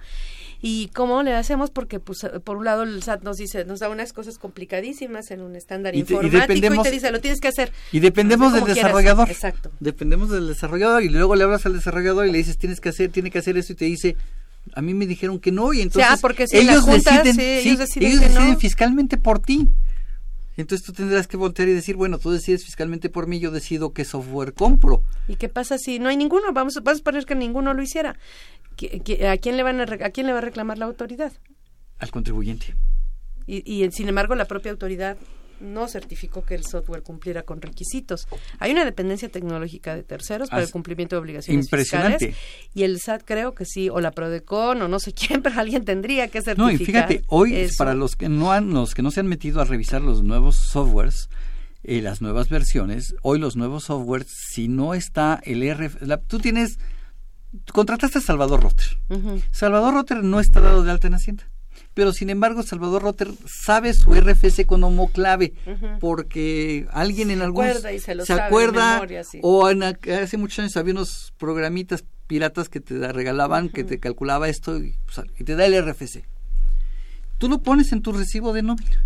¿Y 0.62 0.88
cómo 0.94 1.24
le 1.24 1.34
hacemos? 1.34 1.70
Porque, 1.70 1.98
pues, 1.98 2.24
por 2.44 2.56
un 2.56 2.64
lado, 2.64 2.84
el 2.84 3.02
SAT 3.02 3.24
nos 3.24 3.36
dice, 3.36 3.64
nos 3.64 3.80
da 3.80 3.88
unas 3.90 4.12
cosas 4.12 4.38
complicadísimas 4.38 5.32
en 5.32 5.40
un 5.40 5.56
estándar 5.56 5.96
Y 5.96 6.04
te- 6.04 6.12
y 6.14 6.16
informático 6.16 6.52
y, 6.52 6.60
dependemos- 6.60 6.84
te 6.84 6.92
dice, 6.92 7.10
lo 7.10 7.20
tienes 7.20 7.40
que 7.40 7.48
hacer. 7.48 7.72
Y 7.90 7.98
dependemos 7.98 8.52
del 8.52 8.62
quieras. 8.62 8.76
desarrollador. 8.76 9.28
Exacto. 9.28 9.72
Dependemos 9.80 10.30
del 10.30 10.46
desarrollador 10.46 11.02
y 11.02 11.08
luego 11.08 11.34
le 11.34 11.42
hablas 11.42 11.66
al 11.66 11.72
desarrollador 11.74 12.26
y 12.28 12.30
le 12.30 12.38
dices 12.38 12.58
tienes 12.58 12.80
que 12.80 12.90
hacer, 12.90 13.10
tiene 13.10 13.32
que 13.32 13.40
hacer 13.40 13.56
esto 13.58 13.72
y 13.72 13.76
te 13.76 13.84
dice 13.86 14.16
a 14.74 14.82
mí 14.82 14.94
me 14.94 15.06
dijeron 15.06 15.38
que 15.40 15.50
no 15.52 15.72
y 15.72 15.80
entonces 15.80 16.20
porque 16.20 16.46
si 16.48 16.56
ellos 16.58 16.82
junta, 16.82 17.22
deciden, 17.22 17.34
sí, 17.36 17.68
ellos 17.68 17.78
deciden 17.78 18.08
ellos 18.08 18.20
que 18.22 18.28
no. 18.30 18.34
deciden 18.34 18.58
fiscalmente 18.60 19.16
por 19.16 19.38
ti. 19.40 19.68
Entonces 20.56 20.86
tú 20.86 20.92
tendrás 20.92 21.26
que 21.26 21.36
voltear 21.36 21.68
y 21.68 21.72
decir, 21.72 21.96
bueno, 21.96 22.18
tú 22.18 22.30
decides 22.30 22.64
fiscalmente 22.64 23.10
por 23.10 23.26
mí, 23.26 23.38
yo 23.38 23.50
decido 23.50 23.92
qué 23.92 24.04
software 24.04 24.54
compro. 24.54 25.02
¿Y 25.28 25.36
qué 25.36 25.48
pasa 25.48 25.76
si 25.78 25.98
no 25.98 26.08
hay 26.08 26.16
ninguno? 26.16 26.52
Vamos, 26.52 26.74
vamos 26.82 27.00
a 27.00 27.04
poner 27.04 27.26
que 27.26 27.34
ninguno 27.34 27.74
lo 27.74 27.82
hiciera. 27.82 28.18
¿A 29.28 29.36
quién 29.36 29.56
le 29.56 29.62
van 29.62 29.80
a, 29.80 29.84
a 29.84 30.10
quién 30.10 30.26
le 30.26 30.32
va 30.32 30.38
a 30.38 30.42
reclamar 30.42 30.78
la 30.78 30.86
autoridad? 30.86 31.32
Al 31.98 32.10
contribuyente. 32.10 32.74
Y, 33.46 33.62
y 33.70 33.90
sin 33.92 34.08
embargo 34.08 34.34
la 34.34 34.46
propia 34.46 34.72
autoridad 34.72 35.16
no 35.60 35.88
certificó 35.88 36.44
que 36.44 36.54
el 36.54 36.64
software 36.64 37.02
cumpliera 37.02 37.42
con 37.42 37.60
requisitos. 37.60 38.28
Hay 38.58 38.72
una 38.72 38.84
dependencia 38.84 39.28
tecnológica 39.28 39.94
de 39.94 40.02
terceros 40.02 40.50
para 40.50 40.62
el 40.62 40.70
cumplimiento 40.70 41.16
de 41.16 41.20
obligaciones 41.20 41.64
impresionante. 41.64 42.28
fiscales 42.28 42.70
y 42.74 42.82
el 42.82 43.00
SAT 43.00 43.22
creo 43.24 43.54
que 43.54 43.64
sí, 43.64 43.88
o 43.88 44.00
la 44.00 44.10
Prodecon 44.10 44.82
o 44.82 44.88
no 44.88 44.98
sé 44.98 45.12
quién, 45.12 45.42
pero 45.42 45.60
alguien 45.60 45.84
tendría 45.84 46.28
que 46.28 46.42
certificar. 46.42 46.58
No, 46.58 46.70
y 46.70 46.78
fíjate, 46.78 47.22
hoy 47.28 47.68
para 47.78 47.94
los 47.94 48.16
que 48.16 48.28
no 48.28 48.52
han, 48.52 48.72
los 48.72 48.94
que 48.94 49.02
no 49.02 49.10
se 49.10 49.20
han 49.20 49.26
metido 49.26 49.60
a 49.60 49.64
revisar 49.64 50.02
los 50.02 50.22
nuevos 50.22 50.56
softwares, 50.56 51.28
eh, 51.84 52.02
las 52.02 52.20
nuevas 52.20 52.48
versiones, 52.48 53.14
hoy 53.22 53.38
los 53.38 53.56
nuevos 53.56 53.84
softwares, 53.84 54.28
si 54.52 54.68
no 54.68 54.94
está 54.94 55.40
el 55.44 55.62
RF, 55.62 55.98
tú 56.26 56.38
tienes, 56.38 56.78
contrataste 57.72 58.18
a 58.18 58.22
Salvador 58.22 58.62
Rotter. 58.62 58.98
Salvador 59.52 59.94
Rotter 59.94 60.22
no 60.22 60.40
está 60.40 60.60
dado 60.60 60.82
de 60.82 60.90
alta 60.90 61.06
en 61.06 61.14
Hacienda 61.14 61.44
pero 61.96 62.12
sin 62.12 62.28
embargo 62.28 62.62
Salvador 62.62 63.02
Rotter 63.02 63.30
sabe 63.46 63.94
su 63.94 64.12
RFC 64.12 64.66
como 64.66 65.10
clave 65.10 65.54
porque 65.98 66.86
alguien 66.90 67.30
en 67.30 67.40
algún 67.40 67.64
se, 67.72 67.98
se 67.98 68.32
acuerda 68.34 69.00
o 69.40 69.66
hace 69.66 70.36
muchos 70.36 70.58
años 70.58 70.76
había 70.76 70.92
unos 70.92 71.32
programitas 71.38 72.04
piratas 72.26 72.68
que 72.68 72.80
te 72.80 73.10
regalaban 73.14 73.70
que 73.70 73.82
te 73.82 73.98
calculaba 73.98 74.50
esto 74.50 74.76
y, 74.76 74.94
y, 75.38 75.44
te 75.44 75.56
da 75.56 75.64
el 75.64 75.82
RFC 75.82 76.22
tú 77.38 77.48
lo 77.48 77.62
pones 77.62 77.90
en 77.92 78.02
tu 78.02 78.12
recibo 78.12 78.52
de 78.52 78.62
nómina 78.62 79.02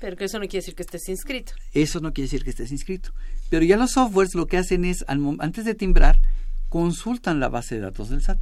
pero 0.00 0.16
que 0.16 0.24
eso 0.24 0.40
no 0.40 0.46
quiere 0.46 0.58
decir 0.58 0.74
que 0.74 0.82
estés 0.82 1.08
inscrito. 1.08 1.54
Eso 1.72 1.98
no 2.00 2.12
quiere 2.12 2.26
decir 2.26 2.44
que 2.44 2.50
estés 2.50 2.70
inscrito. 2.70 3.14
Pero 3.48 3.64
ya 3.64 3.78
los 3.78 3.92
softwares 3.92 4.34
lo 4.34 4.46
que 4.46 4.58
hacen 4.58 4.84
es 4.84 5.02
antes 5.08 5.64
de 5.64 5.74
timbrar 5.74 6.20
consultan 6.68 7.40
la 7.40 7.48
base 7.48 7.76
de 7.76 7.80
datos 7.80 8.10
del 8.10 8.20
SAT 8.20 8.38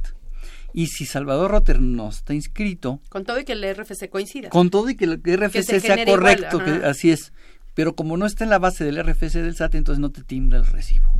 y 0.73 0.87
si 0.87 1.05
Salvador 1.05 1.51
Rotter 1.51 1.79
no 1.79 2.09
está 2.09 2.33
inscrito... 2.33 2.99
Con 3.09 3.23
todo 3.23 3.39
y 3.39 3.45
que 3.45 3.53
el 3.53 3.75
RFC 3.75 4.09
coincida. 4.09 4.49
Con 4.49 4.69
todo 4.71 4.89
y 4.89 4.95
que 4.95 5.05
el 5.05 5.21
RFC 5.23 5.79
sea 5.79 6.03
correcto, 6.05 6.63
que 6.63 6.71
así 6.83 7.11
es. 7.11 7.31
Pero 7.75 7.95
como 7.95 8.17
no 8.17 8.25
está 8.25 8.43
en 8.43 8.49
la 8.49 8.59
base 8.59 8.83
del 8.83 9.01
RFC 9.03 9.35
del 9.35 9.55
SAT, 9.55 9.75
entonces 9.75 9.99
no 9.99 10.11
te 10.11 10.23
timbra 10.23 10.57
el 10.57 10.65
recibo. 10.65 11.11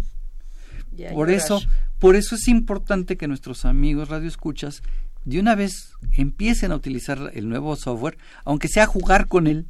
por 1.14 1.30
eso, 1.30 1.62
por 2.00 2.16
eso 2.16 2.36
es 2.36 2.48
importante 2.48 3.16
que 3.16 3.28
nuestros 3.28 3.66
amigos 3.66 4.10
radioescuchas 4.10 4.82
de 5.24 5.40
una 5.40 5.56
vez 5.56 5.94
empiecen 6.12 6.72
a 6.72 6.76
utilizar 6.76 7.32
el 7.34 7.48
nuevo 7.48 7.76
software, 7.76 8.18
aunque 8.44 8.68
sea 8.68 8.88
jugar 8.88 9.28
con 9.28 9.48
él, 9.48 9.68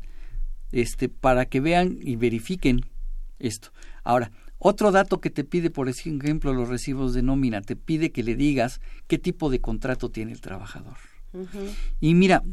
este, 0.72 1.10
para 1.10 1.46
que 1.46 1.60
vean 1.60 1.98
y 2.02 2.16
verifiquen 2.16 2.86
esto. 3.40 3.72
Ahora, 4.04 4.32
otro 4.64 4.92
dato 4.92 5.20
que 5.20 5.30
te 5.30 5.44
pide, 5.44 5.70
por 5.70 5.90
ejemplo, 5.90 6.54
los 6.54 6.70
recibos 6.70 7.14
de 7.14 7.22
nómina, 7.22 7.62
te 7.62 7.76
pide 7.76 8.12
que 8.12 8.24
le 8.24 8.36
digas 8.36 8.80
qué 9.08 9.18
tipo 9.18 9.50
de 9.50 9.60
contrato 9.60 10.10
tiene 10.10 10.32
el 10.32 10.40
trabajador. 10.40 10.96
Y 12.00 12.14
mira, 12.14 12.44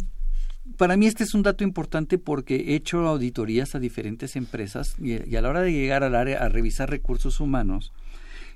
para 0.77 0.97
mí 0.97 1.07
este 1.07 1.23
es 1.23 1.35
un 1.35 1.45
dato 1.45 1.63
importante 1.63 2.19
porque 2.19 2.57
he 2.57 2.75
hecho 2.75 3.07
auditorías 3.07 3.77
a 3.77 3.79
diferentes 3.79 4.35
empresas 4.35 4.97
y, 4.99 5.37
a 5.37 5.41
la 5.41 5.49
hora 5.49 5.63
de 5.63 5.73
llegar 5.73 6.03
al 6.03 6.17
área 6.17 6.43
a 6.43 6.49
revisar 6.49 6.91
recursos 6.91 7.39
humanos, 7.39 7.93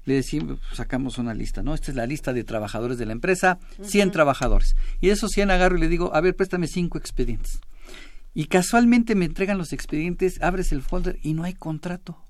le 0.04 0.14
decimos, 0.14 0.58
sacamos 0.72 1.18
una 1.18 1.32
lista, 1.32 1.62
¿no? 1.62 1.74
Esta 1.74 1.92
es 1.92 1.96
la 1.96 2.06
lista 2.06 2.32
de 2.32 2.42
trabajadores 2.42 2.98
de 2.98 3.06
la 3.06 3.12
empresa, 3.12 3.60
100 3.82 4.10
trabajadores. 4.10 4.74
Y 5.00 5.06
de 5.06 5.12
esos 5.12 5.30
100 5.30 5.52
agarro 5.52 5.76
y 5.76 5.80
le 5.80 5.88
digo, 5.88 6.12
a 6.12 6.20
ver, 6.20 6.34
préstame 6.34 6.66
cinco 6.66 6.98
expedientes. 6.98 7.60
Y 8.34 8.46
casualmente 8.46 9.14
me 9.14 9.26
entregan 9.26 9.58
los 9.58 9.72
expedientes, 9.72 10.42
abres 10.42 10.72
el 10.72 10.82
folder 10.82 11.20
y 11.22 11.34
no 11.34 11.44
hay 11.44 11.54
contrato. 11.54 12.23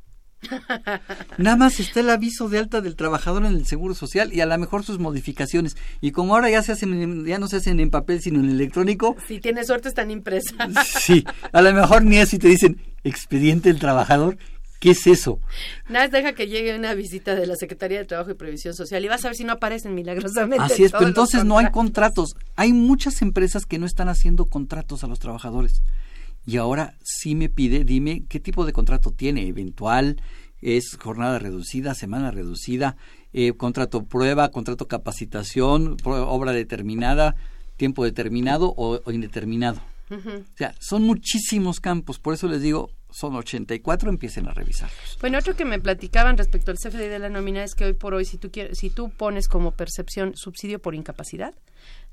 Nada 1.39 1.57
más 1.57 1.81
está 1.81 2.01
el 2.01 2.11
aviso 2.11 2.49
de 2.49 2.59
alta 2.59 2.81
del 2.81 2.97
trabajador 2.97 3.45
en 3.45 3.55
el 3.55 3.67
Seguro 3.67 3.95
Social 3.95 4.33
y 4.33 4.41
a 4.41 4.47
lo 4.47 4.57
mejor 4.59 4.85
sus 4.85 4.99
modificaciones. 4.99 5.77
Y 6.01 6.13
como 6.13 6.35
ahora 6.35 6.51
ya 6.51 6.63
se 6.63 6.73
hacen, 6.73 7.25
ya 7.25 7.39
no 7.39 7.49
se 7.49 7.57
hacen 7.57 7.81
en 7.81 7.91
papel 7.91 8.21
sino 8.21 8.41
en 8.41 8.51
electrónico. 8.51 9.17
Si 9.27 9.41
tienes 9.41 9.67
suerte 9.67 9.89
están 9.89 10.11
impresas. 10.11 10.55
Sí, 11.05 11.25
a 11.53 11.61
lo 11.61 11.73
mejor 11.73 12.05
ni 12.05 12.19
así 12.19 12.39
te 12.39 12.49
dicen 12.49 12.81
expediente 13.05 13.69
del 13.69 13.79
trabajador. 13.79 14.39
¿Qué 14.81 14.91
es 14.91 15.07
eso? 15.07 15.41
Nada, 15.89 16.09
deja 16.09 16.35
que 16.35 16.47
llegue 16.47 16.77
una 16.77 16.95
visita 16.95 17.35
de 17.35 17.47
la 17.47 17.57
Secretaría 17.57 17.99
de 17.99 18.05
Trabajo 18.05 18.31
y 18.31 18.35
Previsión 18.35 18.75
Social 18.75 19.03
y 19.05 19.09
vas 19.09 19.25
a 19.25 19.29
ver 19.29 19.37
si 19.37 19.45
no 19.45 19.55
aparecen 19.55 19.95
milagrosamente. 19.95 20.65
Así 20.65 20.85
es, 20.85 20.93
pero 20.93 21.07
entonces 21.07 21.45
no 21.45 21.59
hay 21.59 21.71
contratos. 21.71 22.37
Hay 22.57 22.73
muchas 22.73 23.23
empresas 23.23 23.65
que 23.65 23.79
no 23.79 23.87
están 23.87 24.09
haciendo 24.09 24.45
contratos 24.47 25.03
a 25.03 25.07
los 25.07 25.21
trabajadores 25.21 25.83
y 26.47 26.57
ahora 26.59 26.95
sí 27.03 27.35
me 27.35 27.49
pide, 27.49 27.85
dime 27.85 28.25
qué 28.29 28.41
tipo 28.41 28.67
de 28.67 28.73
contrato 28.73 29.11
tiene, 29.11 29.47
eventual, 29.47 30.21
es 30.61 30.97
jornada 31.01 31.39
reducida, 31.39 31.95
semana 31.95 32.31
reducida, 32.31 32.97
eh, 33.33 33.53
contrato 33.53 34.05
prueba, 34.05 34.51
contrato 34.51 34.89
capacitación, 34.89 35.97
obra 36.05 36.53
determinada, 36.53 37.37
tiempo 37.77 38.05
determinado 38.05 38.73
o, 38.77 39.01
indeterminado. 39.11 39.81
O 40.11 40.57
sea, 40.57 40.75
son 40.79 41.03
muchísimos 41.03 41.81
campos, 41.81 42.19
por 42.19 42.35
eso 42.35 42.47
les 42.47 42.63
digo, 42.63 42.91
son 43.11 43.35
84, 43.35 44.11
empiecen 44.11 44.47
a 44.47 44.53
revisarlos. 44.53 45.19
Bueno, 45.21 45.39
otro 45.39 45.57
que 45.57 45.65
me 45.65 45.81
platicaban 45.81 46.37
respecto 46.37 46.71
al 46.71 46.79
CFDI 46.79 47.09
de 47.09 47.19
la 47.19 47.31
nómina 47.31 47.65
es 47.65 47.75
que 47.75 47.85
hoy 47.85 47.95
por 47.95 48.15
hoy, 48.15 48.25
si 48.25 48.39
tú, 48.39 48.51
quieres, 48.51 48.79
si 48.79 48.91
tú 48.91 49.11
pones 49.11 49.49
como 49.49 49.73
percepción 49.73 50.37
subsidio 50.37 50.79
por 50.81 50.95
incapacidad, 50.95 51.55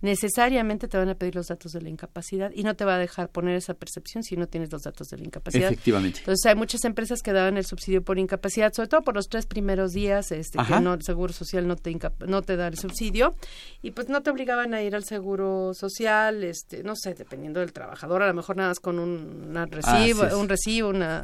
necesariamente 0.02 0.88
te 0.88 0.98
van 0.98 1.10
a 1.10 1.16
pedir 1.16 1.36
los 1.36 1.48
datos 1.48 1.72
de 1.72 1.82
la 1.82 1.90
incapacidad 1.90 2.52
y 2.54 2.64
no 2.64 2.76
te 2.76 2.86
va 2.86 2.96
a 2.96 2.98
dejar 2.98 3.30
poner 3.30 3.56
esa 3.56 3.76
percepción 3.76 4.24
si 4.24 4.36
no 4.36 4.48
tienes 4.48 4.72
los 4.72 4.82
datos 4.82 5.08
de 5.10 5.18
la 5.18 5.24
incapacidad. 5.24 5.72
Efectivamente. 5.72 6.20
Entonces 6.20 6.46
hay 6.48 6.56
muchas 6.56 6.84
empresas 6.86 7.22
que 7.22 7.32
daban 7.32 7.58
el 7.58 7.66
subsidio 7.66 8.04
por 8.04 8.18
incapacidad, 8.18 8.74
sobre 8.74 8.90
todo 8.90 9.02
por 9.02 9.16
los 9.16 9.28
tres 9.28 9.46
primeros 9.46 9.92
días, 9.92 10.32
este, 10.32 10.58
que 10.68 10.80
no, 10.80 10.96
el 10.96 11.04
Seguro 11.04 11.34
Social 11.34 11.68
no 11.68 11.76
te, 11.76 11.96
no 12.28 12.42
te 12.42 12.56
da 12.56 12.68
el 12.68 12.78
subsidio 12.78 13.36
y 13.82 13.92
pues 13.92 14.10
no 14.10 14.22
te 14.22 14.32
obligaban 14.32 14.74
a 14.74 14.82
ir 14.82 14.96
al 14.96 15.04
Seguro 15.04 15.74
Social, 15.74 16.44
este, 16.44 16.84
no 16.84 16.96
sé, 16.96 17.14
dependiendo 17.14 17.60
del 17.60 17.72
trabajador, 17.72 18.24
a 18.24 18.28
lo 18.28 18.34
mejor 18.34 18.58
nada 18.58 18.70
más 18.70 18.80
con 18.80 18.98
un 18.98 19.54
recibo, 19.70 20.24
un 20.38 20.50
recibo, 20.50 20.90
una, 20.90 21.22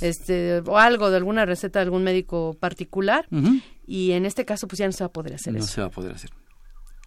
este, 0.00 0.58
o 0.66 0.76
algo 0.76 1.10
de 1.10 1.16
alguna 1.16 1.46
receta 1.46 1.78
de 1.78 1.84
algún 1.84 2.02
médico 2.02 2.56
particular. 2.58 3.26
Y 3.86 4.12
en 4.12 4.26
este 4.26 4.44
caso, 4.44 4.68
pues 4.68 4.78
ya 4.80 4.86
no 4.86 4.92
se 4.92 5.02
va 5.02 5.06
a 5.06 5.12
poder 5.12 5.34
hacer 5.34 5.56
eso. 5.56 5.64
No 5.64 5.72
se 5.72 5.80
va 5.80 5.86
a 5.86 5.90
poder 5.90 6.12
hacer 6.12 6.30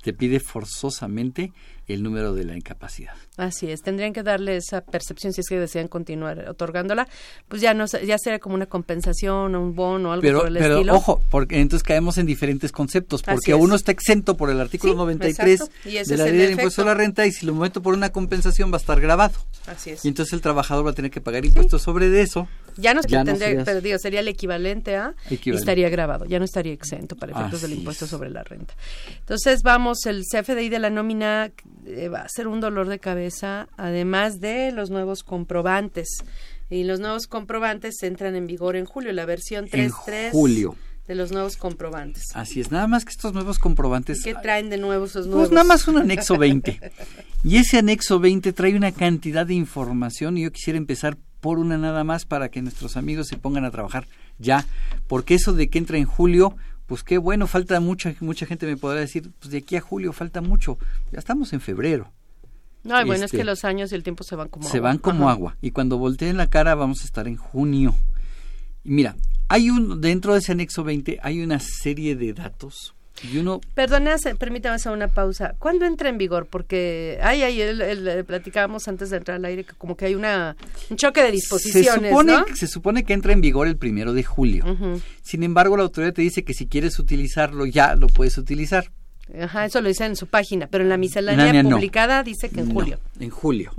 te 0.02 0.14
pide 0.14 0.40
forzosamente 0.40 1.52
el 1.94 2.04
número 2.04 2.34
de 2.34 2.44
la 2.46 2.56
incapacidad. 2.56 3.14
Así 3.38 3.70
es, 3.70 3.82
tendrían 3.82 4.14
que 4.14 4.24
darle 4.24 4.58
esa 4.58 4.82
percepción 4.82 5.34
si 5.34 5.42
es 5.42 5.48
que 5.48 5.60
desean 5.60 5.88
continuar 5.88 6.48
otorgándola, 6.50 7.08
pues 7.48 7.62
ya 7.62 7.74
no 7.74 7.86
ya 7.86 8.18
sería 8.18 8.40
como 8.40 8.56
una 8.56 8.66
compensación 8.66 9.56
o 9.56 9.62
un 9.62 9.76
bono 9.76 10.10
o 10.10 10.12
algo 10.12 10.22
pero, 10.22 10.40
por 10.40 10.48
el 10.48 10.54
pero, 10.58 10.76
estilo. 10.76 10.96
ojo, 10.96 11.22
porque 11.30 11.60
entonces 11.60 11.84
caemos 11.84 12.18
en 12.18 12.26
diferentes 12.26 12.72
conceptos, 12.72 13.24
porque 13.24 13.54
uno 13.54 13.76
está 13.76 13.92
exento 13.92 14.38
por 14.38 14.50
el 14.50 14.60
artículo 14.60 14.96
93 14.96 15.60
de 15.84 16.18
la 16.18 16.26
ley 16.26 16.38
del 16.38 16.52
impuesto 16.52 16.82
a 16.84 16.86
la 16.86 16.94
renta 16.94 17.26
y 17.26 17.32
si 17.32 17.46
lo 17.46 17.56
meto 17.56 17.82
por 17.82 17.94
una 17.94 18.12
compensación 18.12 18.72
va 18.72 18.76
a 18.76 18.80
estar 18.80 19.00
grabado. 19.00 19.34
Así 19.68 19.92
es. 19.92 20.06
Y 20.06 20.08
entonces 20.08 20.34
el 20.34 20.42
trabajador 20.42 20.86
va 20.86 20.92
a 20.92 20.94
tener 20.94 21.12
que 21.12 21.22
pagar 21.22 21.46
impuestos 21.46 21.82
sobre 21.82 22.22
eso. 22.22 22.48
Ya 22.78 22.94
no, 22.94 23.02
tendría, 23.02 23.64
pero 23.64 23.82
digo, 23.82 23.98
sería 24.00 24.22
el 24.22 24.28
equivalente 24.28 24.96
a 24.96 25.14
y 25.30 25.52
estaría 25.52 25.90
grabado, 25.90 26.26
ya 26.26 26.40
no 26.40 26.46
estaría 26.46 26.74
exento 26.74 27.16
para 27.16 27.34
efectos 27.34 27.62
del 27.62 27.74
impuesto 27.74 28.08
sobre 28.08 28.30
la 28.30 28.44
renta. 28.44 28.74
Entonces, 29.20 29.62
vamos, 29.62 30.06
el 30.06 30.24
CFDI 30.24 30.70
de 30.70 30.80
la 30.80 30.90
nómina 30.90 31.52
eh, 31.86 32.10
va 32.10 32.22
a 32.22 32.30
ser 32.30 32.48
un 32.48 32.60
dolor 32.60 32.88
de 32.88 33.00
cabeza, 33.00 33.68
además 33.78 34.40
de 34.40 34.72
los 34.72 34.90
nuevos 34.90 35.24
comprobantes. 35.24 36.08
Y 36.70 36.84
los 36.84 37.00
nuevos 37.00 37.28
comprobantes 37.28 38.02
entran 38.04 38.36
en 38.36 38.48
vigor 38.48 38.76
en 38.76 38.86
julio, 38.86 39.12
la 39.12 39.26
versión 39.26 39.68
3.3 39.68 40.32
julio 40.32 40.76
de 41.08 41.16
los 41.16 41.32
nuevos 41.32 41.58
comprobantes. 41.58 42.24
Así 42.34 42.62
es, 42.62 42.72
nada 42.72 42.88
más 42.88 43.04
que 43.04 43.12
estos 43.12 43.34
nuevos 43.34 43.60
comprobantes. 43.60 44.24
¿Qué 44.24 44.34
traen 44.36 44.70
de 44.70 44.78
nuevo 44.78 45.06
esos 45.06 45.28
nuevos? 45.28 45.50
Pues 45.50 45.52
nada 45.52 45.66
más 45.66 45.88
un 45.88 45.98
anexo 45.98 46.38
20. 46.38 46.80
y 47.44 47.58
ese 47.58 47.80
anexo 47.80 48.20
20 48.20 48.54
trae 48.54 48.76
una 48.76 48.92
cantidad 48.92 49.46
de 49.46 49.56
información 49.56 50.38
y 50.38 50.44
yo 50.44 50.52
quisiera 50.52 50.78
empezar 50.78 51.18
por 51.42 51.60
una 51.60 51.78
nada 51.78 52.04
más 52.04 52.26
para 52.26 52.50
que 52.50 52.62
nuestros 52.62 52.96
amigos 52.96 53.28
se 53.28 53.38
pongan 53.38 53.66
a 53.66 53.72
trabajar 53.72 54.06
ya, 54.38 54.66
porque 55.08 55.36
eso 55.36 55.54
de 55.54 55.70
que 55.70 55.80
entra 55.80 55.98
en 55.98 56.06
julio, 56.06 56.56
pues 56.92 57.06
qué 57.06 57.18
bueno, 57.18 57.48
falta 57.48 57.80
mucha 57.80 58.14
mucha 58.20 58.46
gente 58.46 58.66
me 58.66 58.76
podrá 58.76 59.00
decir, 59.00 59.32
pues 59.40 59.50
de 59.50 59.60
aquí 59.60 59.78
a 59.78 59.80
julio 59.80 60.12
falta 60.12 60.42
mucho. 60.42 60.78
Ya 61.14 61.20
estamos 61.20 61.54
en 61.54 61.62
febrero. 61.62 62.12
No, 62.84 62.96
bueno, 63.06 63.24
es 63.24 63.32
que 63.32 63.38
este, 63.38 63.46
los 63.46 63.64
años 63.64 63.94
y 63.94 63.96
el 63.96 64.04
tiempo 64.04 64.26
se 64.26 64.36
van 64.36 64.50
como 64.50 64.68
se 64.68 64.80
agua. 64.80 64.90
van 64.90 64.98
como 64.98 65.30
agua 65.30 65.56
y 65.62 65.72
cuando 65.72 65.98
volteen 65.98 66.36
la 66.36 66.50
cara 66.50 66.76
vamos 66.76 67.04
a 67.04 67.06
estar 67.06 67.30
en 67.30 67.38
junio. 67.38 67.96
Y 68.84 68.92
mira, 68.92 69.16
hay 69.48 69.70
un 69.70 70.02
dentro 70.02 70.34
de 70.34 70.40
ese 70.40 70.52
anexo 70.52 70.84
20 70.84 71.20
hay 71.24 71.42
una 71.42 71.62
serie 71.62 72.18
de 72.18 72.34
datos 72.34 72.94
y 73.24 73.38
uno... 73.38 73.62
Perdona, 73.76 74.16
permítame 74.38 74.76
hacer 74.76 74.92
una 74.92 75.08
pausa. 75.08 75.56
¿Cuándo 75.60 75.86
entra 75.86 76.10
en 76.10 76.18
vigor? 76.18 76.48
Porque 76.48 77.20
hay 77.22 77.44
ahí, 77.44 77.62
el, 77.62 78.26
platicábamos 78.26 78.88
antes 78.88 79.10
de 79.10 79.18
entrar 79.18 79.38
al 79.38 79.46
aire, 79.46 79.64
que 79.64 79.74
como 79.74 79.96
que 79.96 80.06
hay 80.06 80.16
una, 80.16 80.56
un 80.90 80.98
choque 80.98 81.22
de 81.22 81.32
disposiciones, 81.32 82.02
se 82.02 82.10
supone, 82.10 82.56
Se 82.56 82.68
supone 82.68 83.04
que 83.04 83.14
entra 83.14 83.34
en 83.34 83.42
vigor 83.42 83.68
el 83.68 83.78
primero 83.78 84.14
de 84.14 84.24
julio. 84.24 84.66
Sin 85.22 85.44
embargo, 85.44 85.78
la 85.78 85.84
autoridad 85.84 86.14
te 86.14 86.22
dice 86.22 86.44
que 86.44 86.54
si 86.54 86.68
quieres 86.68 86.98
utilizarlo, 87.00 87.66
ya 87.66 87.96
lo 87.96 88.08
puedes 88.08 88.38
utilizar. 88.38 88.92
Ajá, 89.40 89.66
eso 89.66 89.82
lo 89.82 89.88
dice 89.88 90.06
en 90.06 90.16
su 90.16 90.28
página, 90.28 90.68
pero 90.68 90.84
en 90.84 90.90
la 90.90 90.98
miscelánea 90.98 91.64
publicada 91.64 92.24
dice 92.24 92.50
que 92.50 92.62
en 92.62 92.74
julio. 92.74 93.00
En 93.20 93.30
julio. 93.30 93.72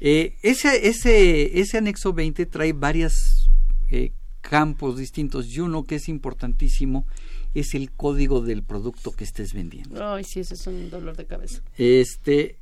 Eh, 0.00 0.34
ese, 0.42 0.88
ese, 0.88 1.60
ese 1.60 1.78
anexo 1.78 2.12
20 2.12 2.46
trae 2.46 2.72
varias 2.72 3.48
eh, 3.90 4.12
campos 4.40 4.96
distintos 4.96 5.46
y 5.48 5.60
uno 5.60 5.84
que 5.84 5.96
es 5.96 6.08
importantísimo 6.08 7.06
es 7.54 7.74
el 7.74 7.90
código 7.90 8.40
del 8.40 8.62
producto 8.62 9.12
que 9.12 9.24
estés 9.24 9.52
vendiendo. 9.54 10.04
Ay, 10.14 10.24
sí, 10.24 10.40
ese 10.40 10.54
es 10.54 10.66
un 10.66 10.90
dolor 10.90 11.16
de 11.16 11.26
cabeza. 11.26 11.60
Este, 11.76 12.56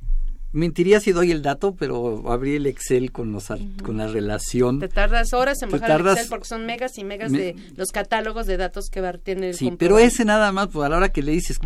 mentiría 0.51 0.99
si 0.99 1.11
doy 1.11 1.31
el 1.31 1.43
dato, 1.43 1.75
pero 1.75 2.31
abrí 2.31 2.55
el 2.55 2.65
Excel 2.65 3.11
con 3.11 3.31
los 3.31 3.51
ar- 3.51 3.59
con 3.83 3.97
la 3.97 4.07
relación. 4.07 4.79
Te 4.79 4.87
tardas 4.87 5.33
horas 5.33 5.61
en 5.61 5.69
bajar 5.69 6.01
el 6.01 6.07
Excel 6.07 6.27
porque 6.27 6.45
son 6.45 6.65
megas 6.65 6.97
y 6.97 7.03
megas 7.03 7.31
Me- 7.31 7.37
de 7.37 7.55
los 7.75 7.89
catálogos 7.89 8.47
de 8.47 8.57
datos 8.57 8.89
que 8.89 8.99
va, 8.99 9.13
tiene 9.13 9.49
el 9.49 9.53
Sí, 9.55 9.71
pero 9.77 9.99
ese 9.99 10.25
nada 10.25 10.51
más, 10.51 10.69
pues 10.69 10.85
a 10.85 10.89
la 10.89 10.97
hora 10.97 11.09
que 11.09 11.21
le 11.21 11.33
dices 11.33 11.59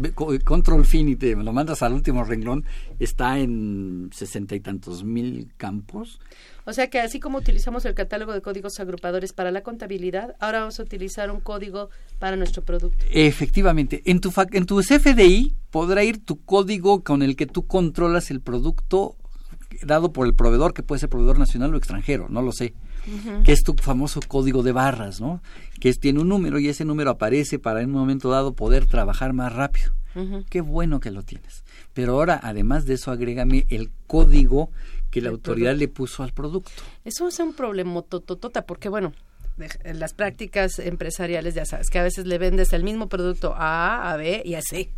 control 0.43 0.85
fin 0.85 1.07
y 1.07 1.15
te 1.15 1.33
lo 1.35 1.53
mandas 1.53 1.81
al 1.81 1.93
último 1.93 2.25
renglón, 2.25 2.65
está 2.99 3.39
en 3.39 4.09
sesenta 4.13 4.55
y 4.55 4.59
tantos 4.59 5.03
mil 5.05 5.49
campos. 5.55 6.19
O 6.65 6.73
sea 6.73 6.89
que 6.89 6.99
así 6.99 7.19
como 7.19 7.37
utilizamos 7.39 7.83
el 7.85 7.93
catálogo 7.93 8.31
de 8.33 8.41
códigos 8.41 8.79
agrupadores 8.79 9.33
para 9.33 9.51
la 9.51 9.61
contabilidad, 9.63 10.35
ahora 10.39 10.59
vamos 10.61 10.79
a 10.79 10.83
utilizar 10.83 11.29
un 11.31 11.39
código 11.41 11.89
para 12.19 12.35
nuestro 12.37 12.63
producto. 12.63 13.03
Efectivamente, 13.11 14.01
en 14.05 14.19
tu, 14.21 14.31
en 14.51 14.65
tu 14.65 14.79
CFDI 14.81 15.53
podrá 15.71 16.03
ir 16.03 16.23
tu 16.23 16.41
código 16.43 17.03
con 17.03 17.21
el 17.21 17.35
que 17.35 17.45
tú 17.47 17.67
controlas 17.67 18.31
el 18.31 18.39
producto 18.41 19.15
dado 19.81 20.13
por 20.13 20.27
el 20.27 20.35
proveedor, 20.35 20.73
que 20.73 20.83
puede 20.83 20.99
ser 20.99 21.09
proveedor 21.09 21.39
nacional 21.39 21.73
o 21.73 21.77
extranjero, 21.77 22.27
no 22.29 22.41
lo 22.41 22.51
sé. 22.51 22.73
que 23.43 23.51
es 23.51 23.63
tu 23.63 23.73
famoso 23.73 24.21
código 24.25 24.63
de 24.63 24.71
barras, 24.71 25.19
¿no? 25.19 25.41
Que 25.81 25.89
es- 25.89 25.99
tiene 25.99 26.21
un 26.21 26.29
número 26.29 26.57
y 26.57 26.69
ese 26.69 26.85
número 26.85 27.09
aparece 27.11 27.59
para 27.59 27.81
en 27.81 27.87
un 27.89 27.99
momento 27.99 28.29
dado 28.29 28.53
poder 28.53 28.85
trabajar 28.85 29.33
más 29.33 29.51
rápido. 29.51 29.91
Qué 30.49 30.61
bueno 30.61 31.01
que 31.01 31.11
lo 31.11 31.23
tienes. 31.23 31.65
Pero 31.93 32.13
ahora, 32.13 32.39
además 32.41 32.85
de 32.85 32.93
eso, 32.93 33.11
agrégame 33.11 33.65
el 33.69 33.89
código 34.07 34.69
que 35.13 35.21
la 35.21 35.29
autoridad 35.29 35.73
producto. 35.73 35.79
le 35.79 35.87
puso 35.89 36.23
al 36.23 36.33
producto. 36.33 36.71
Eso 37.05 37.27
es 37.27 37.37
un 37.37 37.53
problema 37.53 38.01
tototota, 38.01 38.65
porque 38.65 38.89
bueno, 38.89 39.13
en 39.83 39.99
las 39.99 40.15
prácticas 40.15 40.79
empresariales 40.79 41.53
ya 41.53 41.65
sabes 41.65 41.91
que 41.91 41.99
a 41.99 42.03
veces 42.03 42.25
le 42.25 42.39
vendes 42.39 42.73
el 42.73 42.83
mismo 42.83 43.07
producto 43.09 43.53
a 43.55 44.07
A, 44.07 44.13
a 44.13 44.17
B 44.17 44.41
y 44.43 44.55
a 44.55 44.61
C. 44.63 44.89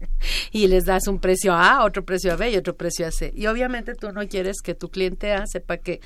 Y 0.51 0.67
les 0.67 0.85
das 0.85 1.07
un 1.07 1.19
precio 1.19 1.53
a 1.53 1.79
A, 1.79 1.83
otro 1.83 2.05
precio 2.05 2.31
a 2.31 2.37
B 2.37 2.51
y 2.51 2.55
otro 2.55 2.77
precio 2.77 3.05
a 3.05 3.11
C. 3.11 3.33
Y 3.35 3.47
obviamente 3.47 3.93
tú 3.93 4.09
no 4.13 4.25
quieres 4.29 4.61
que 4.63 4.73
tu 4.73 4.87
cliente 4.87 5.33
A 5.33 5.45
sepa 5.47 5.75
que 5.75 5.99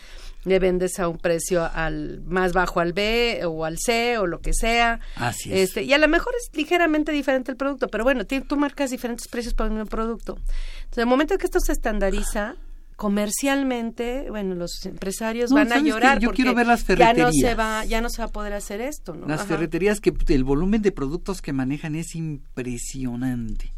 le 0.44 0.58
vendes 0.58 1.00
a 1.00 1.08
un 1.08 1.20
precio 1.20 1.70
al 1.72 2.22
más 2.22 2.54
bajo 2.54 2.80
al 2.80 2.94
B 2.94 3.42
o 3.46 3.66
al 3.66 3.78
C 3.78 4.18
o 4.18 4.26
lo 4.26 4.42
que 4.42 4.54
sea. 4.54 5.00
Así 5.18 5.54
es. 5.54 5.70
Este, 5.70 5.84
y 5.84 5.94
a 5.94 6.00
lo 6.00 6.08
mejor 6.08 6.34
es 6.36 6.50
ligeramente 6.58 7.12
diferente 7.12 7.52
el 7.52 7.58
producto, 7.58 7.88
pero 7.90 8.04
bueno, 8.04 8.26
tú 8.26 8.58
marcas 8.58 8.90
diferentes 8.90 9.28
precios 9.28 9.54
para 9.54 9.68
el 9.68 9.76
mismo 9.76 9.88
producto. 9.88 10.40
Entonces, 10.80 10.98
el 10.98 11.06
momento 11.06 11.36
en 11.36 11.40
que 11.40 11.46
esto 11.46 11.60
se 11.60 11.74
estandariza, 11.74 12.56
comercialmente, 13.00 14.30
bueno, 14.30 14.56
los 14.56 14.86
empresarios 14.86 15.50
No, 15.52 15.56
van 15.58 15.72
a 15.72 15.80
llorar 15.80 16.20
Yo 16.20 16.28
porque 16.30 16.44
quiero 16.44 16.54
ver 16.56 16.68
las 16.68 16.86
ya 16.86 17.14
no 17.14 17.32
se 17.32 17.42
ferreterías. 17.46 17.60
va, 17.60 17.86
ya 17.86 18.02
no 18.02 18.10
se 18.10 18.22
va 18.22 18.26
a 18.28 18.32
poder 18.32 18.54
hacer 18.54 18.82
esto, 18.82 19.14
¿no? 19.16 19.26
Las 19.28 19.42
Ajá. 19.42 19.50
ferreterías 19.50 20.00
que 20.02 20.14
el 20.28 20.44
volumen 20.44 20.82
de 20.82 20.92
productos 20.92 21.42
que 21.42 21.54
manejan 21.54 21.96
es 21.96 22.16
impresionante. 22.16 23.72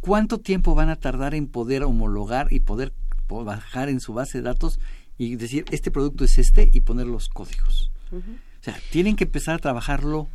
¿Cuánto 0.00 0.38
tiempo 0.38 0.74
van 0.74 0.88
a 0.88 0.96
tardar 0.96 1.34
en 1.34 1.46
poder 1.46 1.82
homologar 1.82 2.52
y 2.52 2.60
poder 2.60 2.92
po- 3.26 3.44
bajar 3.44 3.88
en 3.88 4.00
su 4.00 4.14
base 4.14 4.38
de 4.38 4.42
datos 4.44 4.78
y 5.18 5.36
decir 5.36 5.64
este 5.70 5.90
producto 5.90 6.24
es 6.24 6.38
este 6.38 6.70
y 6.72 6.80
poner 6.80 7.06
los 7.06 7.28
códigos? 7.28 7.90
O 8.12 8.62
sea, 8.62 8.78
tienen 8.90 9.16
que 9.16 9.24
empezar 9.24 9.56
a 9.56 9.58
trabajarlo 9.58 10.28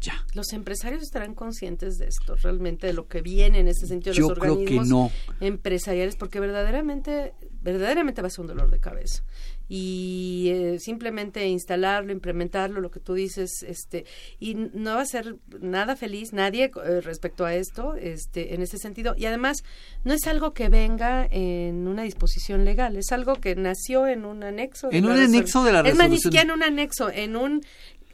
ya. 0.00 0.24
Los 0.34 0.52
empresarios 0.52 1.02
estarán 1.02 1.34
conscientes 1.34 1.98
de 1.98 2.06
esto, 2.06 2.34
realmente 2.36 2.86
de 2.86 2.94
lo 2.94 3.06
que 3.06 3.20
viene 3.20 3.60
en 3.60 3.68
ese 3.68 3.86
sentido 3.86 4.14
Yo 4.14 4.28
los 4.30 4.38
creo 4.38 4.54
que 4.56 4.62
organismos 4.62 4.88
no. 4.88 5.10
empresariales, 5.40 6.16
porque 6.16 6.40
verdaderamente, 6.40 7.34
verdaderamente 7.62 8.22
va 8.22 8.28
a 8.28 8.30
ser 8.30 8.40
un 8.40 8.46
dolor 8.46 8.70
de 8.70 8.80
cabeza. 8.80 9.22
Y 9.68 10.48
eh, 10.52 10.78
simplemente 10.80 11.46
instalarlo, 11.46 12.12
implementarlo, 12.12 12.80
lo 12.80 12.90
que 12.90 12.98
tú 12.98 13.14
dices, 13.14 13.62
este, 13.62 14.04
y 14.40 14.54
no 14.54 14.94
va 14.94 15.02
a 15.02 15.06
ser 15.06 15.36
nada 15.60 15.94
feliz 15.96 16.32
nadie 16.32 16.72
eh, 16.84 17.00
respecto 17.02 17.44
a 17.44 17.54
esto, 17.54 17.94
este, 17.94 18.54
en 18.54 18.62
ese 18.62 18.78
sentido. 18.78 19.14
Y 19.16 19.26
además, 19.26 19.58
no 20.02 20.12
es 20.14 20.26
algo 20.26 20.54
que 20.54 20.68
venga 20.70 21.26
en 21.30 21.86
una 21.86 22.02
disposición 22.02 22.64
legal, 22.64 22.96
es 22.96 23.12
algo 23.12 23.34
que 23.34 23.54
nació 23.54 24.08
en 24.08 24.24
un 24.24 24.42
anexo. 24.42 24.88
En 24.90 25.04
un 25.04 25.12
anexo 25.12 25.62
de 25.62 25.72
la 25.72 25.80
Es 25.80 25.94
más, 25.94 26.08
ni 26.08 26.16
resolución. 26.16 26.20
siquiera 26.20 26.42
en 26.42 26.50
un 26.50 26.62
anexo, 26.62 27.10
en 27.10 27.36
un 27.36 27.60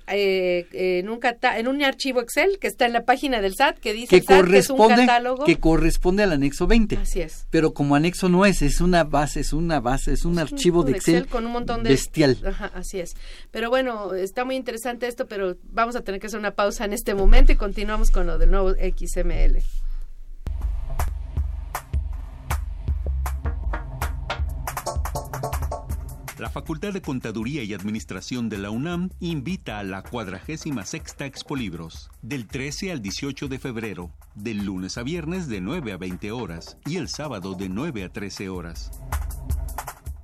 eh, 0.09 0.67
en 0.73 1.09
un 1.09 1.19
cata- 1.19 1.59
en 1.59 1.69
un 1.69 1.83
archivo 1.83 2.21
Excel 2.21 2.59
que 2.61 2.67
está 2.67 2.87
en 2.87 2.93
la 2.93 3.05
página 3.05 3.41
del 3.41 3.55
SAT 3.55 3.79
que 3.79 3.93
dice 3.93 4.09
Que 4.09 4.21
que 4.25 4.35
es 4.35 4.71
un 4.71 4.77
corresponde, 4.77 4.95
catálogo. 5.07 5.45
que 5.45 5.59
corresponde 5.59 6.23
al 6.23 6.33
anexo 6.33 6.67
20. 6.67 6.97
Así 6.97 7.21
es. 7.21 7.47
Pero 7.51 7.75
como 7.75 7.95
anexo 7.97 8.29
no 8.29 8.47
es, 8.47 8.63
es 8.63 8.81
una 8.81 9.05
base, 9.05 9.41
es 9.41 9.53
una 9.53 9.81
base, 9.81 10.13
es 10.13 10.25
un 10.25 10.39
archivo 10.39 10.83
de 10.83 10.93
Excel, 10.93 11.27
con 11.27 11.47
un 11.47 11.53
montón 11.53 11.83
de 11.83 11.91
bestial. 11.91 12.39
Ajá, 12.47 12.71
así 12.75 13.01
es. 13.01 13.15
Pero 13.51 13.69
bueno, 13.71 14.15
está 14.15 14.45
muy 14.45 14.57
interesante 14.57 15.07
esto, 15.07 15.27
pero 15.27 15.57
vamos 15.73 15.97
a 15.97 16.03
tener 16.03 16.21
que 16.21 16.29
hacer 16.29 16.39
una 16.39 16.53
pausa 16.55 16.85
en 16.85 16.93
este 16.93 17.15
momento 17.15 17.53
y 17.53 17.57
continuamos 17.57 18.11
con 18.11 18.27
lo 18.27 18.39
del 18.39 18.51
nuevo 18.51 18.71
XML. 18.75 19.63
La 26.39 26.51
Facultad 26.51 26.93
de 26.93 27.01
Contaduría 27.01 27.63
y 27.63 27.73
Administración 27.73 28.51
de 28.51 28.59
la 28.59 28.69
UNAM 28.69 29.09
invita 29.21 29.79
a 29.79 29.85
la 29.85 30.03
46 30.03 30.75
Expolibros 31.21 32.11
del 32.21 32.47
13 32.47 32.93
al 32.93 33.01
18 33.01 33.49
de 33.49 33.59
febrero, 33.59 34.11
del 34.35 34.67
lunes 34.67 34.99
a 34.99 35.03
viernes 35.03 35.49
de 35.49 35.63
9 35.63 35.93
a 35.93 35.97
20 35.97 36.33
horas 36.33 36.77
y 36.85 36.97
el 36.97 37.09
sábado 37.09 37.55
de 37.55 37.71
9 37.71 38.05
a 38.05 38.13
13 38.13 38.51
horas. 38.51 38.91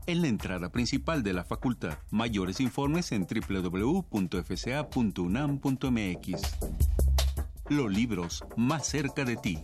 En 0.07 0.21
la 0.21 0.29
entrada 0.29 0.69
principal 0.71 1.23
de 1.23 1.33
la 1.33 1.45
facultad, 1.45 1.97
mayores 2.11 2.61
informes 2.61 3.11
en 3.13 3.27
www.fca.unam.mx. 3.27 4.03
Los 7.71 7.91
libros 7.91 8.45
más 8.57 8.87
cerca 8.87 9.25
de 9.25 9.37
ti. 9.37 9.61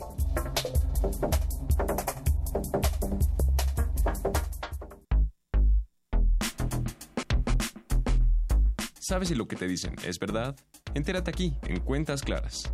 ¿Sabes 9.08 9.28
si 9.28 9.34
lo 9.34 9.48
que 9.48 9.56
te 9.56 9.66
dicen 9.66 9.94
es 10.04 10.18
verdad? 10.18 10.54
Entérate 10.92 11.30
aquí, 11.30 11.56
en 11.62 11.80
Cuentas 11.80 12.20
Claras. 12.20 12.70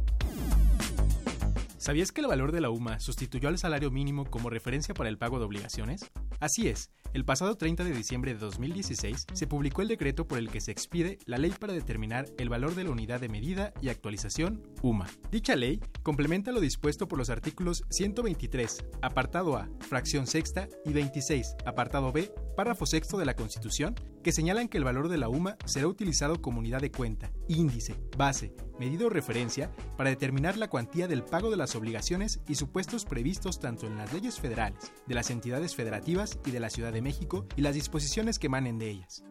¿Sabías 1.78 2.10
que 2.10 2.22
el 2.22 2.26
valor 2.26 2.50
de 2.50 2.60
la 2.60 2.70
UMA 2.70 2.98
sustituyó 2.98 3.48
al 3.48 3.56
salario 3.56 3.92
mínimo 3.92 4.24
como 4.24 4.50
referencia 4.50 4.94
para 4.94 5.08
el 5.08 5.16
pago 5.16 5.38
de 5.38 5.44
obligaciones? 5.44 6.10
Así 6.40 6.66
es, 6.66 6.90
el 7.12 7.24
pasado 7.24 7.56
30 7.56 7.84
de 7.84 7.92
diciembre 7.92 8.34
de 8.34 8.40
2016 8.40 9.26
se 9.32 9.46
publicó 9.46 9.82
el 9.82 9.86
decreto 9.86 10.26
por 10.26 10.38
el 10.38 10.50
que 10.50 10.60
se 10.60 10.72
expide 10.72 11.18
la 11.24 11.38
ley 11.38 11.52
para 11.52 11.72
determinar 11.72 12.26
el 12.36 12.48
valor 12.48 12.74
de 12.74 12.82
la 12.82 12.90
unidad 12.90 13.20
de 13.20 13.28
medida 13.28 13.72
y 13.80 13.88
actualización 13.88 14.60
UMA. 14.82 15.06
Dicha 15.30 15.54
ley 15.54 15.78
complementa 16.02 16.50
lo 16.50 16.58
dispuesto 16.58 17.06
por 17.06 17.16
los 17.16 17.30
artículos 17.30 17.84
123, 17.90 18.84
apartado 19.02 19.56
A, 19.56 19.68
fracción 19.78 20.26
sexta 20.26 20.68
y 20.84 20.92
26, 20.92 21.54
apartado 21.64 22.10
B, 22.10 22.32
párrafo 22.56 22.86
sexto 22.86 23.18
de 23.18 23.24
la 23.24 23.36
Constitución, 23.36 23.94
que 24.24 24.32
señalan 24.32 24.68
que 24.68 24.78
el 24.78 24.84
valor 24.84 25.08
de 25.08 25.18
la 25.18 25.28
UMA 25.28 25.56
será 25.66 25.86
utilizado 25.86 26.40
como 26.40 26.58
unidad 26.58 26.80
de 26.80 26.90
cuenta, 26.90 27.30
índice, 27.46 27.94
base, 28.16 28.56
medida 28.80 29.06
o 29.06 29.10
referencia 29.10 29.70
para 29.96 30.10
determinar 30.10 30.56
la 30.56 30.68
cuantía 30.68 31.06
del 31.06 31.22
pago 31.22 31.50
de 31.50 31.58
las 31.58 31.76
obligaciones 31.76 32.40
y 32.48 32.56
supuestos 32.56 33.04
previstos 33.04 33.60
tanto 33.60 33.86
en 33.86 33.96
las 33.96 34.12
leyes 34.12 34.40
federales, 34.40 34.92
de 35.06 35.14
las 35.14 35.30
entidades 35.30 35.76
federativas 35.76 36.38
y 36.46 36.50
de 36.50 36.58
la 36.58 36.70
Ciudad 36.70 36.92
de 36.92 37.02
México 37.02 37.46
y 37.54 37.60
las 37.60 37.74
disposiciones 37.74 38.38
que 38.38 38.46
emanen 38.46 38.78
de 38.78 38.90
ellas. 38.90 39.22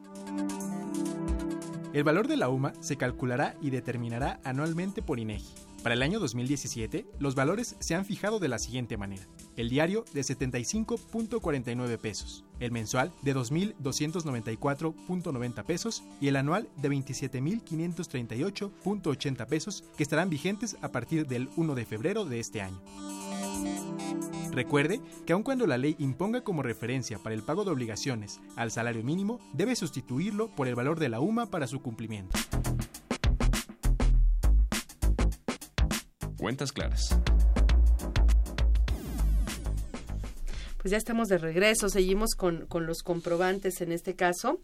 El 1.91 2.03
valor 2.03 2.27
de 2.27 2.37
la 2.37 2.49
UMA 2.49 2.73
se 2.79 2.95
calculará 2.95 3.55
y 3.61 3.71
determinará 3.71 4.39
anualmente 4.43 5.01
por 5.01 5.19
INEGI. 5.19 5.53
Para 5.83 5.95
el 5.95 6.01
año 6.01 6.19
2017, 6.19 7.05
los 7.19 7.35
valores 7.35 7.75
se 7.79 7.93
han 7.93 8.05
fijado 8.05 8.39
de 8.39 8.47
la 8.47 8.57
siguiente 8.57 8.95
manera. 8.95 9.27
El 9.57 9.69
diario 9.69 10.05
de 10.13 10.21
75.49 10.21 11.97
pesos, 11.97 12.42
el 12.63 12.71
mensual 12.71 13.11
de 13.21 13.35
2.294.90 13.35 15.63
pesos 15.65 16.03
y 16.21 16.29
el 16.29 16.37
anual 16.37 16.69
de 16.77 16.89
27.538.80 16.89 19.45
pesos 19.47 19.83
que 19.97 20.03
estarán 20.03 20.29
vigentes 20.29 20.77
a 20.81 20.91
partir 20.91 21.27
del 21.27 21.49
1 21.57 21.75
de 21.75 21.85
febrero 21.85 22.23
de 22.25 22.39
este 22.39 22.61
año. 22.61 22.79
Recuerde 24.51 25.01
que 25.25 25.33
aun 25.33 25.43
cuando 25.43 25.67
la 25.67 25.77
ley 25.77 25.97
imponga 25.99 26.39
como 26.41 26.63
referencia 26.63 27.19
para 27.19 27.35
el 27.35 27.43
pago 27.43 27.65
de 27.65 27.71
obligaciones 27.71 28.39
al 28.55 28.71
salario 28.71 29.03
mínimo, 29.03 29.41
debe 29.51 29.75
sustituirlo 29.75 30.47
por 30.55 30.69
el 30.69 30.75
valor 30.75 30.99
de 30.99 31.09
la 31.09 31.19
UMA 31.19 31.47
para 31.47 31.67
su 31.67 31.81
cumplimiento. 31.81 32.39
Cuentas 36.37 36.71
Claras. 36.71 37.17
Pues 40.83 40.91
ya 40.91 40.97
estamos 40.97 41.29
de 41.29 41.39
regreso, 41.39 41.89
seguimos 41.89 42.35
con, 42.35 42.67
con 42.67 42.85
los 42.85 43.01
comprobantes 43.01 43.81
en 43.81 43.91
este 43.91 44.15
caso. 44.15 44.59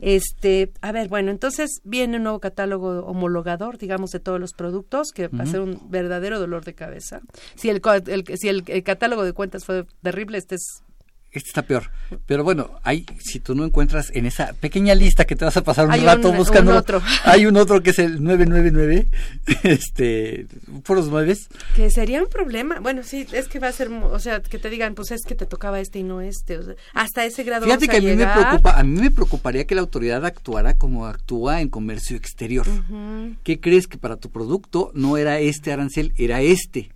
Este, 0.00 0.72
a 0.82 0.92
ver, 0.92 1.08
bueno, 1.08 1.30
entonces 1.30 1.80
viene 1.84 2.16
un 2.16 2.24
nuevo 2.24 2.40
catálogo 2.40 3.00
homologador, 3.06 3.78
digamos, 3.78 4.10
de 4.10 4.20
todos 4.20 4.40
los 4.40 4.52
productos, 4.52 5.12
que 5.14 5.28
va 5.28 5.44
a 5.44 5.46
ser 5.46 5.60
un 5.60 5.90
verdadero 5.90 6.38
dolor 6.38 6.64
de 6.64 6.74
cabeza. 6.74 7.20
Si 7.54 7.68
el, 7.70 7.80
el- 8.06 8.24
si 8.38 8.48
el, 8.48 8.64
el 8.66 8.82
catálogo 8.82 9.24
de 9.24 9.32
cuentas 9.32 9.64
fue 9.64 9.86
terrible, 10.02 10.38
este 10.38 10.56
es 10.56 10.82
Este 11.32 11.48
está 11.50 11.62
peor. 11.62 11.90
Pero 12.26 12.42
bueno, 12.42 12.72
hay, 12.82 13.06
si 13.20 13.38
tú 13.38 13.54
no 13.54 13.64
encuentras 13.64 14.10
en 14.14 14.26
esa 14.26 14.52
pequeña 14.54 14.96
lista 14.96 15.24
que 15.26 15.36
te 15.36 15.44
vas 15.44 15.56
a 15.56 15.62
pasar 15.62 15.86
un 15.86 15.92
Hay 15.92 16.00
rato 16.00 16.30
un- 16.30 16.36
buscando. 16.36 16.72
un 16.72 16.76
otro. 16.78 17.00
Hay 17.24 17.46
un 17.46 17.56
otro 17.56 17.82
que 17.82 17.90
es 17.90 17.98
el 18.00 18.22
999. 18.22 19.06
Este, 19.62 20.46
puros 20.82 21.08
nueves. 21.08 21.48
Que 21.76 21.90
sería 21.90 22.20
un 22.22 22.28
problema. 22.28 22.80
Bueno, 22.80 23.02
sí, 23.04 23.26
es 23.32 23.46
que 23.48 23.58
va 23.60 23.68
a 23.68 23.72
ser, 23.72 23.88
o 23.90 24.18
sea, 24.18 24.40
que 24.40 24.58
te 24.58 24.70
digan, 24.70 24.94
pues 24.94 25.10
es 25.12 25.20
que 25.26 25.34
te 25.34 25.46
tocaba 25.46 25.78
este 25.80 26.00
y 26.00 26.02
no 26.02 26.20
este. 26.20 26.58
o 26.58 26.62
sea, 26.64 26.74
hasta 26.94 27.24
ese 27.24 27.44
grado 27.44 27.64
Fíjate 27.66 27.86
vamos 27.86 28.00
que 28.00 28.06
a 28.08 28.10
mí 28.10 28.16
me 28.16 28.26
preocupa, 28.26 28.72
a 28.78 28.82
mí 28.82 29.00
me 29.00 29.10
preocuparía 29.10 29.66
que 29.66 29.74
la 29.74 29.80
autoridad 29.82 30.24
actuara 30.24 30.74
como 30.78 31.06
actúa 31.06 31.60
en 31.60 31.68
comercio 31.68 32.16
exterior. 32.16 32.66
¿Qué 33.44 33.60
crees 33.60 33.86
que 33.86 33.98
para 33.98 34.16
tu 34.16 34.30
producto 34.30 34.90
no 34.94 35.16
era 35.16 35.38
este 35.38 35.72
arancel, 35.72 36.12
era 36.16 36.40
este? 36.42 36.90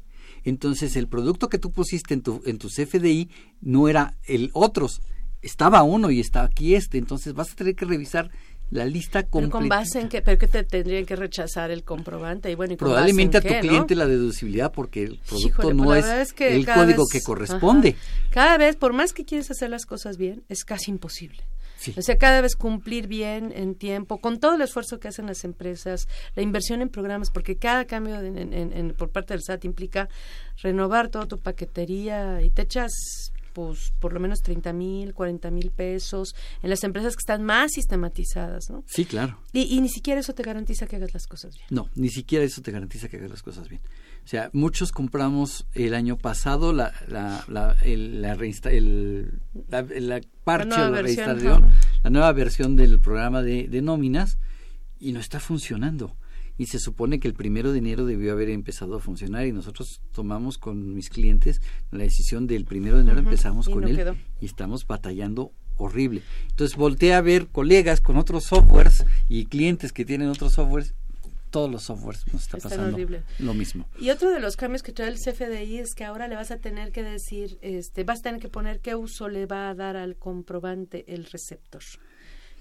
Entonces 0.44 0.94
el 0.96 1.08
producto 1.08 1.48
que 1.48 1.58
tú 1.58 1.72
pusiste 1.72 2.14
en 2.14 2.22
tu 2.22 2.42
en 2.44 2.58
tu 2.58 2.68
CFDI 2.68 3.30
no 3.62 3.88
era 3.88 4.14
el 4.24 4.50
otros, 4.52 5.00
estaba 5.42 5.82
uno 5.82 6.10
y 6.10 6.20
está 6.20 6.42
aquí 6.42 6.74
este, 6.74 6.98
entonces 6.98 7.34
vas 7.34 7.52
a 7.52 7.54
tener 7.54 7.74
que 7.74 7.84
revisar 7.84 8.30
la 8.70 8.86
lista 8.86 9.22
Pero 9.30 9.50
con 9.50 9.68
base 9.68 10.00
en 10.00 10.08
que, 10.08 10.22
pero 10.22 10.38
que 10.38 10.48
te 10.48 10.64
tendrían 10.64 11.04
que 11.04 11.16
rechazar 11.16 11.70
el 11.70 11.84
comprobante 11.84 12.50
y 12.50 12.54
bueno, 12.54 12.72
y 12.72 12.76
Probablemente 12.76 13.36
a 13.36 13.40
tu 13.40 13.48
en 13.48 13.54
qué, 13.54 13.60
cliente 13.60 13.94
¿no? 13.94 14.00
la 14.00 14.06
deducibilidad 14.08 14.72
porque 14.72 15.02
el 15.04 15.18
producto 15.18 15.48
Híjole, 15.48 15.74
no 15.74 15.84
pues, 15.84 16.06
la 16.06 16.22
es, 16.22 16.32
que 16.32 16.54
el 16.56 16.66
código 16.66 17.04
vez- 17.04 17.12
que 17.12 17.20
corresponde. 17.22 17.90
ajá, 17.90 18.30
cada 18.30 18.58
vez, 18.58 18.76
por 18.76 18.92
más 18.94 19.12
que 19.12 19.24
quieres 19.24 19.50
hacer 19.50 19.70
las 19.70 19.84
cosas 19.86 20.16
bien, 20.16 20.42
es 20.48 20.64
casi 20.64 20.90
imposible. 20.90 21.42
Sí. 21.76 21.92
O 21.96 22.02
sea, 22.02 22.16
cada 22.16 22.40
vez 22.40 22.54
cumplir 22.56 23.06
bien 23.08 23.52
en 23.54 23.74
tiempo, 23.74 24.18
con 24.18 24.38
todo 24.40 24.54
el 24.54 24.62
esfuerzo 24.62 24.98
que 25.00 25.08
hacen 25.08 25.26
las 25.26 25.44
empresas, 25.44 26.06
la 26.34 26.42
inversión 26.42 26.82
en 26.82 26.88
programas, 26.88 27.30
porque 27.30 27.56
cada 27.56 27.84
cambio 27.84 28.20
en- 28.20 28.38
en- 28.52 28.72
en- 28.72 28.94
por 28.94 29.10
parte 29.10 29.34
del 29.34 29.42
SAT 29.42 29.64
implica 29.64 30.08
renovar 30.62 31.08
toda 31.08 31.26
tu 31.26 31.38
paquetería 31.38 32.40
y 32.42 32.50
te 32.50 32.62
echas 32.62 32.92
pues 33.52 33.92
por 34.00 34.12
lo 34.12 34.18
menos 34.18 34.40
30 34.40 34.72
mil, 34.72 35.14
40 35.14 35.48
mil 35.52 35.70
pesos 35.70 36.34
en 36.60 36.70
las 36.70 36.82
empresas 36.82 37.14
que 37.14 37.20
están 37.20 37.44
más 37.44 37.70
sistematizadas, 37.70 38.68
¿no? 38.68 38.82
Sí, 38.88 39.04
claro. 39.04 39.38
Y, 39.52 39.76
y 39.76 39.80
ni 39.80 39.88
siquiera 39.88 40.20
eso 40.20 40.34
te 40.34 40.42
garantiza 40.42 40.86
que 40.88 40.96
hagas 40.96 41.14
las 41.14 41.28
cosas 41.28 41.54
bien. 41.54 41.66
No, 41.70 41.88
ni 41.94 42.08
siquiera 42.08 42.44
eso 42.44 42.62
te 42.62 42.72
garantiza 42.72 43.08
que 43.08 43.16
hagas 43.18 43.30
las 43.30 43.42
cosas 43.42 43.68
bien. 43.68 43.80
O 44.24 44.26
sea, 44.26 44.48
muchos 44.54 44.90
compramos 44.90 45.66
el 45.74 45.94
año 45.94 46.16
pasado 46.16 46.72
la, 46.72 46.92
la, 47.08 47.44
la, 47.48 47.76
el, 47.82 48.22
la, 48.22 48.34
reinsta- 48.34 48.70
el- 48.72 49.40
la- 49.68 49.82
la 49.82 50.20
parche 50.44 50.68
nueva 50.68 50.88
o 50.88 50.90
la 50.92 51.02
versión, 51.02 51.26
reinstalación, 51.26 51.70
la 52.02 52.10
nueva 52.10 52.32
versión 52.32 52.74
del 52.76 52.98
programa 53.00 53.42
de, 53.42 53.68
de 53.68 53.82
nóminas 53.82 54.38
y 54.98 55.12
no 55.12 55.20
está 55.20 55.40
funcionando. 55.40 56.16
Y 56.56 56.66
se 56.66 56.78
supone 56.78 57.18
que 57.20 57.28
el 57.28 57.34
primero 57.34 57.72
de 57.72 57.78
enero 57.80 58.06
debió 58.06 58.32
haber 58.32 58.48
empezado 58.48 58.96
a 58.96 59.00
funcionar 59.00 59.44
y 59.46 59.52
nosotros 59.52 60.00
tomamos 60.12 60.56
con 60.56 60.94
mis 60.94 61.10
clientes 61.10 61.60
la 61.90 62.04
decisión 62.04 62.46
del 62.46 62.64
primero 62.64 62.96
de 62.96 63.02
enero 63.02 63.18
empezamos 63.18 63.68
con 63.68 63.82
no 63.82 63.88
él 63.88 63.96
quedó. 63.96 64.16
y 64.40 64.46
estamos 64.46 64.86
batallando 64.86 65.52
horrible. 65.76 66.22
Entonces 66.48 66.76
volteé 66.76 67.12
a 67.14 67.20
ver 67.20 67.48
colegas 67.48 68.00
con 68.00 68.16
otros 68.16 68.44
softwares 68.44 69.04
y 69.28 69.46
clientes 69.46 69.92
que 69.92 70.04
tienen 70.04 70.28
otros 70.28 70.52
softwares, 70.52 70.94
todos 71.54 71.70
los 71.70 71.84
softwares 71.84 72.24
nos 72.32 72.42
está 72.42 72.56
Están 72.56 72.70
pasando 72.72 72.94
horrible. 72.96 73.22
lo 73.38 73.54
mismo. 73.54 73.86
Y 74.00 74.10
otro 74.10 74.30
de 74.32 74.40
los 74.40 74.56
cambios 74.56 74.82
que 74.82 74.90
trae 74.92 75.08
el 75.08 75.18
CFDI 75.18 75.78
es 75.78 75.94
que 75.94 76.04
ahora 76.04 76.26
le 76.26 76.34
vas 76.34 76.50
a 76.50 76.58
tener 76.58 76.90
que 76.90 77.02
decir, 77.04 77.58
este, 77.62 78.02
vas 78.02 78.18
a 78.18 78.22
tener 78.22 78.40
que 78.40 78.48
poner 78.48 78.80
qué 78.80 78.94
uso 78.96 79.28
le 79.28 79.46
va 79.46 79.70
a 79.70 79.74
dar 79.74 79.96
al 79.96 80.16
comprobante 80.16 81.04
el 81.06 81.26
receptor. 81.26 81.82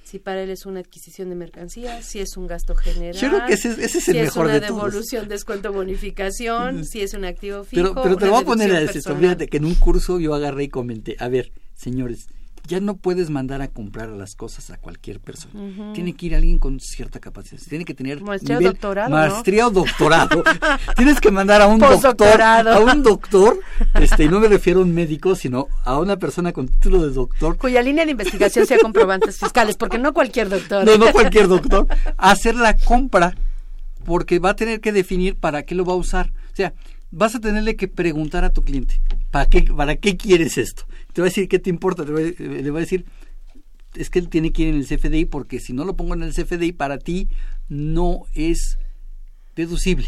Si 0.04 0.20
para 0.20 0.44
él 0.44 0.50
es 0.50 0.66
una 0.66 0.82
adquisición 0.82 1.30
de 1.30 1.36
mercancía, 1.36 2.02
si 2.04 2.20
es 2.20 2.36
un 2.38 2.46
gasto 2.46 2.76
general, 2.76 3.20
Yo 3.20 3.30
creo 3.30 3.46
que 3.48 3.54
ese 3.54 3.70
es- 3.72 3.78
ese 3.80 3.98
es 4.00 4.08
el 4.10 4.16
si 4.16 4.22
mejor 4.22 4.46
es 4.48 4.52
una 4.52 4.54
de 4.60 4.68
todos. 4.68 4.84
devolución, 4.92 5.28
descuento, 5.30 5.72
bonificación, 5.74 6.86
si 6.86 7.02
es 7.02 7.14
un 7.14 7.26
activo 7.26 7.64
fijo. 7.64 7.82
Pero, 7.94 8.04
pero 8.04 8.18
te 8.18 8.26
lo 8.26 8.32
voy 8.34 8.42
a 8.42 8.46
poner 8.46 8.72
a 8.74 8.82
esto. 8.82 9.16
Fíjate 9.16 9.48
que 9.48 9.58
en 9.58 9.66
un 9.66 9.76
curso 9.76 10.20
yo 10.20 10.34
agarré 10.36 10.66
y 10.66 10.70
comenté, 10.70 11.16
a 11.20 11.30
ver, 11.30 11.52
señores, 11.74 12.28
ya 12.68 12.80
no 12.80 12.96
puedes 12.96 13.30
mandar 13.30 13.62
a 13.62 13.68
comprar 13.68 14.10
las 14.10 14.36
cosas 14.36 14.70
a 14.72 14.78
cualquier 14.78 15.20
persona. 15.20 15.94
Tiene 15.94 16.14
que 16.14 16.28
ir 16.28 16.36
alguien 16.36 16.60
con 16.60 16.80
cierta 16.80 17.20
capacidad. 17.20 17.62
Tiene 17.68 17.84
que 17.84 17.94
tener 17.94 18.22
Maestría 18.22 18.58
o 18.58 18.62
doctorado, 18.62 19.10
¿no? 19.10 19.16
maestría 19.16 19.68
o 19.68 19.70
doctorado. 19.70 20.44
Tienes 20.96 21.20
que 21.20 21.30
mandar 21.30 21.62
a 21.62 21.68
un 21.68 21.80
doctor, 21.80 22.42
a 22.42 22.80
un 22.80 23.04
doctor, 23.04 23.60
este, 23.96 24.26
y 24.26 24.30
no 24.30 24.40
me 24.40 24.48
refiero 24.48 24.80
a 24.80 24.84
un 24.84 24.94
médico, 24.94 25.36
sino 25.36 25.68
a 25.84 26.00
una 26.00 26.18
persona 26.18 26.54
con 26.54 26.68
título 26.68 27.06
de 27.06 27.14
doctor 27.14 27.58
Cuya 27.58 27.82
línea 27.82 28.06
de 28.06 28.12
investigación 28.12 28.66
sea 28.66 28.78
comprobantes 28.80 29.40
fiscales, 29.40 29.76
porque 29.76 29.98
no 29.98 30.14
cualquier 30.14 30.50
doctor. 30.50 30.86
no, 30.86 30.98
no 30.98 31.12
cualquier 31.12 31.48
doctor, 31.48 31.88
a 32.18 32.32
hacer 32.32 32.56
la 32.56 32.78
compra, 32.78 33.36
porque 34.06 34.40
va 34.40 34.52
a 34.52 34.56
tener 34.56 34.80
que 34.80 34.94
definir 34.94 35.36
para 35.36 35.64
qué 35.64 35.76
lo 35.76 35.84
va 35.84 35.94
a 35.94 35.98
usar. 35.98 36.32
O 36.52 36.56
sea, 36.56 36.74
vas 37.16 37.36
a 37.36 37.40
tenerle 37.40 37.76
que 37.76 37.88
preguntar 37.88 38.44
a 38.44 38.52
tu 38.52 38.62
cliente, 38.62 39.02
¿para 39.32 39.48
qué, 39.50 39.62
para 39.64 39.96
qué 39.96 40.18
quieres 40.18 40.58
esto? 40.58 40.86
Te 41.14 41.22
va 41.22 41.28
a 41.28 41.30
decir, 41.30 41.48
¿qué 41.48 41.60
te 41.60 41.70
importa? 41.70 42.04
Te 42.06 42.12
va 42.12 42.20
a- 42.20 42.24
le 42.62 42.72
va 42.72 42.80
a 42.80 42.82
decir, 42.82 43.06
es 43.96 44.10
que 44.10 44.18
él 44.20 44.30
tiene 44.30 44.52
que 44.52 44.64
ir 44.64 44.70
en 44.70 44.76
el 44.76 44.88
CFDI, 44.88 45.26
porque 45.26 45.60
si 45.60 45.74
no 45.74 45.86
lo 45.86 45.96
pongo 45.96 46.16
en 46.16 46.24
el 46.24 46.34
CFDI, 46.34 46.72
para 46.72 46.98
ti 46.98 47.30
no 47.70 48.24
es 48.34 48.78
deducible, 49.56 50.08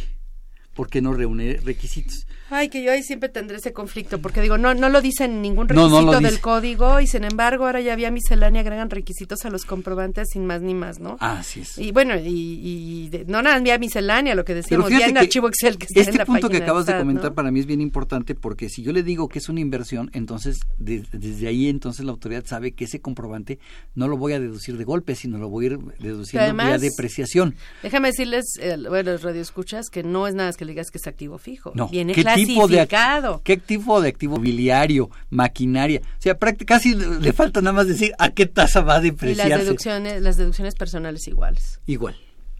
porque 0.75 1.01
no 1.01 1.13
reúne 1.13 1.57
requisitos. 1.63 2.27
Ay, 2.51 2.69
que 2.69 2.83
yo 2.83 2.91
ahí 2.91 3.01
siempre 3.01 3.27
tendré 3.29 3.57
ese 3.57 3.73
conflicto, 3.73 4.21
porque 4.21 4.39
digo, 4.39 4.59
no, 4.59 4.75
no 4.75 4.89
lo 4.89 5.01
dice 5.01 5.23
en 5.25 5.41
ningún 5.41 5.67
requisito 5.67 6.01
no 6.11 6.21
del 6.21 6.39
código, 6.41 6.99
y 7.01 7.07
sin 7.07 7.23
embargo 7.23 7.65
ahora 7.65 7.81
ya 7.81 7.95
vía 7.95 8.11
miscelánea 8.11 8.61
agregan 8.61 8.91
requisitos 8.91 9.43
a 9.45 9.49
los 9.49 9.65
comprobantes 9.65 10.27
sin 10.31 10.45
más 10.45 10.61
ni 10.61 10.75
más, 10.75 10.99
¿no? 10.99 11.17
Así 11.21 11.61
es. 11.61 11.79
Y 11.79 11.91
bueno, 11.91 12.15
y, 12.15 12.27
y 12.27 13.09
de- 13.09 13.25
no 13.25 13.41
nada, 13.41 13.59
vía 13.59 13.79
miscelánea, 13.79 14.35
lo 14.35 14.45
que 14.45 14.53
decíamos, 14.53 14.91
ya 14.91 15.07
en 15.07 15.17
archivo 15.17 15.47
Excel 15.47 15.77
que 15.79 15.85
está 15.85 16.01
este 16.01 16.11
en 16.11 16.17
la 16.19 16.25
punto 16.25 16.49
que 16.49 16.57
acabas 16.57 16.85
de 16.85 16.95
comentar 16.97 17.31
¿no? 17.31 17.35
para 17.35 17.49
mí 17.49 17.61
es 17.61 17.65
bien 17.65 17.81
importante 17.81 18.35
porque 18.35 18.69
si 18.69 18.83
yo 18.83 18.91
le 18.91 19.01
digo 19.01 19.27
que 19.27 19.39
es 19.39 19.49
una 19.49 19.61
inversión, 19.61 20.11
entonces 20.13 20.59
de- 20.77 21.03
desde 21.13 21.47
ahí 21.47 21.67
entonces 21.67 22.05
la 22.05 22.11
autoridad 22.11 22.45
sabe 22.45 22.73
que 22.73 22.85
ese 22.85 22.99
comprobante 23.01 23.57
no 23.95 24.07
lo 24.07 24.17
voy 24.17 24.33
a 24.33 24.39
deducir 24.39 24.77
de 24.77 24.83
golpe, 24.83 25.15
sino 25.15 25.39
lo 25.39 25.49
voy 25.49 25.65
a 25.65 25.67
ir 25.69 25.79
deduciendo 25.99 26.43
además- 26.43 26.67
vía 26.67 26.77
depreciación. 26.77 27.55
Déjame 27.81 28.09
decirles, 28.09 28.45
eh, 28.59 28.77
bueno, 28.87 29.13
los 29.13 29.23
radioescuchas, 29.23 29.89
que 29.89 30.03
no 30.03 30.27
es 30.27 30.35
nada 30.35 30.49
más 30.49 30.57
que 30.57 30.64
le 30.65 30.73
digas 30.73 30.91
que 30.91 30.97
es 30.97 31.07
activo 31.07 31.37
fijo. 31.37 31.71
No, 31.75 31.87
Viene 31.87 32.13
¿qué 32.13 32.23
tipo 32.23 32.67
de 32.67 32.75
clasificado. 32.75 33.41
¿Qué 33.43 33.57
tipo 33.57 34.01
de 34.01 34.09
activo 34.09 34.35
mobiliario, 34.37 35.09
maquinaria? 35.29 36.01
O 36.03 36.21
sea, 36.21 36.37
casi 36.65 36.95
le 36.95 37.33
falta 37.33 37.61
nada 37.61 37.73
más 37.73 37.87
decir 37.87 38.13
a 38.19 38.29
qué 38.31 38.45
tasa 38.45 38.81
va 38.81 38.95
a 38.95 38.97
y 38.97 39.01
las 39.01 39.03
depreciarse. 39.11 39.63
deducciones, 39.65 40.21
las 40.21 40.37
deducciones 40.37 40.75
personales 40.75 41.27
iguales. 41.27 41.79
Igual. 41.85 42.15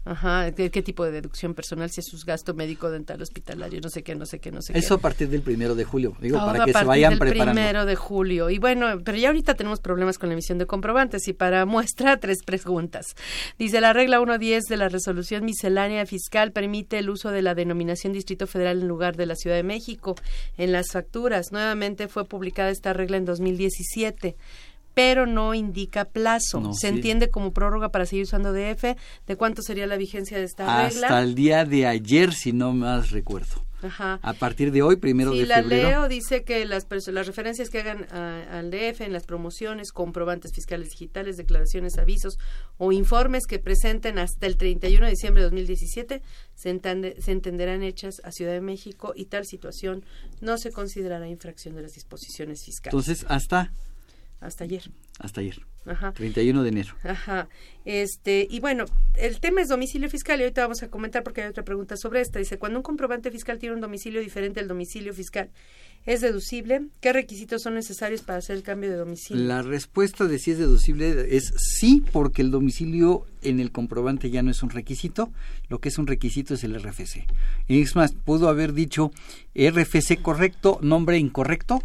Ajá, 0.06 0.52
¿qué, 0.52 0.70
qué 0.70 0.82
tipo 0.82 1.04
de 1.04 1.10
deducción 1.10 1.52
personal? 1.52 1.90
Si 1.90 1.98
es 1.98 2.06
su 2.06 2.16
gasto 2.24 2.54
médico, 2.54 2.92
dental, 2.92 3.20
hospitalario, 3.20 3.80
no 3.80 3.90
sé 3.90 4.04
qué, 4.04 4.14
no 4.14 4.24
sé 4.24 4.38
qué, 4.38 4.52
no 4.52 4.62
sé 4.62 4.72
qué. 4.72 4.78
Eso 4.78 4.94
a 4.94 4.98
partir 4.98 5.28
del 5.28 5.42
primero 5.42 5.74
de 5.74 5.82
julio, 5.82 6.16
digo, 6.20 6.38
Todo 6.38 6.46
para 6.46 6.64
que 6.64 6.72
se 6.72 6.84
vayan 6.84 7.10
del 7.10 7.18
preparando. 7.18 7.52
primero 7.52 7.86
de 7.86 7.96
julio. 7.96 8.48
Y 8.48 8.58
bueno, 8.58 8.86
pero 9.04 9.18
ya 9.18 9.28
ahorita 9.28 9.54
tenemos 9.54 9.80
problemas 9.80 10.18
con 10.18 10.28
la 10.28 10.34
emisión 10.34 10.58
de 10.58 10.66
comprobantes 10.66 11.26
y 11.26 11.32
para 11.32 11.66
muestra 11.66 12.16
tres 12.20 12.44
preguntas. 12.44 13.16
Dice 13.58 13.80
la 13.80 13.92
regla 13.92 14.20
1.10 14.20 14.68
de 14.68 14.76
la 14.76 14.88
resolución 14.88 15.44
miscelánea 15.44 16.06
fiscal 16.06 16.52
permite 16.52 16.98
el 16.98 17.10
uso 17.10 17.32
de 17.32 17.42
la 17.42 17.56
denominación 17.56 18.12
Distrito 18.12 18.46
Federal 18.46 18.82
en 18.82 18.86
lugar 18.86 19.16
de 19.16 19.26
la 19.26 19.34
Ciudad 19.34 19.56
de 19.56 19.64
México 19.64 20.14
en 20.56 20.70
las 20.70 20.92
facturas. 20.92 21.50
Nuevamente 21.50 22.06
fue 22.06 22.24
publicada 22.24 22.70
esta 22.70 22.92
regla 22.92 23.16
en 23.16 23.24
2017 23.24 24.36
pero 24.96 25.26
no 25.26 25.52
indica 25.52 26.06
plazo. 26.06 26.58
No, 26.58 26.72
Se 26.72 26.88
sí. 26.88 26.94
entiende 26.94 27.28
como 27.28 27.52
prórroga 27.52 27.90
para 27.90 28.06
seguir 28.06 28.24
usando 28.24 28.54
DF. 28.54 28.96
¿De 29.26 29.36
cuánto 29.36 29.60
sería 29.60 29.86
la 29.86 29.98
vigencia 29.98 30.38
de 30.38 30.44
esta 30.44 30.64
regla? 30.88 31.08
Hasta 31.08 31.22
el 31.22 31.34
día 31.34 31.66
de 31.66 31.86
ayer, 31.86 32.32
si 32.32 32.54
no 32.54 32.72
más 32.72 33.10
recuerdo. 33.10 33.62
Ajá. 33.82 34.18
A 34.22 34.32
partir 34.32 34.72
de 34.72 34.80
hoy, 34.80 34.96
primero 34.96 35.32
Sí, 35.32 35.40
de 35.40 35.46
la 35.48 35.56
febrero. 35.56 35.88
leo, 35.90 36.08
dice 36.08 36.44
que 36.44 36.64
las, 36.64 36.86
las 37.08 37.26
referencias 37.26 37.68
que 37.68 37.80
hagan 37.80 38.06
a- 38.10 38.58
al 38.58 38.70
DF 38.70 39.02
en 39.04 39.12
las 39.12 39.24
promociones, 39.26 39.92
comprobantes 39.92 40.52
fiscales 40.54 40.88
digitales, 40.88 41.36
declaraciones, 41.36 41.98
avisos 41.98 42.38
o 42.78 42.90
informes 42.90 43.46
que 43.46 43.58
presenten 43.58 44.18
hasta 44.18 44.46
el 44.46 44.56
31 44.56 45.04
de 45.04 45.10
diciembre 45.10 45.42
de 45.42 45.50
2017 45.50 46.22
se, 46.54 46.70
entende- 46.70 47.20
se 47.20 47.32
entenderán 47.32 47.82
hechas 47.82 48.14
a 48.24 48.32
Ciudad 48.32 48.52
de 48.52 48.62
México 48.62 49.12
y 49.14 49.26
tal 49.26 49.44
situación 49.44 50.06
no 50.40 50.56
se 50.56 50.72
considerará 50.72 51.28
infracción 51.28 51.74
de 51.74 51.82
las 51.82 51.92
disposiciones 51.92 52.64
fiscales. 52.64 52.94
Entonces, 52.94 53.26
hasta, 53.28 53.72
hasta 54.40 54.64
ayer. 54.64 54.90
hasta 55.18 55.40
ayer, 55.40 55.60
Ajá. 55.86 56.12
31 56.12 56.62
de 56.62 56.68
enero. 56.68 56.94
Ajá. 57.04 57.48
Este, 57.84 58.46
y 58.50 58.60
bueno, 58.60 58.84
el 59.14 59.40
tema 59.40 59.62
es 59.62 59.68
domicilio 59.68 60.10
fiscal 60.10 60.38
y 60.40 60.42
ahorita 60.42 60.62
vamos 60.62 60.82
a 60.82 60.88
comentar 60.88 61.22
porque 61.22 61.42
hay 61.42 61.48
otra 61.48 61.64
pregunta 61.64 61.96
sobre 61.96 62.20
esta. 62.20 62.38
Dice, 62.38 62.58
cuando 62.58 62.78
un 62.78 62.82
comprobante 62.82 63.30
fiscal 63.30 63.58
tiene 63.58 63.74
un 63.74 63.80
domicilio 63.80 64.20
diferente 64.20 64.60
al 64.60 64.68
domicilio 64.68 65.14
fiscal, 65.14 65.50
¿es 66.04 66.20
deducible? 66.20 66.82
¿Qué 67.00 67.12
requisitos 67.12 67.62
son 67.62 67.74
necesarios 67.74 68.22
para 68.22 68.38
hacer 68.38 68.56
el 68.56 68.62
cambio 68.62 68.90
de 68.90 68.96
domicilio? 68.96 69.44
La 69.44 69.62
respuesta 69.62 70.26
de 70.26 70.38
si 70.38 70.50
es 70.50 70.58
deducible 70.58 71.34
es 71.36 71.52
sí, 71.56 72.04
porque 72.12 72.42
el 72.42 72.50
domicilio 72.50 73.24
en 73.42 73.60
el 73.60 73.72
comprobante 73.72 74.30
ya 74.30 74.42
no 74.42 74.50
es 74.50 74.62
un 74.62 74.70
requisito, 74.70 75.30
lo 75.68 75.80
que 75.80 75.88
es 75.88 75.98
un 75.98 76.06
requisito 76.06 76.54
es 76.54 76.64
el 76.64 76.74
RFC. 76.80 77.26
Y 77.68 77.80
es 77.80 77.94
más, 77.96 78.12
pudo 78.12 78.48
haber 78.48 78.72
dicho 78.72 79.12
RFC 79.54 80.20
correcto, 80.20 80.78
nombre 80.82 81.16
incorrecto, 81.18 81.80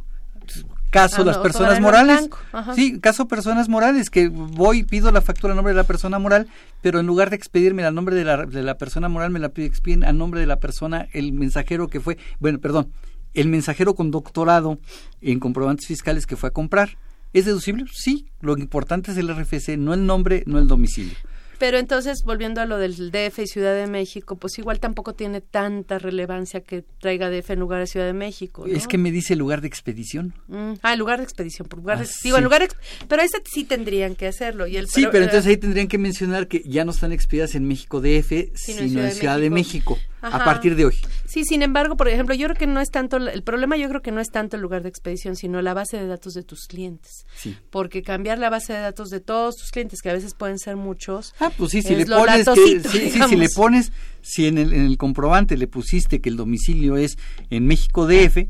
caso 0.91 1.23
Ah, 1.23 1.25
las 1.25 1.37
no, 1.37 1.43
personas 1.43 1.81
morales. 1.81 2.29
Sí, 2.75 2.99
caso 2.99 3.27
personas 3.27 3.67
morales, 3.69 4.09
que 4.11 4.27
voy, 4.27 4.83
pido 4.83 5.11
la 5.11 5.21
factura 5.21 5.53
a 5.53 5.55
nombre 5.55 5.73
de 5.73 5.77
la 5.77 5.85
persona 5.85 6.19
moral, 6.19 6.47
pero 6.81 6.99
en 6.99 7.07
lugar 7.07 7.31
de 7.31 7.37
expedirme 7.37 7.83
a 7.83 7.89
nombre 7.91 8.15
de 8.15 8.23
la, 8.25 8.45
de 8.45 8.61
la 8.61 8.77
persona 8.77 9.09
moral, 9.09 9.31
me 9.31 9.39
la 9.39 9.49
pide- 9.49 9.65
expiden 9.65 10.03
a 10.03 10.13
nombre 10.13 10.39
de 10.39 10.45
la 10.45 10.59
persona, 10.59 11.07
el 11.13 11.33
mensajero 11.33 11.87
que 11.87 11.99
fue, 11.99 12.17
bueno, 12.39 12.59
perdón, 12.59 12.91
el 13.33 13.47
mensajero 13.47 13.95
con 13.95 14.11
doctorado 14.11 14.77
en 15.21 15.39
comprobantes 15.39 15.87
fiscales 15.87 16.27
que 16.27 16.35
fue 16.35 16.49
a 16.49 16.53
comprar. 16.53 16.97
¿Es 17.33 17.45
deducible? 17.45 17.85
Sí. 17.93 18.27
Lo 18.41 18.57
importante 18.57 19.11
es 19.11 19.17
el 19.17 19.29
RFC, 19.33 19.77
no 19.77 19.93
el 19.93 20.05
nombre, 20.05 20.43
no 20.45 20.59
el 20.59 20.67
domicilio. 20.67 21.13
Pero 21.61 21.77
entonces, 21.77 22.23
volviendo 22.25 22.59
a 22.59 22.65
lo 22.65 22.79
del 22.79 23.11
DF 23.11 23.37
y 23.43 23.45
Ciudad 23.45 23.75
de 23.75 23.85
México, 23.85 24.35
pues 24.35 24.57
igual 24.57 24.79
tampoco 24.79 25.13
tiene 25.13 25.41
tanta 25.41 25.99
relevancia 25.99 26.61
que 26.61 26.83
traiga 26.99 27.29
DF 27.29 27.51
en 27.51 27.59
lugar 27.59 27.79
de 27.81 27.85
Ciudad 27.85 28.07
de 28.07 28.13
México. 28.13 28.65
¿no? 28.65 28.75
Es 28.75 28.87
que 28.87 28.97
me 28.97 29.11
dice 29.11 29.35
lugar 29.35 29.61
de 29.61 29.67
expedición. 29.67 30.33
Mm, 30.47 30.73
ah, 30.81 30.93
el 30.93 30.97
lugar 30.97 31.19
de 31.19 31.23
expedición. 31.25 31.67
Por 31.67 31.77
lugar 31.77 31.99
de- 31.99 32.05
Ah, 32.05 32.07
sí. 32.11 32.31
lugar 32.41 32.61
de 32.61 32.65
ex- 32.65 32.77
pero 33.07 33.21
ese 33.21 33.37
sí 33.45 33.63
tendrían 33.63 34.15
que 34.15 34.25
hacerlo. 34.25 34.65
Y 34.65 34.75
el, 34.77 34.87
Sí, 34.87 35.05
pero 35.11 35.23
eh, 35.25 35.27
entonces 35.27 35.45
ahí 35.51 35.57
tendrían 35.57 35.87
que 35.87 35.99
mencionar 35.99 36.47
que 36.47 36.63
ya 36.65 36.83
no 36.83 36.89
están 36.89 37.11
expedidas 37.11 37.53
en 37.53 37.67
México 37.67 38.01
DF, 38.01 38.51
sino, 38.55 38.81
en 38.81 39.11
Ciudad, 39.11 39.37
de 39.39 39.51
México, 39.51 39.99
a 39.99 40.10
Ajá. 40.21 40.45
partir 40.45 40.75
de 40.75 40.85
hoy. 40.85 40.95
Sí, 41.25 41.43
sin 41.45 41.61
embargo, 41.61 41.97
por 41.97 42.07
ejemplo, 42.07 42.35
yo 42.35 42.47
creo 42.47 42.57
que 42.57 42.67
no 42.67 42.79
es 42.79 42.89
tanto, 42.91 43.17
el 43.17 43.43
problema 43.43 43.77
yo 43.77 43.89
creo 43.89 44.01
que 44.01 44.11
no 44.11 44.21
es 44.21 44.29
tanto 44.29 44.55
el 44.55 44.61
lugar 44.61 44.83
de 44.83 44.89
expedición, 44.89 45.35
sino 45.35 45.61
la 45.61 45.73
base 45.73 45.97
de 45.97 46.07
datos 46.07 46.33
de 46.33 46.43
tus 46.43 46.67
clientes. 46.67 47.25
Sí. 47.35 47.57
Porque 47.69 48.03
cambiar 48.03 48.37
la 48.37 48.49
base 48.49 48.73
de 48.73 48.79
datos 48.79 49.09
de 49.09 49.19
todos 49.19 49.55
tus 49.55 49.71
clientes, 49.71 50.01
que 50.01 50.09
a 50.09 50.13
veces 50.13 50.33
pueden 50.33 50.59
ser 50.59 50.75
muchos. 50.75 51.33
Ah, 51.39 51.51
pues 51.55 51.71
sí, 51.71 51.81
si 51.81 51.95
le 51.95 52.05
pones 52.05 52.47
que, 52.47 52.81
sí, 52.81 53.11
sí, 53.11 53.21
si 53.27 53.35
le 53.35 53.49
pones, 53.49 53.91
si 54.21 54.47
en 54.47 54.57
el, 54.57 54.73
en 54.73 54.85
el 54.85 54.97
comprobante 54.97 55.57
le 55.57 55.67
pusiste 55.67 56.21
que 56.21 56.29
el 56.29 56.37
domicilio 56.37 56.97
es 56.97 57.17
en 57.49 57.65
México 57.65 58.05
DF, 58.05 58.47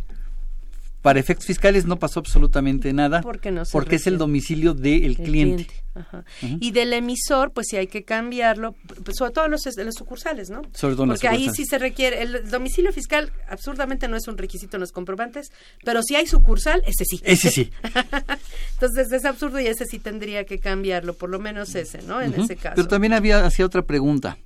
para 1.02 1.20
efectos 1.20 1.47
fiscales 1.47 1.86
no 1.86 1.97
pasó 1.97 2.20
absolutamente 2.20 2.93
nada, 2.93 3.22
Porque 3.22 3.52
no 3.52 3.66
se 3.66 3.72
porque 3.72 3.95
es 3.95 4.06
el 4.08 4.18
domicilio 4.18 4.74
del 4.74 5.04
El 5.04 5.18
cliente. 5.18 5.68
Ajá. 5.93 6.24
Y 6.41 6.72
del 6.72 6.93
emisor, 6.93 7.52
pues 7.52 7.68
sí 7.70 7.76
hay 7.76 7.88
que 7.88 8.04
cambiarlo, 8.04 8.76
pues, 9.04 9.18
sobre 9.18 9.32
todo 9.32 9.47
los, 9.49 9.62
los 9.76 9.95
sucursales, 9.95 10.49
¿no? 10.49 10.62
Sobre 10.74 10.95
todo 10.95 11.08
Porque 11.08 11.28
ahí 11.28 11.49
sí 11.49 11.66
se 11.66 11.80
requiere, 11.80 12.22
el 12.22 12.49
domicilio 12.49 12.93
fiscal 12.93 13.32
absurdamente 13.49 14.08
no 14.08 14.16
es 14.16 14.28
un 14.28 14.38
requisito 14.38 14.78
en 14.78 14.82
los 14.82 14.91
comprobantes, 14.91 15.52
pero 15.84 16.02
si 16.04 16.16
hay 16.16 16.28
sucursal, 16.28 16.82
ese 16.86 17.04
sí. 17.04 17.20
Ese 17.24 17.49
sí. 17.49 17.72
Entonces 18.74 19.12
es 19.12 19.26
absurdo 19.26 19.60
y 19.60 19.68
ese 19.68 19.86
sí 19.86 19.99
tendría 19.99 20.45
que 20.45 20.60
cambiarlo, 20.60 21.14
por 21.16 21.30
lo 21.30 21.39
menos 21.39 21.76
ese, 21.76 22.02
¿no? 22.04 22.22
En 22.22 22.34
ese 22.39 22.56
caso. 22.56 22.76
Pero 22.76 22.88
también 22.88 23.14
había 23.14 23.45
hacía 23.45 23.66
otra 23.66 23.82
pregunta. 23.82 24.38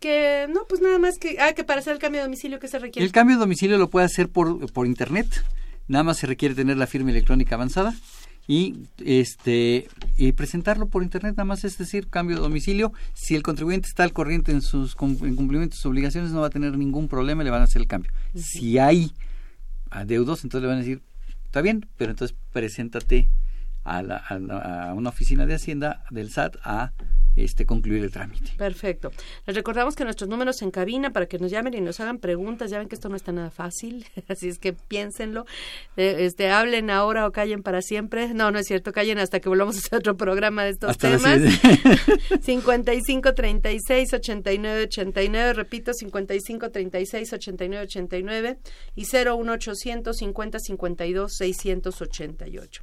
Que, 0.00 0.46
no, 0.48 0.66
pues 0.68 0.80
nada 0.80 0.98
más 0.98 1.18
que, 1.18 1.38
ah, 1.40 1.52
que 1.54 1.64
para 1.64 1.80
hacer 1.80 1.94
el 1.94 1.98
cambio 1.98 2.20
de 2.20 2.26
domicilio, 2.26 2.58
¿qué 2.58 2.68
se 2.68 2.78
requiere? 2.78 3.04
El 3.04 3.12
cambio 3.12 3.36
de 3.36 3.40
domicilio 3.40 3.78
lo 3.78 3.90
puede 3.90 4.06
hacer 4.06 4.28
por, 4.28 4.70
por 4.72 4.86
internet. 4.86 5.26
Nada 5.88 6.04
más 6.04 6.16
se 6.18 6.26
requiere 6.26 6.54
tener 6.54 6.76
la 6.76 6.86
firma 6.86 7.10
electrónica 7.10 7.54
avanzada 7.54 7.94
y 8.48 8.76
este 9.04 9.88
y 10.18 10.32
presentarlo 10.32 10.86
por 10.88 11.02
internet. 11.02 11.32
Nada 11.36 11.44
más 11.44 11.64
es 11.64 11.78
decir, 11.78 12.08
cambio 12.08 12.36
de 12.36 12.42
domicilio. 12.42 12.92
Si 13.14 13.34
el 13.34 13.42
contribuyente 13.42 13.88
está 13.88 14.04
al 14.04 14.12
corriente 14.12 14.52
en 14.52 14.62
sus 14.62 14.92
en 15.00 15.36
cumplimiento 15.36 15.74
de 15.74 15.76
sus 15.76 15.86
obligaciones, 15.86 16.30
no 16.30 16.40
va 16.40 16.46
a 16.48 16.50
tener 16.50 16.76
ningún 16.76 17.08
problema 17.08 17.42
y 17.42 17.44
le 17.44 17.50
van 17.50 17.60
a 17.60 17.64
hacer 17.64 17.82
el 17.82 17.88
cambio. 17.88 18.10
Si 18.34 18.78
hay 18.78 19.12
adeudos, 19.90 20.44
entonces 20.44 20.62
le 20.62 20.68
van 20.68 20.76
a 20.78 20.80
decir, 20.80 21.02
está 21.44 21.60
bien, 21.60 21.86
pero 21.96 22.10
entonces 22.12 22.36
preséntate 22.52 23.28
a, 23.84 24.02
la- 24.02 24.16
a 24.16 24.38
la- 24.38 24.90
a 24.90 24.94
una 24.94 25.10
oficina 25.10 25.46
de 25.46 25.54
Hacienda 25.54 26.04
del 26.10 26.30
SAT 26.30 26.56
a 26.64 26.92
este 27.36 27.66
concluir 27.66 28.02
el 28.02 28.10
trámite. 28.10 28.52
Perfecto. 28.56 29.10
Les 29.46 29.54
recordamos 29.54 29.94
que 29.94 30.04
nuestros 30.04 30.28
números 30.28 30.62
en 30.62 30.70
cabina 30.70 31.12
para 31.12 31.26
que 31.26 31.38
nos 31.38 31.50
llamen 31.50 31.74
y 31.74 31.80
nos 31.80 32.00
hagan 32.00 32.18
preguntas. 32.18 32.70
Ya 32.70 32.78
ven 32.78 32.88
que 32.88 32.94
esto 32.94 33.08
no 33.08 33.16
está 33.16 33.32
nada 33.32 33.50
fácil, 33.50 34.06
así 34.28 34.48
es 34.48 34.58
que 34.58 34.72
piénsenlo. 34.72 35.44
Eh, 35.96 36.16
este, 36.20 36.50
hablen 36.50 36.90
ahora 36.90 37.26
o 37.26 37.32
callen 37.32 37.62
para 37.62 37.82
siempre. 37.82 38.32
No, 38.34 38.50
no 38.50 38.58
es 38.58 38.66
cierto, 38.66 38.92
callen 38.92 39.18
hasta 39.18 39.40
que 39.40 39.48
volvamos 39.48 39.76
a 39.76 39.78
hacer 39.78 39.98
otro 39.98 40.16
programa 40.16 40.64
de 40.64 40.70
estos 40.70 40.90
Hasta 40.90 41.16
temas. 41.16 41.40
siguiente. 41.40 42.42
55 42.42 43.34
36 43.34 44.12
89 44.14 44.82
89, 44.84 45.52
repito, 45.52 45.92
55 45.92 46.70
36 46.70 47.32
89 47.32 47.84
89 47.84 48.58
y 48.94 49.04
01 49.04 49.52
800 49.52 50.16
50 50.16 50.58
52 50.58 51.32
688. 51.36 52.82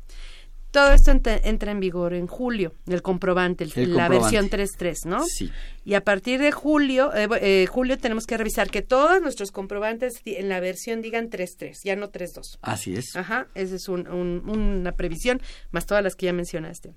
Todo 0.73 0.91
esto 0.91 1.11
ent- 1.11 1.41
entra 1.43 1.71
en 1.71 1.79
vigor 1.79 2.15
en 2.15 2.25
julio, 2.25 2.73
el 2.87 3.03
comprobante, 3.03 3.63
el- 3.63 3.71
El 3.75 3.95
la 3.95 4.07
comprobante. 4.07 4.19
versión 4.37 4.49
3.3, 4.49 5.05
¿no? 5.05 5.23
Sí. 5.23 5.51
Y 5.85 5.93
a 5.93 6.03
partir 6.03 6.41
de 6.41 6.51
julio, 6.51 7.13
eh, 7.13 7.27
eh, 7.41 7.67
julio 7.67 7.99
tenemos 7.99 8.25
que 8.25 8.37
revisar 8.37 8.71
que 8.71 8.81
todos 8.81 9.21
nuestros 9.21 9.51
comprobantes 9.51 10.15
en 10.25 10.49
la 10.49 10.59
versión 10.59 11.01
digan 11.03 11.29
3.3, 11.29 11.77
ya 11.83 11.95
no 11.95 12.09
3.2. 12.09 12.57
Así 12.63 12.95
es. 12.95 13.15
Ajá, 13.15 13.47
esa 13.53 13.75
es 13.75 13.87
un- 13.87 14.07
un- 14.07 14.49
una 14.49 14.93
previsión, 14.93 15.41
más 15.69 15.85
todas 15.85 16.03
las 16.03 16.15
que 16.15 16.25
ya 16.25 16.33
mencionaste. 16.33 16.95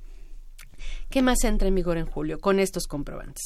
¿Qué 1.10 1.20
más 1.20 1.44
entra 1.44 1.68
en 1.68 1.74
vigor 1.74 1.98
en 1.98 2.06
julio 2.06 2.38
con 2.38 2.58
estos 2.58 2.86
comprobantes? 2.86 3.42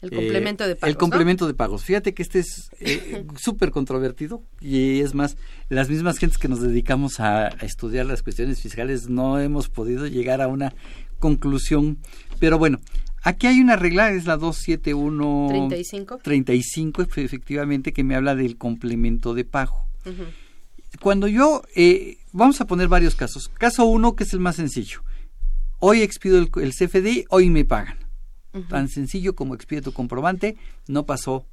El 0.00 0.12
Eh, 0.12 0.16
complemento 0.16 0.66
de 0.66 0.76
pagos. 0.76 0.88
El 0.92 0.96
complemento 0.96 1.46
de 1.46 1.54
pagos. 1.54 1.84
Fíjate 1.84 2.14
que 2.14 2.22
este 2.22 2.38
es 2.38 2.70
eh, 2.80 3.24
súper 3.36 3.70
controvertido 3.72 4.42
y 4.60 5.00
es 5.00 5.14
más, 5.14 5.36
las 5.68 5.88
mismas 5.88 6.18
gentes 6.18 6.38
que 6.38 6.48
nos 6.48 6.60
dedicamos 6.60 7.18
a, 7.20 7.46
a 7.46 7.48
estudiar 7.62 8.06
las 8.06 8.22
cuestiones 8.22 8.60
fiscales 8.60 9.08
no 9.08 9.40
hemos 9.40 9.68
podido 9.68 10.06
llegar 10.06 10.40
a 10.40 10.46
una 10.48 10.72
conclusión. 11.18 11.98
Pero 12.38 12.58
bueno, 12.58 12.78
aquí 13.22 13.48
hay 13.48 13.60
una 13.60 13.74
regla, 13.76 14.12
es 14.12 14.24
la 14.26 14.36
271... 14.36 15.46
35. 15.48 16.18
35, 16.22 17.02
efe- 17.02 17.24
efectivamente, 17.24 17.92
que 17.92 18.04
me 18.04 18.14
habla 18.14 18.34
del 18.36 18.56
complemento 18.56 19.34
de 19.34 19.44
pago. 19.44 19.88
Cuando 21.02 21.26
yo, 21.28 21.62
eh, 21.74 22.18
vamos 22.32 22.60
a 22.60 22.66
poner 22.66 22.88
varios 22.88 23.14
casos. 23.14 23.48
Caso 23.58 23.84
uno, 23.84 24.14
que 24.16 24.24
es 24.24 24.32
el 24.32 24.40
más 24.40 24.56
sencillo. 24.56 25.00
Hoy 25.80 26.02
expido 26.02 26.38
el, 26.38 26.50
el 26.62 26.72
CFD, 26.72 27.24
hoy 27.30 27.50
me 27.50 27.64
pagan. 27.64 27.98
Tan 28.68 28.88
sencillo 28.88 29.34
como 29.34 29.54
expide 29.54 29.82
tu 29.82 29.92
comprobante, 29.92 30.56
no 30.88 31.04
pasó 31.06 31.46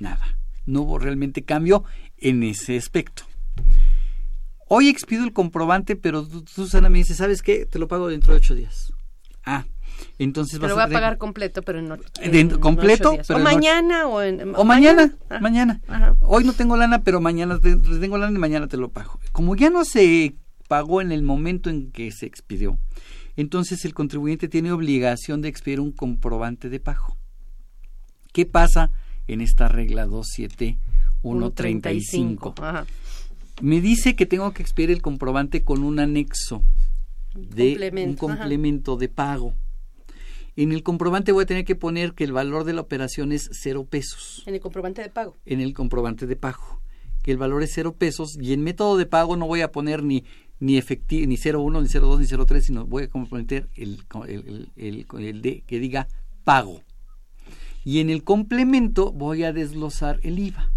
nada. 0.00 0.36
No 0.66 0.82
hubo 0.82 0.98
realmente 0.98 1.44
cambio 1.44 1.84
en 2.18 2.42
ese 2.42 2.76
aspecto. 2.76 3.22
Hoy 4.68 4.88
expido 4.88 5.24
el 5.24 5.32
comprobante, 5.32 5.94
pero 5.94 6.26
tú, 6.26 6.44
Susana, 6.48 6.88
me 6.88 6.98
dice, 6.98 7.14
¿sabes 7.14 7.40
qué? 7.42 7.66
Te 7.66 7.78
lo 7.78 7.86
pago 7.86 8.08
dentro 8.08 8.32
de 8.32 8.38
ocho 8.38 8.54
días. 8.56 8.92
Ah, 9.44 9.64
entonces 10.18 10.58
vas 10.58 10.68
lo 10.70 10.74
voy 10.74 10.84
a 10.84 10.88
pagar 10.88 11.18
completo, 11.18 11.62
pero 11.62 11.78
en, 11.78 11.88
en 12.20 12.50
completo, 12.58 13.10
ocho 13.10 13.12
días. 13.12 13.26
pero 13.28 13.36
o 13.36 13.40
en 13.40 13.44
mañana 13.44 14.06
o 14.08 14.22
en 14.22 14.54
o 14.56 14.64
mañana, 14.64 15.14
Ah, 15.30 15.38
mañana. 15.40 15.80
Ajá. 15.86 16.16
Hoy 16.20 16.42
no 16.42 16.52
tengo 16.52 16.76
lana, 16.76 17.02
pero 17.02 17.20
mañana 17.20 17.60
te 17.60 17.76
tengo 17.76 18.18
lana 18.18 18.36
y 18.36 18.40
mañana 18.40 18.66
te 18.66 18.76
lo 18.76 18.88
pago. 18.88 19.20
Como 19.30 19.54
ya 19.54 19.70
no 19.70 19.84
se 19.84 20.34
pagó 20.66 21.00
en 21.00 21.12
el 21.12 21.22
momento 21.22 21.70
en 21.70 21.92
que 21.92 22.10
se 22.10 22.26
expidió, 22.26 22.76
entonces 23.36 23.84
el 23.84 23.94
contribuyente 23.94 24.48
tiene 24.48 24.72
obligación 24.72 25.42
de 25.42 25.48
expedir 25.48 25.80
un 25.80 25.92
comprobante 25.92 26.68
de 26.70 26.80
pago. 26.80 27.16
¿Qué 28.32 28.46
pasa 28.46 28.90
en 29.26 29.40
esta 29.40 29.68
regla 29.68 30.06
27135? 31.22 32.54
Ajá. 32.58 32.86
Me 33.62 33.80
dice 33.80 34.14
que 34.16 34.26
tengo 34.26 34.52
que 34.52 34.62
expedir 34.62 34.90
el 34.90 35.00
comprobante 35.02 35.64
con 35.64 35.82
un 35.82 35.98
anexo 35.98 36.62
de 37.34 37.70
complemento, 37.70 38.26
un 38.26 38.32
ajá. 38.32 38.40
complemento 38.42 38.96
de 38.96 39.08
pago. 39.08 39.54
En 40.56 40.72
el 40.72 40.82
comprobante 40.82 41.32
voy 41.32 41.44
a 41.44 41.46
tener 41.46 41.64
que 41.64 41.74
poner 41.74 42.14
que 42.14 42.24
el 42.24 42.32
valor 42.32 42.64
de 42.64 42.72
la 42.72 42.80
operación 42.80 43.32
es 43.32 43.48
cero 43.52 43.84
pesos 43.88 44.42
En 44.46 44.54
el 44.54 44.60
comprobante 44.60 45.02
de 45.02 45.10
pago. 45.10 45.36
en 45.44 45.60
el 45.60 45.74
comprobante 45.74 46.26
de 46.26 46.36
pago, 46.36 46.80
que 47.22 47.30
el 47.30 47.36
valor 47.38 47.62
es 47.62 47.72
cero 47.74 47.94
pesos 47.94 48.36
y 48.40 48.52
en 48.54 48.62
método 48.62 48.96
de 48.96 49.04
pago 49.06 49.36
no 49.36 49.46
voy 49.46 49.60
a 49.60 49.70
poner 49.72 50.02
ni 50.02 50.24
ni 50.58 50.76
efectivo 50.78 51.26
ni 51.26 51.36
01 51.36 51.82
ni 51.82 51.88
02 51.88 52.20
ni 52.20 52.26
03 52.46 52.64
sino 52.64 52.86
voy 52.86 53.04
a 53.04 53.08
comprometer 53.08 53.68
el, 53.76 54.00
el, 54.26 54.70
el, 54.76 55.06
el- 55.18 55.42
de 55.42 55.62
que 55.66 55.78
diga 55.78 56.08
pago. 56.44 56.82
Y 57.84 58.00
en 58.00 58.10
el 58.10 58.24
complemento 58.24 59.12
voy 59.12 59.44
a 59.44 59.52
desglosar 59.52 60.18
el 60.22 60.38
IVA. 60.38 60.70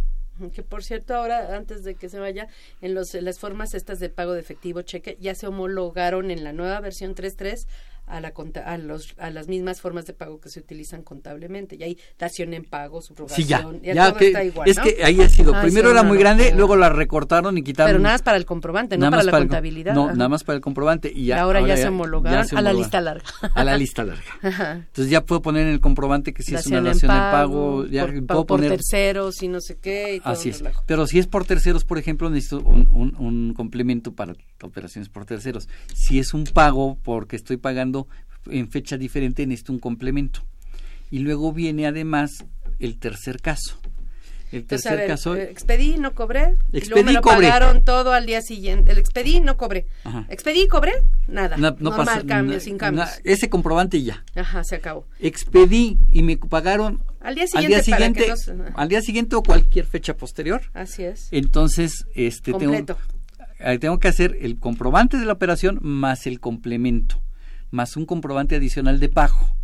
Que 0.53 0.63
por 0.63 0.83
cierto, 0.83 1.15
ahora, 1.15 1.57
antes 1.57 1.83
de 1.83 1.95
que 1.95 2.07
se 2.07 2.17
vaya, 2.17 2.47
en, 2.81 2.93
los, 2.93 3.13
en 3.13 3.25
las 3.25 3.39
formas 3.39 3.73
estas 3.73 3.99
de 3.99 4.09
pago 4.09 4.31
de 4.33 4.39
efectivo 4.39 4.81
cheque 4.83 5.17
ya 5.19 5.35
se 5.35 5.47
homologaron 5.47 6.31
en 6.31 6.43
la 6.45 6.53
nueva 6.53 6.79
versión 6.79 7.13
3.3 7.13 7.67
a, 8.09 8.19
la, 8.21 8.31
conta- 8.33 8.61
a, 8.65 8.77
los, 8.77 9.13
a 9.17 9.29
las 9.29 9.47
mismas 9.47 9.79
formas 9.81 10.05
de 10.05 10.13
pago 10.13 10.39
que 10.41 10.49
se 10.49 10.59
utilizan 10.59 11.03
contablemente. 11.03 11.75
Y 11.77 11.83
hay 11.83 11.97
dación 12.17 12.53
en 12.53 12.65
pago, 12.65 13.01
subrogación, 13.01 13.43
sí 13.45 13.49
ya, 13.49 13.65
ya, 13.83 13.93
ya 13.93 14.05
todo 14.09 14.17
que 14.19 14.27
está 14.27 14.43
igual, 14.43 14.67
es 14.69 14.77
¿no? 14.77 14.83
que 14.83 15.03
ahí 15.03 15.21
ha 15.21 15.29
sido 15.29 15.55
Ah, 15.55 15.61
primero 15.61 15.89
sí, 15.89 15.93
era 15.93 16.03
muy 16.03 16.17
grande 16.17 16.53
luego 16.55 16.75
la 16.75 16.89
recortaron 16.89 17.57
y 17.57 17.63
quitaron 17.63 17.89
Pero 17.91 17.99
nada 17.99 18.15
más 18.15 18.21
para 18.21 18.37
el 18.37 18.45
comprobante, 18.45 18.97
no 18.97 19.09
para 19.09 19.23
la 19.23 19.31
contabilidad. 19.31 19.93
no 19.93 20.05
Ajá. 20.05 20.13
nada 20.15 20.29
más 20.29 20.43
para 20.43 20.55
el 20.57 20.61
comprobante 20.61 21.11
y 21.13 21.25
ya 21.27 21.41
ahora 21.41 21.65
ya 21.65 21.77
se 21.77 21.87
homologaron 21.87 22.47
se 22.47 22.55
a 22.57 22.61
la 22.61 22.73
lista 22.73 22.99
larga. 23.01 23.23
a 23.53 23.63
la 23.63 23.77
lista 23.77 24.03
larga 24.03 24.23
Ajá. 24.41 24.71
entonces 24.73 25.09
ya 25.09 25.25
puedo 25.25 25.41
poner 25.41 25.67
en 25.67 25.73
el 25.73 25.79
comprobante 25.79 26.33
que 26.33 26.43
si 26.43 26.55
es 26.55 26.65
una 26.67 26.81
dación 26.81 27.11
en 27.11 27.17
pago, 27.17 27.85
ya 27.85 28.05
por, 28.05 28.25
puedo 28.25 28.45
por 28.45 28.57
poner 28.57 28.71
terceros 28.71 29.41
y 29.43 29.47
no 29.47 29.61
sé 29.61 29.77
qué. 29.77 30.15
Y 30.15 30.19
todo 30.19 30.33
Así 30.33 30.49
es. 30.49 30.59
relajo. 30.59 30.83
Pero 30.85 31.07
si 31.07 31.19
es 31.19 31.27
por 31.27 31.45
terceros, 31.45 31.83
por 31.85 31.97
ejemplo, 31.97 32.29
necesito 32.29 32.59
un, 32.59 32.87
un- 32.91 33.15
un 33.19 33.53
complemento 33.53 34.13
para 34.13 34.33
operaciones 34.61 35.09
por 35.09 35.25
terceros. 35.25 35.67
Si 35.93 36.19
es 36.19 36.33
un 36.33 36.43
pago 36.45 36.97
porque 37.03 37.35
estoy 37.35 37.57
pagando 37.57 37.98
en 38.49 38.69
fecha 38.69 38.97
diferente, 38.97 39.45
necesito 39.45 39.73
un 39.73 39.79
complemento. 39.79 40.41
Y 41.11 41.19
luego 41.19 41.51
viene 41.53 41.87
además 41.87 42.45
el 42.79 42.97
tercer 42.99 43.41
caso. 43.41 43.77
El 44.51 44.65
tercer 44.65 44.97
ver, 44.97 45.07
caso. 45.07 45.35
eh, 45.35 45.43
expedí, 45.51 45.97
no 45.99 46.15
cobré. 46.15 46.55
y 46.71 46.77
Expedí, 46.79 46.89
luego 46.89 47.05
me 47.05 47.13
lo 47.13 47.21
cobré. 47.21 47.47
pagaron 47.49 47.83
todo 47.83 48.13
al 48.13 48.25
día 48.25 48.41
siguiente. 48.41 48.91
El 48.91 48.97
expedí, 48.97 49.39
no 49.41 49.57
cobré. 49.57 49.85
Ajá. 50.03 50.25
Expedí, 50.29 50.67
cobré, 50.67 50.93
nada. 51.27 51.55
na- 51.57 51.69
no 51.79 51.91
Normal, 51.91 52.05
pasa- 52.07 52.25
cambio, 52.25 52.55
na- 52.55 52.59
sin 52.59 52.77
cambios. 52.79 53.05
na- 53.07 53.13
ese 53.25 53.47
comprobante 53.47 53.97
y 53.97 54.05
ya. 54.05 54.23
Ajá, 54.35 54.63
se 54.63 54.75
acabó. 54.77 55.05
Expedí 55.19 55.99
y 56.11 56.23
me 56.23 56.35
pagaron 56.37 57.03
Al 57.21 57.35
día 57.35 57.43
al 57.43 57.49
siguiente, 57.49 57.91
para 57.91 58.09
no 58.55 58.65
al 58.75 58.89
día 58.89 59.01
siguiente 59.03 59.35
o 59.35 59.43
cualquier 59.43 59.85
fecha 59.85 60.17
posterior. 60.17 60.61
Así 60.73 61.03
es. 61.03 61.27
Entonces, 61.31 62.05
este 62.15 62.51
Completo. 62.51 62.95
tengo 62.95 63.71
eh, 63.71 63.77
tengo 63.77 63.99
que 63.99 64.07
hacer 64.07 64.35
el 64.41 64.57
comprobante 64.57 65.17
de 65.17 65.25
la 65.25 65.33
operación 65.33 65.77
más 65.83 66.25
el 66.25 66.39
complemento, 66.39 67.21
más 67.71 67.95
un 67.97 68.05
comprobante 68.05 68.55
adicional 68.55 68.99
de 68.99 69.09
pago. 69.09 69.55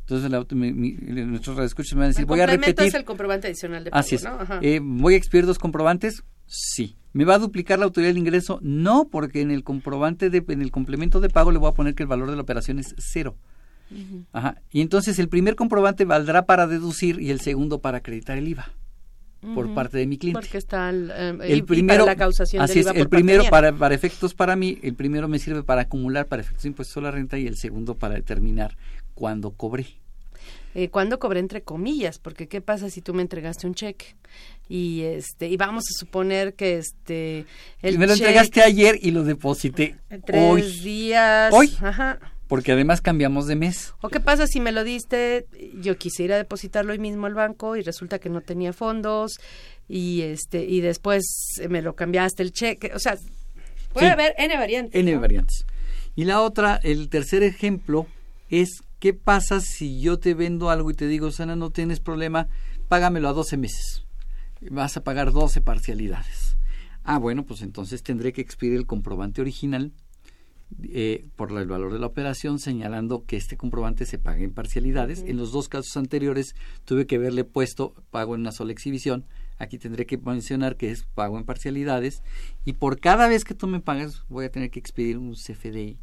Entonces 0.00 0.30
la, 0.30 0.44
mi, 0.50 0.72
mi, 0.72 0.92
nuestros 0.92 1.56
radioescuchas 1.56 1.94
me 1.94 2.00
van 2.00 2.04
a 2.04 2.08
decir, 2.08 2.20
el 2.20 2.26
voy 2.26 2.40
a 2.40 2.46
repetir. 2.46 2.86
es 2.86 2.94
el 2.94 3.04
comprobante 3.04 3.48
adicional 3.48 3.82
de 3.82 3.90
pago, 3.90 4.00
Así 4.00 4.14
es. 4.14 4.24
¿no? 4.24 4.38
Eh, 4.62 4.80
¿Voy 4.80 5.14
a 5.14 5.16
expedir 5.16 5.46
dos 5.46 5.58
comprobantes? 5.58 6.22
Sí. 6.46 6.96
¿Me 7.12 7.24
va 7.24 7.34
a 7.34 7.38
duplicar 7.38 7.78
la 7.78 7.86
autoridad 7.86 8.10
del 8.10 8.18
ingreso? 8.18 8.60
No, 8.62 9.08
porque 9.10 9.40
en 9.40 9.50
el 9.50 9.64
comprobante, 9.64 10.30
de, 10.30 10.44
en 10.48 10.62
el 10.62 10.70
complemento 10.70 11.20
de 11.20 11.28
pago 11.28 11.50
le 11.50 11.58
voy 11.58 11.70
a 11.70 11.74
poner 11.74 11.94
que 11.94 12.04
el 12.04 12.08
valor 12.08 12.30
de 12.30 12.36
la 12.36 12.42
operación 12.42 12.78
es 12.78 12.94
cero. 12.98 13.36
Ajá. 14.32 14.60
Y 14.70 14.80
entonces 14.80 15.18
el 15.18 15.28
primer 15.28 15.56
comprobante 15.56 16.04
valdrá 16.04 16.46
para 16.46 16.66
deducir 16.66 17.20
y 17.20 17.30
el 17.30 17.40
segundo 17.40 17.80
para 17.80 17.98
acreditar 17.98 18.36
el 18.36 18.48
IVA 18.48 18.72
por 19.54 19.72
parte 19.74 19.98
de 19.98 20.06
mi 20.06 20.18
cliente. 20.18 20.40
Porque 20.40 20.58
está 20.58 20.90
el, 20.90 21.10
eh, 21.14 21.38
el 21.42 21.58
y 21.58 21.62
primero, 21.62 22.04
para 22.04 22.12
la 22.12 22.18
causación 22.18 22.62
así 22.62 22.82
del 22.82 22.88
es, 22.88 22.96
el 22.96 23.08
primero 23.08 23.44
para, 23.50 23.72
para 23.72 23.94
efectos 23.94 24.34
para 24.34 24.56
mí, 24.56 24.78
el 24.82 24.94
primero 24.94 25.28
me 25.28 25.38
sirve 25.38 25.62
para 25.62 25.82
acumular 25.82 26.26
para 26.26 26.42
efectos 26.42 26.62
de 26.64 26.68
impuestos 26.70 26.96
a 26.98 27.00
la 27.02 27.10
renta 27.10 27.38
y 27.38 27.46
el 27.46 27.56
segundo 27.56 27.94
para 27.94 28.14
determinar 28.14 28.76
cuándo 29.14 29.50
cobré. 29.52 29.86
eh, 30.74 30.88
cuando 30.90 31.18
cobré 31.18 31.40
entre 31.40 31.62
comillas, 31.62 32.18
porque 32.18 32.48
qué 32.48 32.60
pasa 32.60 32.90
si 32.90 33.00
tú 33.00 33.14
me 33.14 33.22
entregaste 33.22 33.66
un 33.66 33.74
cheque 33.74 34.14
y 34.68 35.02
este 35.02 35.48
y 35.48 35.56
vamos 35.56 35.84
a 35.84 35.98
suponer 35.98 36.54
que 36.54 36.76
este 36.78 37.46
el 37.82 37.98
me 37.98 38.06
lo 38.06 38.14
cheque- 38.14 38.24
entregaste 38.26 38.62
ayer 38.62 38.98
y 39.00 39.10
lo 39.12 39.22
deposité 39.24 39.96
tres 40.26 40.42
hoy, 40.50 40.62
días, 40.82 41.52
Hoy. 41.54 41.72
ajá. 41.80 42.18
Porque 42.48 42.72
además 42.72 43.00
cambiamos 43.00 43.46
de 43.46 43.56
mes. 43.56 43.94
¿O 44.00 44.08
qué 44.08 44.20
pasa 44.20 44.46
si 44.46 44.60
me 44.60 44.72
lo 44.72 44.84
diste, 44.84 45.46
yo 45.80 45.96
quisiera 45.98 46.36
depositarlo 46.36 46.92
hoy 46.92 46.98
mismo 46.98 47.26
al 47.26 47.34
banco 47.34 47.76
y 47.76 47.82
resulta 47.82 48.18
que 48.18 48.28
no 48.28 48.40
tenía 48.40 48.72
fondos 48.72 49.38
y 49.88 50.22
este 50.22 50.64
y 50.64 50.80
después 50.80 51.24
me 51.68 51.82
lo 51.82 51.94
cambiaste 51.94 52.42
el 52.42 52.52
cheque, 52.52 52.92
o 52.94 52.98
sea, 52.98 53.16
puede 53.92 54.06
Sí. 54.06 54.12
haber 54.12 54.34
n 54.38 54.56
variantes. 54.56 55.00
N 55.00 55.12
¿no? 55.12 55.20
variantes. 55.20 55.64
Y 56.14 56.24
la 56.24 56.40
otra, 56.40 56.80
el 56.82 57.08
tercer 57.08 57.42
ejemplo 57.42 58.06
es 58.48 58.80
qué 59.00 59.12
pasa 59.12 59.60
si 59.60 60.00
yo 60.00 60.18
te 60.18 60.34
vendo 60.34 60.70
algo 60.70 60.90
y 60.90 60.94
te 60.94 61.06
digo, 61.06 61.30
Sana, 61.30 61.56
no 61.56 61.70
tienes 61.70 62.00
problema, 62.00 62.48
págamelo 62.88 63.28
a 63.28 63.32
12 63.32 63.56
meses. 63.56 64.04
Vas 64.70 64.96
a 64.96 65.04
pagar 65.04 65.32
12 65.32 65.60
parcialidades. 65.60 66.56
Ah, 67.04 67.18
bueno, 67.18 67.44
pues 67.44 67.60
entonces 67.62 68.02
tendré 68.02 68.32
que 68.32 68.40
expedir 68.40 68.74
el 68.74 68.86
comprobante 68.86 69.40
original 69.40 69.92
eh, 70.82 71.24
por 71.36 71.52
el 71.52 71.66
valor 71.68 71.92
de 71.92 71.98
la 71.98 72.06
operación, 72.06 72.58
señalando 72.58 73.24
que 73.24 73.36
este 73.36 73.56
comprobante 73.56 74.04
se 74.06 74.18
paga 74.18 74.42
en 74.42 74.52
parcialidades. 74.52 75.24
En 75.26 75.36
los 75.36 75.52
dos 75.52 75.68
casos 75.68 75.96
anteriores 75.96 76.54
tuve 76.84 77.06
que 77.06 77.16
haberle 77.16 77.44
puesto 77.44 77.94
pago 78.10 78.34
en 78.34 78.40
una 78.42 78.52
sola 78.52 78.72
exhibición. 78.72 79.24
Aquí 79.58 79.78
tendré 79.78 80.04
que 80.06 80.18
mencionar 80.18 80.76
que 80.76 80.90
es 80.90 81.04
pago 81.14 81.38
en 81.38 81.44
parcialidades. 81.44 82.22
Y 82.64 82.74
por 82.74 83.00
cada 83.00 83.26
vez 83.28 83.44
que 83.44 83.54
tú 83.54 83.66
me 83.66 83.80
pagas, 83.80 84.24
voy 84.28 84.44
a 84.44 84.50
tener 84.50 84.70
que 84.70 84.78
expedir 84.78 85.16
un 85.18 85.34
CFDI. 85.34 85.96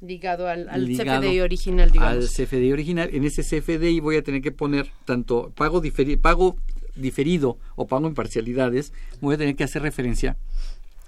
Ligado 0.00 0.48
al, 0.48 0.68
al 0.68 0.84
ligado 0.84 1.22
CFDI 1.22 1.40
original, 1.40 1.90
digamos. 1.90 2.38
Al 2.38 2.46
CFDI 2.46 2.72
original. 2.72 3.08
En 3.12 3.24
ese 3.24 3.42
CFDI 3.42 4.00
voy 4.00 4.16
a 4.16 4.22
tener 4.22 4.42
que 4.42 4.52
poner 4.52 4.86
tanto 5.06 5.50
pago, 5.56 5.82
diferi- 5.82 6.20
pago 6.20 6.56
diferido 6.94 7.58
o 7.74 7.86
pago 7.86 8.06
en 8.06 8.14
parcialidades. 8.14 8.92
Voy 9.20 9.34
a 9.34 9.38
tener 9.38 9.56
que 9.56 9.64
hacer 9.64 9.82
referencia 9.82 10.36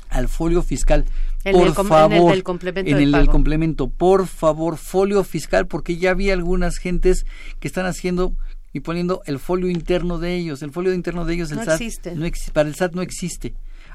al 0.09 0.29
folio 0.29 0.63
fiscal. 0.63 1.05
En 1.45 1.53
por 1.53 1.67
el 1.69 1.75
com- 1.75 1.87
en 1.87 1.91
favor, 1.91 2.13
el 2.13 2.27
del 2.29 2.43
complemento 2.43 2.91
en 2.91 2.97
el 2.99 3.13
del 3.13 3.29
complemento, 3.29 3.89
por 3.89 4.27
favor, 4.27 4.77
folio 4.77 5.23
fiscal, 5.25 5.67
porque 5.67 5.97
ya 5.97 6.15
vi 6.15 6.31
algunas 6.31 6.79
gentes 6.79 7.25
que 7.61 7.69
están 7.69 7.87
haciendo 7.87 8.35
y 8.73 8.81
poniendo 8.81 9.23
el 9.27 9.39
folio 9.39 9.69
interno 9.71 10.19
de 10.19 10.35
ellos. 10.35 10.63
El 10.63 10.71
folio 10.73 10.93
interno 10.93 11.25
de 11.25 11.35
ellos, 11.35 11.51
el 11.51 11.59
No 11.59 11.65
SAT, 11.65 11.75
existe. 11.81 12.15
no 12.15 12.27
exi- 12.27 12.51
para 12.53 12.69
el 12.69 12.75
SAT 12.75 12.95
no 12.95 13.03
existe. 13.03 13.55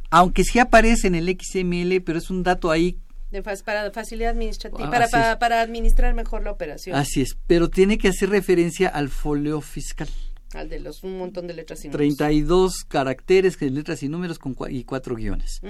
Aunque 0.10 0.44
sí 0.44 0.60
aparece 0.60 1.08
en 1.08 1.16
el 1.16 1.28
XML, 1.30 2.02
pero 2.02 2.18
es 2.20 2.30
un 2.30 2.44
dato 2.44 2.72
ahí 2.72 2.98
De 3.32 3.42
fa- 3.44 3.54
para 3.66 3.92
facilidad 3.92 4.32
administrativa, 4.32 4.90
Ah, 5.14 5.38
para 5.40 5.62
administrar 5.62 6.14
mejor 6.14 6.44
la 6.44 6.52
operación. 6.52 6.96
Así 6.98 7.22
es, 7.22 7.38
pero 7.48 7.70
tiene 7.70 7.98
que 7.98 8.08
hacer 8.10 8.30
referencia 8.30 8.88
al 8.90 9.10
folio 9.10 9.62
fiscal. 9.62 10.10
Al 10.54 10.70
de 10.70 10.80
los 10.80 11.04
un 11.04 11.18
montón 11.18 11.48
de 11.48 11.54
letras 11.54 11.84
y 11.86 11.88
números. 11.88 12.18
32 12.18 12.84
caracteres, 12.88 13.62
letras 13.62 14.04
y 14.04 14.10
números 14.10 14.38
con 14.40 14.56
cua- 14.56 14.72
y 14.72 14.84
cuatro 14.84 15.16
guiones. 15.16 15.62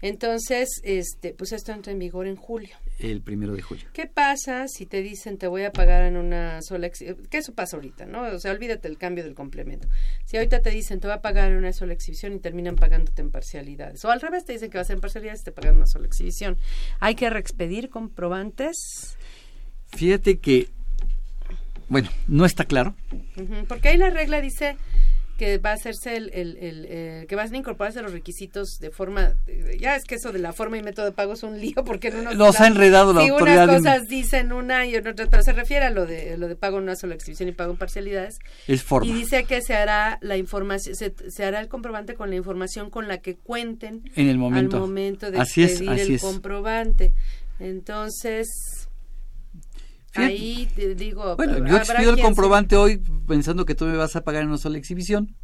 Entonces, 0.00 0.68
este, 0.82 1.32
pues 1.32 1.52
esto 1.52 1.70
entra 1.70 1.92
en 1.92 1.98
vigor 2.00 2.26
en 2.26 2.34
julio. 2.34 2.74
El 2.98 3.20
primero 3.22 3.54
de 3.54 3.62
julio. 3.62 3.84
¿Qué 3.92 4.06
pasa 4.06 4.66
si 4.66 4.84
te 4.84 5.00
dicen 5.00 5.38
te 5.38 5.46
voy 5.46 5.62
a 5.62 5.72
pagar 5.72 6.02
en 6.02 6.16
una 6.16 6.60
sola 6.62 6.88
exhibición? 6.88 7.24
Que 7.28 7.38
eso 7.38 7.54
pasa 7.54 7.76
ahorita, 7.76 8.06
¿no? 8.06 8.22
O 8.22 8.38
sea, 8.40 8.50
olvídate 8.50 8.88
el 8.88 8.98
cambio 8.98 9.22
del 9.22 9.34
complemento. 9.34 9.86
Si 10.24 10.36
ahorita 10.36 10.60
te 10.60 10.70
dicen 10.70 10.98
te 10.98 11.06
voy 11.06 11.14
a 11.16 11.20
pagar 11.22 11.52
en 11.52 11.58
una 11.58 11.72
sola 11.72 11.92
exhibición 11.92 12.32
y 12.34 12.38
terminan 12.40 12.74
pagándote 12.76 13.22
en 13.22 13.30
parcialidades. 13.30 14.04
O 14.04 14.10
al 14.10 14.20
revés, 14.20 14.44
te 14.44 14.52
dicen 14.54 14.70
que 14.70 14.78
va 14.78 14.84
a 14.88 14.92
en 14.92 15.00
parcialidades 15.00 15.42
y 15.42 15.44
te 15.44 15.52
pagan 15.52 15.76
una 15.76 15.86
sola 15.86 16.06
exhibición. 16.06 16.58
Hay 16.98 17.14
que 17.14 17.30
reexpedir 17.30 17.88
comprobantes. 17.88 19.16
Fíjate 19.88 20.38
que, 20.38 20.68
bueno, 21.92 22.08
no 22.26 22.44
está 22.44 22.64
claro. 22.64 22.94
Porque 23.68 23.90
ahí 23.90 23.96
la 23.98 24.10
regla 24.10 24.40
dice 24.40 24.76
que 25.38 25.56
va 25.58 25.70
a 25.70 25.74
hacerse 25.74 26.16
el, 26.16 26.30
el, 26.34 26.56
el, 26.58 26.86
eh, 26.88 27.26
que 27.28 27.34
van 27.36 27.52
a 27.52 27.56
incorporarse 27.56 28.02
los 28.02 28.12
requisitos 28.12 28.78
de 28.80 28.90
forma 28.90 29.32
eh, 29.46 29.78
ya 29.80 29.96
es 29.96 30.04
que 30.04 30.16
eso 30.16 30.30
de 30.30 30.38
la 30.38 30.52
forma 30.52 30.76
y 30.76 30.82
método 30.82 31.06
de 31.06 31.12
pago 31.12 31.32
es 31.32 31.42
un 31.42 31.58
lío 31.58 31.84
porque 31.86 32.08
en 32.08 32.18
unos 32.18 32.36
Nos 32.36 32.60
ha 32.60 32.66
enredado 32.66 33.12
la 33.14 33.22
autoridad 33.22 33.64
unas 33.64 33.76
cosas 33.78 34.02
dicen 34.08 34.52
una 34.52 34.84
y 34.86 34.94
en 34.94 35.08
otras 35.08 35.28
pero 35.30 35.42
se 35.42 35.52
refiere 35.54 35.86
a 35.86 35.90
lo 35.90 36.04
de 36.06 36.36
lo 36.36 36.48
de 36.48 36.54
pago 36.54 36.76
en 36.76 36.84
una 36.84 36.96
sola 36.96 37.14
exhibición 37.14 37.48
y 37.48 37.52
pago 37.52 37.72
en 37.72 37.78
parcialidades 37.78 38.38
Es 38.68 38.82
forma. 38.84 39.10
y 39.10 39.14
dice 39.14 39.44
que 39.44 39.62
se 39.62 39.74
hará 39.74 40.18
la 40.20 40.36
información 40.36 40.94
se, 40.94 41.14
se 41.28 41.44
hará 41.44 41.60
el 41.60 41.68
comprobante 41.68 42.14
con 42.14 42.28
la 42.28 42.36
información 42.36 42.90
con 42.90 43.08
la 43.08 43.18
que 43.18 43.34
cuenten 43.34 44.02
En 44.14 44.28
el 44.28 44.36
momento. 44.38 44.76
al 44.76 44.82
momento 44.82 45.30
de 45.30 45.38
Así 45.40 45.62
es, 45.64 45.76
así 45.80 45.88
el 45.88 46.14
es. 46.16 46.20
comprobante 46.22 47.14
entonces 47.58 48.46
Fíjate. 50.12 50.32
ahí 50.32 50.68
te 50.76 50.94
digo 50.94 51.36
Bueno, 51.36 51.58
yo 51.66 51.76
expido 51.76 52.10
el 52.10 52.16
se- 52.16 52.22
comprobante 52.22 52.76
hoy 52.76 53.00
pensando 53.26 53.64
que 53.64 53.74
tú 53.74 53.86
me 53.86 53.96
vas 53.96 54.14
a 54.16 54.22
pagar 54.22 54.42
en 54.42 54.48
una 54.48 54.58
sola 54.58 54.78
exhibición. 54.78 55.34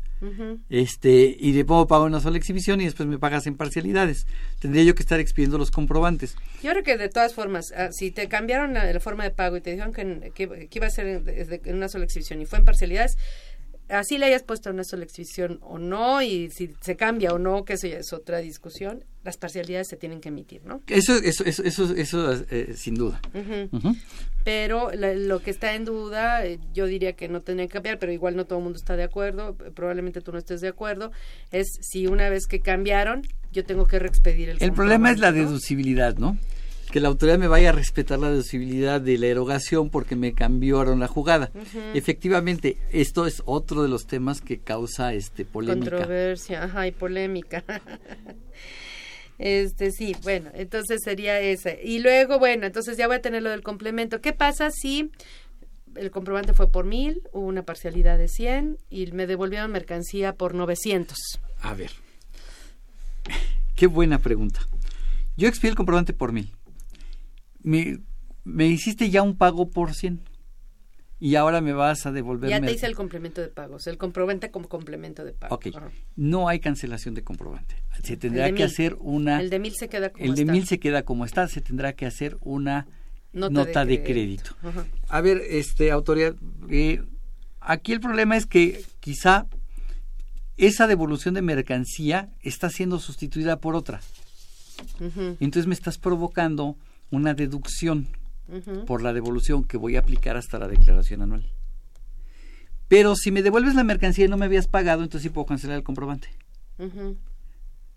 Este, 0.68 1.36
y 1.38 1.52
le 1.52 1.64
pongo 1.64 1.86
pago 1.86 2.04
en 2.06 2.12
una 2.12 2.20
sola 2.20 2.36
exhibición 2.38 2.80
y 2.80 2.84
después 2.84 3.08
me 3.08 3.18
pagas 3.18 3.46
en 3.46 3.56
parcialidades. 3.56 4.26
Tendría 4.58 4.82
yo 4.82 4.94
que 4.96 5.02
estar 5.02 5.20
expidiendo 5.20 5.58
los 5.58 5.70
comprobantes. 5.70 6.36
Yo 6.62 6.70
creo 6.72 6.82
que 6.82 6.96
de 6.96 7.08
todas 7.08 7.34
formas, 7.34 7.72
ah, 7.76 7.92
si 7.92 8.10
te 8.10 8.28
cambiaron 8.28 8.74
la, 8.74 8.92
la 8.92 9.00
forma 9.00 9.22
de 9.24 9.30
pago 9.30 9.56
y 9.56 9.60
te 9.60 9.70
dijeron 9.70 9.92
que, 9.92 10.32
que- 10.34 10.68
que 10.68 10.78
iba 10.78 10.86
a 10.86 10.90
ser 10.90 11.06
en, 11.06 11.24
de- 11.24 11.60
en 11.64 11.76
una 11.76 11.88
sola 11.88 12.04
exhibición 12.04 12.40
y 12.42 12.46
fue 12.46 12.58
en 12.58 12.64
parcialidades, 12.64 13.16
así 13.88 14.18
le 14.18 14.26
hayas 14.26 14.42
puesto 14.42 14.70
una 14.70 14.84
sola 14.84 15.04
exhibición 15.04 15.58
o 15.62 15.78
no, 15.78 16.22
y 16.22 16.50
si 16.50 16.74
se 16.80 16.96
cambia 16.96 17.32
o 17.32 17.38
no, 17.38 17.64
que 17.64 17.74
eso 17.74 17.86
ya 17.86 17.98
es 17.98 18.12
otra 18.12 18.38
discusión, 18.38 19.04
las 19.24 19.36
parcialidades 19.36 19.88
se 19.88 19.96
tienen 19.96 20.20
que 20.20 20.28
emitir, 20.28 20.64
¿no? 20.64 20.80
Eso, 20.86 21.16
eso, 21.16 21.44
eso, 21.44 21.62
eso, 21.64 21.94
eso 21.94 22.32
eh, 22.50 22.74
sin 22.76 22.94
duda. 22.94 23.20
Pero 24.44 24.90
la- 24.92 25.14
lo 25.14 25.40
que 25.40 25.50
está 25.50 25.74
en 25.74 25.84
duda, 25.84 26.46
eh, 26.46 26.58
yo 26.72 26.86
diría 26.86 27.12
que 27.14 27.28
no 27.28 27.40
tendría 27.40 27.66
que 27.66 27.72
cambiar, 27.74 27.98
pero 27.98 28.12
igual 28.12 28.36
no 28.36 28.46
todo 28.46 28.58
el 28.58 28.64
mundo 28.64 28.78
está 28.78 28.96
de 28.96 29.02
acuerdo, 29.02 29.54
probablemente 29.74 30.20
tú 30.20 30.32
no 30.32 30.38
estés 30.38 30.60
de 30.60 30.68
acuerdo, 30.68 31.10
es 31.50 31.66
si 31.82 32.06
una 32.06 32.28
vez 32.30 32.46
que 32.46 32.60
cambiaron, 32.60 33.22
yo 33.52 33.64
tengo 33.64 33.86
que 33.86 33.98
reexpedir 33.98 34.48
el 34.50 34.58
El 34.60 34.72
problema 34.72 35.10
es 35.10 35.18
la 35.18 35.32
deducibilidad, 35.32 36.16
¿no? 36.16 36.38
Que 36.90 37.00
la 37.00 37.08
autoridad 37.08 37.38
me 37.38 37.48
vaya 37.48 37.68
a 37.70 37.72
respetar 37.72 38.18
la 38.18 38.30
deducibilidad 38.30 39.00
de 39.00 39.18
la 39.18 39.26
erogación 39.26 39.90
porque 39.90 40.16
me 40.16 40.32
cambiaron 40.32 41.00
la 41.00 41.06
jugada. 41.06 41.50
Efectivamente, 41.94 42.78
esto 42.92 43.26
es 43.26 43.42
otro 43.44 43.82
de 43.82 43.88
los 43.88 44.06
temas 44.06 44.40
que 44.40 44.58
causa 44.58 45.12
este 45.12 45.44
polémica. 45.44 45.90
Controversia, 45.90 46.64
ajá, 46.64 46.86
y 46.86 46.92
polémica. 46.92 47.64
Este, 49.38 49.92
sí, 49.92 50.16
bueno, 50.24 50.50
entonces 50.52 51.00
sería 51.04 51.40
ese. 51.40 51.80
Y 51.82 52.00
luego, 52.00 52.40
bueno, 52.40 52.66
entonces 52.66 52.96
ya 52.96 53.06
voy 53.06 53.16
a 53.16 53.22
tener 53.22 53.42
lo 53.42 53.50
del 53.50 53.62
complemento. 53.62 54.20
¿Qué 54.20 54.32
pasa 54.32 54.70
si 54.72 55.12
el 55.94 56.10
comprobante 56.10 56.54
fue 56.54 56.70
por 56.70 56.84
mil, 56.84 57.22
hubo 57.32 57.46
una 57.46 57.62
parcialidad 57.62 58.18
de 58.18 58.26
100 58.26 58.78
y 58.90 59.12
me 59.12 59.28
devolvieron 59.28 59.70
mercancía 59.70 60.34
por 60.34 60.54
900? 60.54 61.16
A 61.60 61.74
ver. 61.74 61.92
Qué 63.76 63.86
buena 63.86 64.18
pregunta. 64.18 64.60
Yo 65.36 65.46
expedí 65.46 65.70
el 65.70 65.76
comprobante 65.76 66.12
por 66.12 66.32
mil. 66.32 66.52
Me, 67.62 67.98
me 68.44 68.66
hiciste 68.66 69.10
ya 69.10 69.22
un 69.22 69.36
pago 69.36 69.70
por 69.70 69.94
100. 69.94 70.20
Y 71.20 71.34
ahora 71.34 71.60
me 71.60 71.72
vas 71.72 72.06
a 72.06 72.12
devolver. 72.12 72.48
Ya 72.48 72.60
te 72.60 72.70
hice 72.70 72.86
el 72.86 72.94
complemento 72.94 73.40
de 73.40 73.48
pagos, 73.48 73.88
el 73.88 73.98
comprobante 73.98 74.52
como 74.52 74.68
complemento 74.68 75.24
de 75.24 75.32
pago. 75.32 75.56
Ok. 75.56 75.66
Ajá. 75.74 75.90
No 76.14 76.48
hay 76.48 76.60
cancelación 76.60 77.14
de 77.14 77.24
comprobante. 77.24 77.74
Se 78.04 78.16
tendrá 78.16 78.44
de 78.44 78.50
que 78.50 78.62
mil. 78.62 78.64
hacer 78.64 78.96
una. 79.00 79.40
El 79.40 79.50
de 79.50 79.58
mil 79.58 79.74
se 79.74 79.88
queda 79.88 80.10
como 80.10 80.24
el 80.24 80.34
de 80.36 80.42
está. 80.42 80.52
mil 80.52 80.66
se 80.66 80.78
queda 80.78 81.02
como 81.02 81.24
está. 81.24 81.48
Se 81.48 81.60
tendrá 81.60 81.92
que 81.94 82.06
hacer 82.06 82.36
una 82.40 82.86
Nota 83.32 83.52
nota, 83.52 83.84
de 83.84 83.98
de, 83.98 84.04
crédito. 84.04 84.56
A 85.08 85.20
ver, 85.20 85.42
este 85.48 85.90
autoridad, 85.90 86.34
eh, 86.70 87.02
aquí 87.60 87.92
el 87.92 88.00
problema 88.00 88.36
es 88.36 88.46
que 88.46 88.84
quizá 89.00 89.46
esa 90.56 90.86
devolución 90.86 91.34
de 91.34 91.42
mercancía 91.42 92.30
está 92.40 92.70
siendo 92.70 92.98
sustituida 92.98 93.60
por 93.60 93.74
otra. 93.76 94.00
Entonces 95.40 95.66
me 95.66 95.74
estás 95.74 95.98
provocando 95.98 96.76
una 97.10 97.34
deducción 97.34 98.08
por 98.86 99.02
la 99.02 99.12
devolución 99.12 99.64
que 99.64 99.76
voy 99.76 99.96
a 99.96 100.00
aplicar 100.00 100.36
hasta 100.36 100.58
la 100.58 100.68
declaración 100.68 101.22
anual. 101.22 101.52
Pero 102.88 103.14
si 103.14 103.30
me 103.30 103.42
devuelves 103.42 103.74
la 103.74 103.84
mercancía 103.84 104.24
y 104.24 104.28
no 104.28 104.38
me 104.38 104.46
habías 104.46 104.66
pagado, 104.66 105.02
entonces 105.02 105.24
sí 105.24 105.28
puedo 105.28 105.44
cancelar 105.46 105.76
el 105.76 105.82
comprobante. 105.82 106.28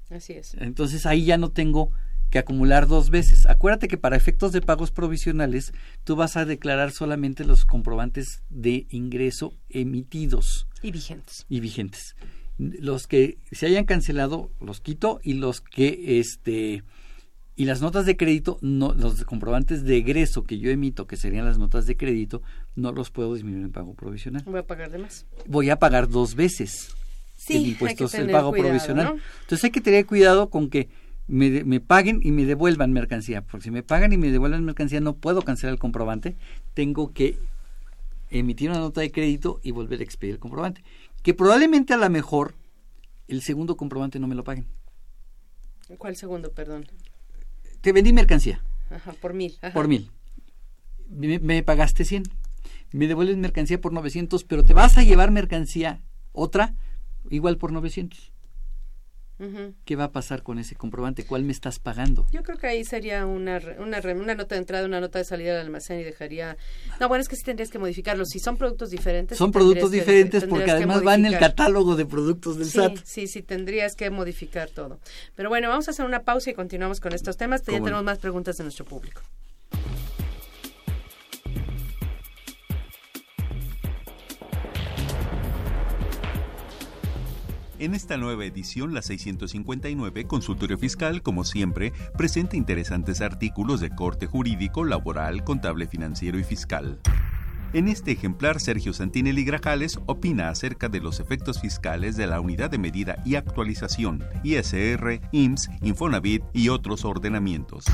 Así 0.09 0.34
es. 0.34 0.53
Entonces 0.55 1.05
ahí 1.05 1.24
ya 1.26 1.38
no 1.38 1.49
tengo 1.49 1.91
que 2.30 2.39
acumular 2.39 2.88
dos 2.88 3.09
veces. 3.09 3.45
Acuérdate 3.45 3.88
que 3.88 3.97
para 3.97 4.16
efectos 4.18 4.51
de 4.51 4.62
pagos 4.62 4.91
provisionales 4.91 5.74
tú 6.03 6.16
vas 6.16 6.36
a 6.38 6.45
declarar 6.45 6.91
solamente 6.91 7.45
los 7.45 7.66
comprobantes 7.66 8.41
de 8.49 8.88
ingreso 8.89 9.53
emitidos 9.70 10.68
Y 10.82 10.91
vigentes. 10.91 11.45
y 11.49 11.59
vigentes. 11.59 12.16
Los 12.57 13.07
que 13.07 13.38
se 13.51 13.66
hayan 13.68 13.86
cancelado 13.86 14.51
los 14.59 14.82
quito 14.82 15.20
y 15.24 15.34
los 15.34 15.62
que 15.62 16.20
este 16.20 16.84
y 17.62 17.66
las 17.66 17.80
notas 17.80 18.07
de 18.07 18.18
crédito 18.18 18.57
no 18.62 18.93
los 18.93 19.24
comprobantes 19.24 19.84
de 19.84 19.97
egreso 19.97 20.43
que 20.45 20.57
yo 20.57 20.72
emito 20.72 21.05
que 21.05 21.16
serían 21.16 21.45
las 21.45 21.59
notas 21.59 21.86
de 21.86 21.95
crédito 21.95 22.41
no 22.76 22.91
los 22.91 23.12
puedo 23.12 23.36
disminuir 23.36 23.66
en 23.66 23.72
pago 23.72 23.93
provisional. 23.93 24.41
Voy 24.45 24.59
a 24.59 24.66
pagar 24.66 24.89
de 24.89 24.97
más. 24.97 25.28
Voy 25.45 25.70
a 25.70 25.76
pagar 25.78 26.09
dos 26.09 26.34
veces 26.34 26.95
Sí, 27.38 27.57
el 27.57 27.68
impuesto 27.68 28.05
el 28.18 28.32
pago 28.32 28.49
cuidado, 28.49 28.70
provisional. 28.70 29.05
¿no? 29.05 29.22
Entonces 29.41 29.64
hay 29.66 29.70
que 29.70 29.82
tener 29.82 30.07
cuidado 30.07 30.49
con 30.49 30.72
que 30.72 30.89
me, 31.28 31.51
de- 31.51 31.64
me 31.64 31.80
paguen 31.80 32.20
y 32.24 32.32
me 32.32 32.45
devuelvan 32.45 32.91
mercancía, 32.93 33.43
porque 33.43 33.66
si 33.66 33.70
me 33.72 33.84
pagan 33.84 34.12
y 34.12 34.18
me 34.18 34.32
devuelven 34.32 34.66
mercancía 34.66 34.99
no 34.99 35.14
puedo 35.16 35.43
cancelar 35.43 35.74
el 35.74 35.80
comprobante, 35.80 36.36
tengo 36.74 37.14
que 37.14 37.38
emitir 38.32 38.72
una 38.72 38.80
nota 38.80 39.01
de 39.01 39.12
crédito 39.12 39.59
y 39.62 39.70
volver 39.70 39.99
a 39.99 40.03
expedir 40.03 40.34
el 40.34 40.39
comprobante, 40.39 40.84
que 41.22 41.36
probablemente 41.36 41.93
a 41.93 41.97
lo 41.97 42.09
mejor 42.09 42.55
el 43.28 43.43
segundo 43.43 43.78
comprobante 43.78 44.20
no 44.20 44.28
me 44.28 44.34
lo 44.34 44.43
paguen. 44.43 44.66
¿Cuál 45.99 46.16
segundo, 46.16 46.51
perdón? 46.51 46.88
Te 47.82 47.91
vendí 47.91 48.13
mercancía 48.13 48.61
Ajá, 48.89 49.13
por 49.13 49.34
mil. 49.34 49.57
Ajá. 49.61 49.73
por 49.73 49.88
mil, 49.88 50.11
me, 51.09 51.39
me 51.39 51.63
pagaste 51.63 52.05
100, 52.05 52.23
me 52.91 53.07
devuelves 53.07 53.38
mercancía 53.38 53.79
por 53.79 53.93
900, 53.93 54.43
pero 54.43 54.63
te 54.63 54.73
vas 54.73 54.97
a 54.97 55.03
llevar 55.03 55.32
mercancía 55.32 56.01
otra 56.32 56.75
igual 57.29 57.57
por 57.57 57.71
900. 57.71 58.32
¿Qué 59.85 59.95
va 59.95 60.05
a 60.05 60.11
pasar 60.11 60.43
con 60.43 60.59
ese 60.59 60.75
comprobante? 60.75 61.25
¿Cuál 61.25 61.43
me 61.43 61.51
estás 61.51 61.79
pagando? 61.79 62.25
Yo 62.31 62.43
creo 62.43 62.57
que 62.57 62.67
ahí 62.67 62.83
sería 62.83 63.25
una, 63.25 63.59
una, 63.79 63.99
una 63.99 64.35
nota 64.35 64.55
de 64.55 64.59
entrada, 64.59 64.85
una 64.85 64.99
nota 65.01 65.19
de 65.19 65.25
salida 65.25 65.53
del 65.57 65.65
almacén 65.67 65.99
y 65.99 66.03
dejaría... 66.03 66.57
No, 66.99 67.07
bueno, 67.07 67.21
es 67.21 67.27
que 67.27 67.35
sí 67.35 67.43
tendrías 67.43 67.69
que 67.69 67.79
modificarlo. 67.79 68.25
Si 68.25 68.39
son 68.39 68.57
productos 68.57 68.89
diferentes... 68.89 69.37
Son 69.37 69.51
productos 69.51 69.89
que- 69.91 69.97
diferentes 69.99 70.45
porque 70.45 70.65
que 70.65 70.71
además 70.71 71.01
va 71.05 71.15
en 71.15 71.25
el 71.25 71.37
catálogo 71.39 71.95
de 71.95 72.05
productos 72.05 72.57
del 72.57 72.67
Sí, 72.67 72.77
SAT. 72.77 72.97
sí, 73.03 73.27
sí, 73.27 73.41
tendrías 73.41 73.95
que 73.95 74.09
modificar 74.09 74.69
todo. 74.69 74.99
Pero 75.35 75.49
bueno, 75.49 75.69
vamos 75.69 75.87
a 75.87 75.91
hacer 75.91 76.05
una 76.05 76.21
pausa 76.23 76.51
y 76.51 76.53
continuamos 76.53 76.99
con 76.99 77.13
estos 77.13 77.37
temas. 77.37 77.61
Ya 77.61 77.73
tenemos 77.79 78.03
más 78.03 78.19
preguntas 78.19 78.57
de 78.57 78.63
nuestro 78.63 78.85
público. 78.85 79.21
En 87.82 87.95
esta 87.95 88.15
nueva 88.15 88.45
edición, 88.45 88.93
la 88.93 89.01
659, 89.01 90.27
Consultorio 90.27 90.77
Fiscal, 90.77 91.23
como 91.23 91.43
siempre, 91.43 91.93
presenta 92.15 92.55
interesantes 92.55 93.21
artículos 93.21 93.79
de 93.79 93.89
corte 93.89 94.27
jurídico, 94.27 94.86
laboral, 94.86 95.43
contable, 95.43 95.88
financiero 95.88 96.38
y 96.38 96.43
fiscal. 96.43 96.99
En 97.73 97.88
este 97.88 98.11
ejemplar, 98.11 98.59
Sergio 98.59 98.93
Santinelli 98.93 99.43
Grajales 99.43 99.99
opina 100.05 100.49
acerca 100.49 100.89
de 100.89 100.99
los 100.99 101.19
efectos 101.19 101.59
fiscales 101.59 102.15
de 102.17 102.27
la 102.27 102.39
Unidad 102.39 102.69
de 102.69 102.77
Medida 102.77 103.17
y 103.25 103.34
Actualización, 103.34 104.23
ISR, 104.43 105.19
IMSS, 105.32 105.71
Infonavit 105.82 106.43
y 106.53 106.69
otros 106.69 107.03
ordenamientos. 107.03 107.86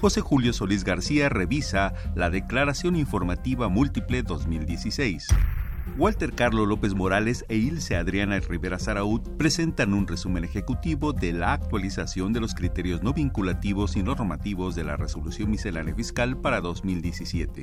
José 0.00 0.20
Julio 0.20 0.52
Solís 0.52 0.82
García 0.82 1.28
revisa 1.28 1.94
la 2.16 2.28
Declaración 2.28 2.96
Informativa 2.96 3.68
Múltiple 3.68 4.24
2016. 4.24 5.28
Walter 5.96 6.32
Carlos 6.32 6.66
López 6.66 6.94
Morales 6.94 7.44
e 7.48 7.56
Ilse 7.56 7.96
Adriana 7.96 8.38
Rivera 8.40 8.78
Saraud 8.78 9.20
presentan 9.36 9.92
un 9.94 10.06
resumen 10.06 10.44
ejecutivo 10.44 11.12
de 11.12 11.32
la 11.32 11.52
actualización 11.52 12.32
de 12.32 12.40
los 12.40 12.54
criterios 12.54 13.02
no 13.02 13.12
vinculativos 13.12 13.96
y 13.96 14.02
normativos 14.02 14.74
de 14.74 14.84
la 14.84 14.96
Resolución 14.96 15.50
Miscelánea 15.50 15.94
Fiscal 15.94 16.36
para 16.36 16.60
2017. 16.60 17.62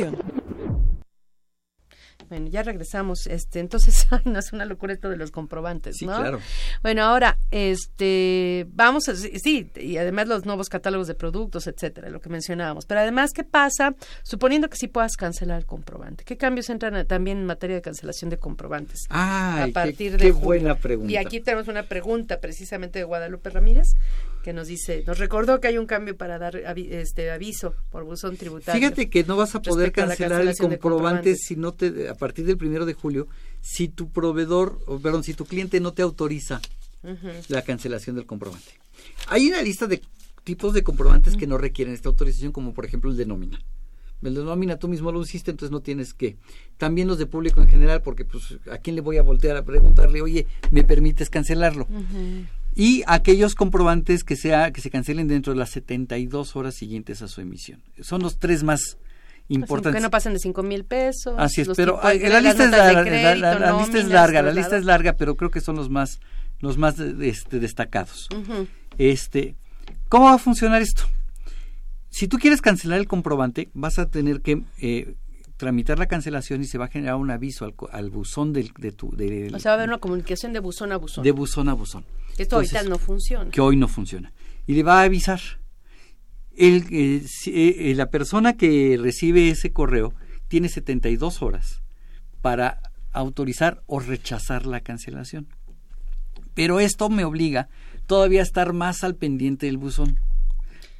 Bueno, 2.29 2.47
ya 2.47 2.63
regresamos. 2.63 3.27
Este, 3.27 3.59
entonces, 3.59 4.07
ay, 4.11 4.21
no 4.25 4.39
es 4.39 4.53
una 4.53 4.63
locura 4.63 4.93
esto 4.93 5.09
de 5.09 5.17
los 5.17 5.31
comprobantes, 5.31 5.97
Sí, 5.97 6.05
¿no? 6.05 6.15
claro. 6.17 6.39
Bueno, 6.81 7.03
ahora, 7.03 7.37
este, 7.49 8.67
vamos 8.69 9.09
a, 9.09 9.15
sí, 9.17 9.69
y 9.75 9.97
además 9.97 10.27
los 10.29 10.45
nuevos 10.45 10.69
catálogos 10.69 11.07
de 11.07 11.15
productos, 11.15 11.67
etcétera, 11.67 12.09
lo 12.09 12.21
que 12.21 12.29
mencionábamos. 12.29 12.85
Pero 12.85 13.01
además, 13.01 13.31
¿qué 13.33 13.43
pasa? 13.43 13.95
Suponiendo 14.23 14.69
que 14.69 14.77
sí 14.77 14.87
puedas 14.87 15.17
cancelar 15.17 15.57
el 15.59 15.65
comprobante. 15.65 16.23
¿Qué 16.23 16.37
cambios 16.37 16.69
entran 16.69 16.95
a- 16.95 17.03
también 17.05 17.39
en 17.39 17.45
materia 17.45 17.75
de 17.75 17.81
cancelación 17.81 18.29
de 18.29 18.37
comprobantes? 18.37 19.01
Ay, 19.09 19.63
a 19.63 19.65
qué- 19.65 19.71
partir 19.73 20.11
qué 20.15 20.25
de 20.27 20.31
julio? 20.31 20.45
buena 20.45 20.75
pregunta. 20.75 21.11
Y 21.11 21.17
aquí 21.17 21.41
tenemos 21.41 21.67
una 21.67 21.83
pregunta 21.83 22.39
precisamente 22.39 22.99
de 22.99 23.03
Guadalupe 23.03 23.49
Ramírez 23.49 23.95
que 24.43 24.53
nos 24.53 24.67
dice, 24.67 25.03
nos 25.07 25.17
recordó 25.19 25.59
que 25.61 25.67
hay 25.67 25.77
un 25.77 25.85
cambio 25.85 26.17
para 26.17 26.37
dar 26.39 26.55
avi- 26.55 26.91
este 26.91 27.31
aviso 27.31 27.75
por 27.91 28.03
buzón 28.03 28.37
tributario. 28.37 28.79
Fíjate 28.81 29.09
que 29.09 29.23
no 29.23 29.35
vas 29.37 29.55
a 29.55 29.61
poder 29.61 29.87
a 29.89 29.91
cancelar 30.07 30.41
el 30.41 30.47
comprobante 30.79 31.35
si 31.35 31.55
no 31.55 31.73
te 31.73 32.09
a 32.09 32.15
partir 32.15 32.45
del 32.45 32.57
primero 32.57 32.85
de 32.85 32.93
julio 32.93 33.27
si 33.61 33.87
tu 33.87 34.09
proveedor, 34.09 34.79
o, 34.87 34.99
perdón, 34.99 35.23
si 35.23 35.33
tu 35.33 35.45
cliente 35.45 35.79
no 35.79 35.93
te 35.93 36.01
autoriza 36.01 36.61
la 37.49 37.61
cancelación 37.63 38.15
del 38.15 38.25
comprobante. 38.25 38.71
Hay 39.27 39.47
una 39.47 39.61
lista 39.61 39.87
de 39.87 40.01
tipos 40.43 40.73
de 40.73 40.83
comprobantes 40.83 41.35
que 41.37 41.47
no 41.47 41.57
requieren 41.57 41.93
esta 41.93 42.09
autorización, 42.09 42.51
como 42.51 42.73
por 42.73 42.85
ejemplo 42.85 43.09
el 43.11 43.17
de 43.17 43.25
nómina. 43.25 43.59
El 44.23 44.35
de 44.35 44.43
nómina 44.43 44.77
tú 44.77 44.87
mismo 44.87 45.11
lo 45.11 45.19
hiciste, 45.21 45.49
entonces 45.49 45.71
no 45.71 45.79
tienes 45.81 46.13
que. 46.13 46.37
También 46.77 47.07
los 47.07 47.17
de 47.17 47.25
público 47.25 47.59
en 47.59 47.67
general, 47.67 48.03
porque 48.03 48.23
pues 48.23 48.55
a 48.71 48.77
quién 48.77 48.95
le 48.95 49.01
voy 49.01 49.17
a 49.17 49.23
voltear 49.23 49.57
a 49.57 49.63
preguntarle, 49.65 50.21
oye, 50.21 50.45
¿me 50.69 50.83
permites 50.83 51.29
cancelarlo? 51.31 51.87
Y 52.73 53.03
aquellos 53.07 53.53
comprobantes 53.55 54.23
que 54.23 54.35
sea 54.35 54.71
que 54.71 54.79
se 54.81 54.89
cancelen 54.89 55.27
dentro 55.27 55.53
de 55.53 55.59
las 55.59 55.69
72 55.71 56.55
horas 56.55 56.75
siguientes 56.75 57.21
a 57.21 57.27
su 57.27 57.41
emisión. 57.41 57.81
Son 58.01 58.21
los 58.21 58.37
tres 58.39 58.63
más 58.63 58.97
importantes. 59.49 59.99
Que 59.99 60.03
no 60.03 60.09
pasen 60.09 60.33
de 60.33 60.39
cinco 60.39 60.63
mil 60.63 60.85
pesos. 60.85 61.35
Así 61.37 61.61
es, 61.61 61.67
pero 61.75 61.95
tipos 61.95 62.03
de 62.03 62.09
ay, 62.25 62.29
la 62.31 62.39
lista 62.41 62.63
es 62.63 62.71
larga, 62.71 62.93
la- 62.93 63.01
la- 63.01 63.03
crédito, 63.03 63.59
la 63.59 63.77
lista 63.81 63.97
es 63.99 64.05
larga, 64.07 64.41
la 64.41 64.47
lista 64.51 64.59
es 64.61 64.67
traslados. 64.69 64.85
larga, 64.85 65.13
pero 65.17 65.35
creo 65.35 65.51
que 65.51 65.59
son 65.61 65.75
los 65.75 65.89
más 65.89 66.19
los 66.59 66.77
más 66.77 66.97
este, 66.99 67.59
destacados. 67.59 68.29
Este, 68.97 69.55
¿cómo 70.09 70.25
va 70.25 70.35
a 70.35 70.37
funcionar 70.37 70.81
esto? 70.81 71.03
Si 72.09 72.27
tú 72.27 72.37
quieres 72.37 72.61
cancelar 72.61 72.99
el 72.99 73.07
comprobante, 73.07 73.69
vas 73.73 73.97
a 73.99 74.05
tener 74.09 74.41
que 74.41 74.61
eh, 74.79 75.15
tramitar 75.57 75.97
la 75.97 76.07
cancelación 76.07 76.61
y 76.61 76.65
se 76.65 76.77
va 76.77 76.85
a 76.85 76.87
generar 76.89 77.15
un 77.15 77.31
aviso 77.31 77.65
al, 77.65 77.73
al 77.91 78.09
buzón 78.09 78.53
del, 78.53 78.71
de 78.77 78.91
tu 78.91 79.11
del- 79.15 79.53
O 79.55 79.59
sea, 79.59 79.71
va 79.71 79.73
a 79.73 79.77
haber 79.79 79.89
una 79.89 79.97
comunicación 79.99 80.53
de 80.53 80.59
buzón 80.59 80.91
a 80.91 80.97
buzón. 80.97 81.23
de 81.23 81.31
buzón 81.31 81.67
a 81.69 81.73
buzón. 81.73 82.03
Que 82.35 82.43
esto 82.43 82.57
ahorita 82.57 82.83
no 82.89 82.97
funciona. 82.97 83.51
que 83.51 83.61
hoy 83.61 83.75
no 83.77 83.87
funciona. 83.87 84.31
Y 84.67 84.73
le 84.75 84.83
va 84.83 85.01
a 85.01 85.03
avisar. 85.03 85.39
El, 86.55 86.85
eh, 86.91 87.23
si- 87.27 87.51
eh, 87.51 87.91
eh, 87.91 87.95
la 87.95 88.09
persona 88.09 88.53
que 88.57 88.97
recibe 89.01 89.49
ese 89.49 89.71
correo 89.71 90.13
tiene 90.47 90.69
72 90.69 91.41
horas 91.41 91.81
para 92.41 92.81
autorizar 93.13 93.81
o 93.87 93.99
rechazar 93.99 94.65
la 94.65 94.81
cancelación. 94.81 95.47
Pero 96.53 96.79
esto 96.79 97.09
me 97.09 97.23
obliga 97.23 97.69
todavía 98.07 98.41
a 98.41 98.43
estar 98.43 98.73
más 98.73 99.03
al 99.03 99.15
pendiente 99.15 99.65
del 99.67 99.77
buzón. 99.77 100.17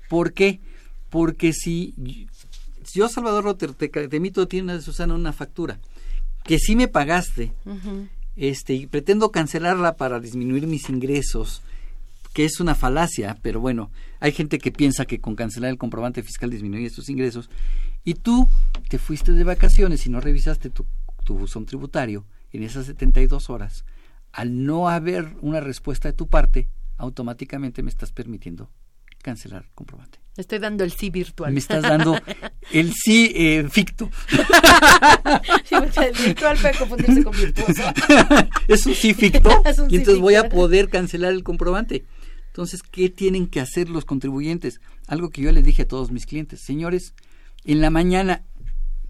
¿Por 0.10 0.34
qué? 0.34 0.62
Porque 1.10 1.52
si 1.54 1.94
yo, 2.94 3.10
Salvador 3.10 3.44
Rotter, 3.44 3.74
te, 3.74 3.90
te 3.90 4.16
emito 4.18 4.42
a 4.44 4.46
ti, 4.48 4.64
Susana, 4.82 5.14
una 5.14 5.34
factura, 5.34 5.80
que 6.44 6.58
sí 6.58 6.76
me 6.76 6.88
pagaste. 6.88 7.52
Este, 8.42 8.74
y 8.74 8.88
pretendo 8.88 9.32
cancelarla 9.32 9.98
para 9.98 10.20
disminuir 10.20 10.66
mis 10.66 10.90
ingresos, 10.90 11.62
que 12.34 12.44
es 12.44 12.60
una 12.60 12.74
falacia, 12.74 13.38
pero 13.44 13.60
bueno, 13.60 13.92
hay 14.20 14.32
gente 14.32 14.58
que 14.58 14.72
piensa 14.72 15.06
que 15.06 15.22
con 15.22 15.36
cancelar 15.36 15.70
el 15.70 15.78
comprobante 15.78 16.24
fiscal 16.24 16.50
disminuye 16.50 16.90
tus 16.90 17.10
ingresos, 17.10 17.52
y 18.04 18.16
tú 18.16 18.48
te 18.90 18.98
fuiste 18.98 19.34
de 19.34 19.44
vacaciones 19.44 20.08
y 20.08 20.10
no 20.10 20.22
revisaste 20.22 20.72
tu, 20.72 20.88
tu 21.24 21.38
buzón 21.38 21.68
tributario 21.68 22.26
en 22.52 22.64
esas 22.64 22.88
72 22.88 23.52
horas, 23.52 23.86
al 24.32 24.66
no 24.66 24.90
haber 24.90 25.36
una 25.42 25.60
respuesta 25.60 26.08
de 26.08 26.14
tu 26.14 26.26
parte, 26.26 26.68
automáticamente 26.98 27.84
me 27.84 27.92
estás 27.92 28.12
permitiendo 28.12 28.72
cancelar 29.22 29.66
el 29.66 29.76
comprobante. 29.76 30.21
Estoy 30.38 30.60
dando 30.60 30.84
el 30.84 30.92
sí 30.92 31.10
virtual. 31.10 31.52
Me 31.54 31.60
estás 31.60 31.82
dando 31.84 32.18
el 32.72 32.94
sí 32.94 33.32
eh, 33.36 33.68
ficto. 33.70 34.10
sí, 35.66 35.76
el 35.76 36.26
virtual 36.26 36.58
puede 36.58 36.78
confundirse 36.78 37.24
con 37.24 37.38
virtuoso. 37.38 37.84
es 38.68 38.86
un 38.86 38.96
sí 38.96 39.14
ficto 39.14 39.64
y 39.90 39.98
entonces 39.98 40.22
voy 40.22 40.36
a 40.36 40.50
poder 40.50 40.90
cancelar 40.90 41.34
el 41.34 41.44
comprobante. 41.44 42.06
Entonces, 42.48 42.82
¿qué 42.84 43.10
tienen 43.10 43.48
que 43.48 43.62
hacer 43.62 43.90
los 43.90 44.04
contribuyentes? 44.04 44.82
Algo 45.08 45.30
que 45.30 45.42
yo 45.42 45.52
les 45.52 45.64
dije 45.64 45.84
a 45.84 45.88
todos 45.88 46.12
mis 46.12 46.26
clientes. 46.26 46.60
Señores, 46.60 47.14
en 47.64 47.80
la 47.80 47.90
mañana 47.90 48.44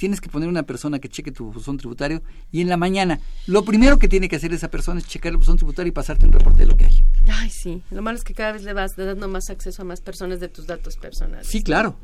tienes 0.01 0.19
que 0.19 0.29
poner 0.29 0.49
una 0.49 0.63
persona 0.63 0.97
que 0.97 1.09
cheque 1.09 1.31
tu 1.31 1.51
buzón 1.51 1.77
tributario 1.77 2.23
y 2.51 2.61
en 2.61 2.69
la 2.69 2.75
mañana 2.75 3.19
lo 3.45 3.63
primero 3.63 3.99
que 3.99 4.07
tiene 4.07 4.29
que 4.29 4.35
hacer 4.35 4.51
esa 4.51 4.67
persona 4.71 4.99
es 4.99 5.07
checar 5.07 5.29
el 5.29 5.37
buzón 5.37 5.57
tributario 5.57 5.89
y 5.89 5.91
pasarte 5.91 6.25
un 6.25 6.31
reporte 6.31 6.61
de 6.61 6.65
lo 6.65 6.75
que 6.75 6.85
hay. 6.85 7.03
Ay, 7.31 7.51
sí. 7.51 7.83
Lo 7.91 8.01
malo 8.01 8.17
es 8.17 8.23
que 8.23 8.33
cada 8.33 8.53
vez 8.53 8.63
le 8.63 8.73
vas 8.73 8.95
dando 8.95 9.27
más 9.27 9.51
acceso 9.51 9.83
a 9.83 9.85
más 9.85 10.01
personas 10.01 10.39
de 10.39 10.47
tus 10.47 10.65
datos 10.65 10.97
personales. 10.97 11.45
Sí, 11.45 11.61
claro. 11.61 11.97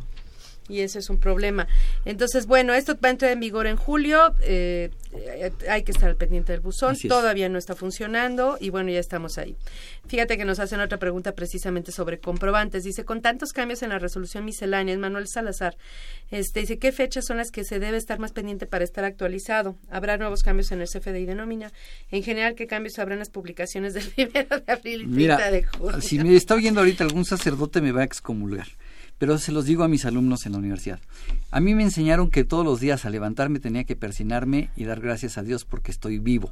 Y 0.69 0.81
ese 0.81 0.99
es 0.99 1.09
un 1.09 1.17
problema. 1.17 1.67
Entonces, 2.05 2.45
bueno, 2.45 2.73
esto 2.73 2.95
va 3.03 3.09
a 3.09 3.11
entrar 3.11 3.31
en 3.31 3.39
vigor 3.39 3.67
en 3.67 3.77
julio. 3.77 4.35
eh, 4.41 4.91
hay 5.69 5.83
que 5.83 5.91
estar 5.91 6.09
al 6.09 6.15
pendiente 6.15 6.51
del 6.51 6.61
buzón. 6.61 6.93
Es. 6.93 7.07
Todavía 7.07 7.49
no 7.49 7.57
está 7.57 7.75
funcionando 7.75 8.57
y 8.59 8.69
bueno, 8.69 8.91
ya 8.91 8.99
estamos 8.99 9.37
ahí. 9.37 9.55
Fíjate 10.07 10.37
que 10.37 10.45
nos 10.45 10.59
hacen 10.59 10.79
otra 10.79 10.97
pregunta 10.99 11.33
precisamente 11.33 11.91
sobre 11.91 12.19
comprobantes. 12.19 12.83
Dice, 12.83 13.03
con 13.05 13.21
tantos 13.21 13.51
cambios 13.53 13.81
en 13.83 13.89
la 13.89 13.99
resolución 13.99 14.45
miscelánea, 14.45 14.97
Manuel 14.97 15.27
Salazar, 15.27 15.77
este, 16.31 16.59
dice, 16.61 16.77
¿qué 16.77 16.91
fechas 16.91 17.25
son 17.25 17.37
las 17.37 17.51
que 17.51 17.63
se 17.63 17.79
debe 17.79 17.97
estar 17.97 18.19
más 18.19 18.31
pendiente 18.31 18.65
para 18.65 18.83
estar 18.83 19.03
actualizado? 19.05 19.75
¿Habrá 19.89 20.17
nuevos 20.17 20.43
cambios 20.43 20.71
en 20.71 20.81
el 20.81 20.87
CFDI 20.87 21.25
de 21.25 21.35
nómina? 21.35 21.71
En 22.11 22.23
general, 22.23 22.55
¿qué 22.55 22.67
cambios 22.67 22.99
habrá 22.99 23.13
en 23.13 23.19
las 23.19 23.29
publicaciones 23.29 23.93
del 23.93 24.03
1 24.17 24.29
de 24.65 24.71
abril 24.71 25.01
y 25.01 25.05
30 25.05 25.15
Mira, 25.15 25.51
de 25.51 25.63
junio? 25.63 26.01
si 26.01 26.19
me 26.19 26.35
está 26.35 26.55
oyendo 26.55 26.81
ahorita 26.81 27.03
algún 27.03 27.25
sacerdote 27.25 27.81
me 27.81 27.91
va 27.91 28.01
a 28.01 28.05
excomulgar, 28.05 28.67
pero 29.17 29.37
se 29.37 29.51
los 29.51 29.65
digo 29.65 29.83
a 29.83 29.87
mis 29.87 30.05
alumnos 30.05 30.45
en 30.45 30.53
la 30.53 30.59
universidad. 30.59 30.99
A 31.51 31.59
mí 31.59 31.75
me 31.75 31.83
enseñaron 31.83 32.29
que 32.29 32.43
todos 32.43 32.65
los 32.65 32.79
días 32.79 33.05
al 33.05 33.13
levantarme 33.13 33.59
tenía 33.59 33.83
que 33.83 33.95
persinarme 33.95 34.69
y 34.75 34.85
dar 34.85 35.01
gracias 35.01 35.37
a 35.37 35.43
Dios 35.43 35.65
porque 35.65 35.91
estoy 35.91 36.19
vivo. 36.19 36.51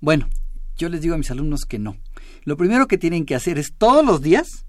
Bueno, 0.00 0.28
yo 0.76 0.88
les 0.88 1.00
digo 1.00 1.14
a 1.14 1.18
mis 1.18 1.30
alumnos 1.30 1.64
que 1.64 1.78
no. 1.78 1.96
Lo 2.44 2.56
primero 2.56 2.86
que 2.86 2.98
tienen 2.98 3.24
que 3.24 3.34
hacer 3.34 3.58
es 3.58 3.72
todos 3.76 4.04
los 4.04 4.22
días 4.22 4.66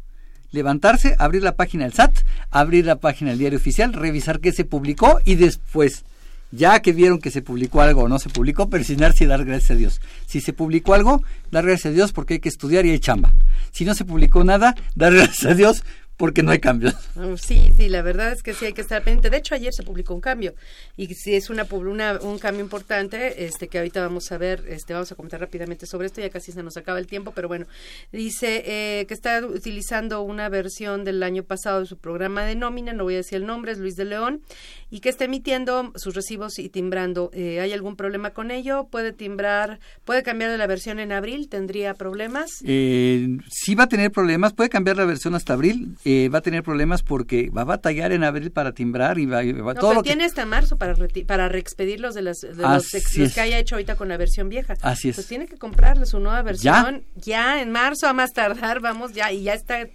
levantarse, 0.51 1.15
abrir 1.19 1.43
la 1.43 1.55
página 1.55 1.83
del 1.83 1.93
SAT, 1.93 2.19
abrir 2.51 2.85
la 2.85 2.95
página 2.97 3.31
del 3.31 3.39
diario 3.39 3.59
oficial, 3.59 3.93
revisar 3.93 4.39
qué 4.39 4.51
se 4.51 4.65
publicó 4.65 5.19
y 5.25 5.35
después, 5.35 6.05
ya 6.51 6.79
que 6.79 6.93
vieron 6.93 7.19
que 7.19 7.31
se 7.31 7.41
publicó 7.41 7.81
algo 7.81 8.03
o 8.03 8.07
no 8.07 8.19
se 8.19 8.29
publicó, 8.29 8.69
persinarse 8.69 9.25
y 9.25 9.27
dar 9.27 9.43
gracias 9.43 9.71
a 9.71 9.75
Dios. 9.75 10.01
Si 10.25 10.39
se 10.39 10.53
publicó 10.53 10.93
algo, 10.93 11.21
dar 11.51 11.65
gracias 11.65 11.91
a 11.91 11.95
Dios 11.95 12.13
porque 12.13 12.35
hay 12.35 12.39
que 12.39 12.49
estudiar 12.49 12.85
y 12.85 12.91
hay 12.91 12.99
chamba. 12.99 13.33
Si 13.71 13.85
no 13.85 13.93
se 13.93 14.05
publicó 14.05 14.43
nada, 14.43 14.75
dar 14.95 15.13
gracias 15.13 15.51
a 15.51 15.55
Dios 15.55 15.83
porque 16.17 16.43
no 16.43 16.51
hay 16.51 16.59
cambios. 16.59 16.95
Ah, 17.15 17.35
Sí, 17.37 17.71
sí, 17.77 17.89
la 17.89 18.01
verdad 18.01 18.31
es 18.31 18.41
que 18.43 18.53
sí 18.53 18.65
hay 18.65 18.73
que 18.73 18.81
estar 18.81 19.03
pendiente. 19.03 19.29
De 19.29 19.37
hecho, 19.37 19.53
ayer 19.55 19.71
se 19.73 19.83
publicó 19.83 20.13
un 20.15 20.21
cambio 20.21 20.55
y 20.97 21.13
sí 21.13 21.35
es 21.35 21.49
una, 21.49 21.63
una- 21.71 22.19
un 22.19 22.39
cambio 22.39 22.63
importante, 22.63 23.45
este 23.45 23.67
que 23.67 23.77
ahorita 23.77 24.01
vamos 24.01 24.31
a 24.31 24.37
ver, 24.37 24.63
este 24.67 24.93
vamos 24.93 25.11
a 25.11 25.15
comentar 25.15 25.39
rápidamente 25.39 25.85
sobre 25.85 26.07
esto. 26.07 26.19
Ya 26.19 26.29
casi 26.29 26.51
se 26.51 26.63
nos 26.63 26.75
acaba 26.75 26.97
el 26.99 27.07
tiempo, 27.07 27.31
pero 27.35 27.47
bueno, 27.47 27.67
dice 28.11 28.63
eh, 28.65 29.05
que 29.07 29.13
está 29.13 29.45
utilizando 29.45 30.21
una 30.21 30.49
versión 30.49 31.03
del 31.03 31.21
año 31.23 31.43
pasado 31.43 31.81
de 31.81 31.85
su 31.85 31.97
programa 31.97 32.43
de 32.45 32.55
nómina, 32.55 32.93
no 32.93 33.03
voy 33.03 33.13
a 33.13 33.17
decir 33.17 33.37
el 33.37 33.45
nombre, 33.45 33.71
es 33.71 33.77
Luis 33.77 33.95
de 33.95 34.05
León, 34.05 34.41
y 34.89 35.01
que 35.01 35.09
está 35.09 35.25
emitiendo 35.25 35.91
sus 35.95 36.15
recibos 36.15 36.59
y 36.59 36.69
timbrando. 36.69 37.29
Eh, 37.33 37.59
¿Hay 37.59 37.73
algún 37.73 37.95
problema 37.95 38.31
con 38.31 38.51
ello? 38.51 38.87
¿Puede 38.89 39.11
timbrar? 39.13 39.79
¿Puede 40.05 40.23
cambiar 40.23 40.49
de 40.51 40.57
la 40.57 40.67
versión 40.67 40.99
en 40.99 41.11
abril? 41.11 41.49
¿Tendría 41.49 41.93
problemas? 41.93 42.49
Eh, 42.63 43.37
sí 43.49 43.75
va 43.75 43.83
a 43.85 43.87
tener 43.89 44.11
problemas, 44.11 44.53
puede 44.53 44.69
cambiar 44.69 44.97
la 44.97 45.05
versión 45.05 45.35
hasta 45.35 45.53
abril, 45.53 45.97
eh, 46.05 46.29
va 46.29 46.39
a 46.39 46.41
tener 46.41 46.63
problemas 46.63 47.03
porque 47.03 47.49
va 47.49 47.61
a 47.63 47.65
batallar 47.65 48.11
en 48.11 48.23
abril 48.23 48.51
para 48.51 48.71
timbrar 48.71 49.19
y 49.19 49.25
va, 49.25 49.43
y 49.43 49.51
va- 49.51 49.73
No, 49.73 49.79
todo 49.79 49.89
pero 49.89 49.99
lo 49.99 50.03
que 50.03 50.09
tiene 50.09 50.23
hasta 50.25 50.45
marzo 50.45 50.77
para 50.77 50.95
para 51.25 51.49
reexpedir 51.49 51.99
los 51.99 52.15
de, 52.15 52.21
las, 52.21 52.37
de 52.39 52.53
los, 52.55 52.87
los 53.17 53.33
que 53.33 53.41
haya 53.41 53.59
hecho 53.59 53.75
ahorita 53.75 53.95
con 53.95 54.07
la 54.07 54.17
versión 54.17 54.49
vieja. 54.49 54.75
Así 54.81 55.09
es. 55.09 55.15
Pues 55.15 55.27
tiene 55.27 55.47
que 55.47 55.57
comprarle 55.57 56.05
su 56.05 56.19
nueva 56.19 56.41
versión 56.41 57.03
ya, 57.15 57.61
en 57.61 57.71
marzo 57.71 58.07
a 58.07 58.13
más 58.13 58.31
tardar, 58.33 58.79
vamos 58.79 59.13
ya 59.13 59.31
y 59.31 59.43
ya 59.43 59.53
está 59.53 59.87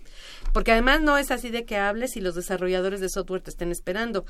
porque 0.53 0.73
además 0.73 1.01
no 1.01 1.17
es 1.17 1.31
así 1.31 1.49
de 1.49 1.65
que 1.65 1.79
hables 1.79 2.15
y 2.17 2.21
los 2.21 2.35
desarrolladores 2.35 3.01
de 3.01 3.09
software 3.09 3.41
te 3.41 3.49
estén 3.51 3.71
esperando. 3.73 4.27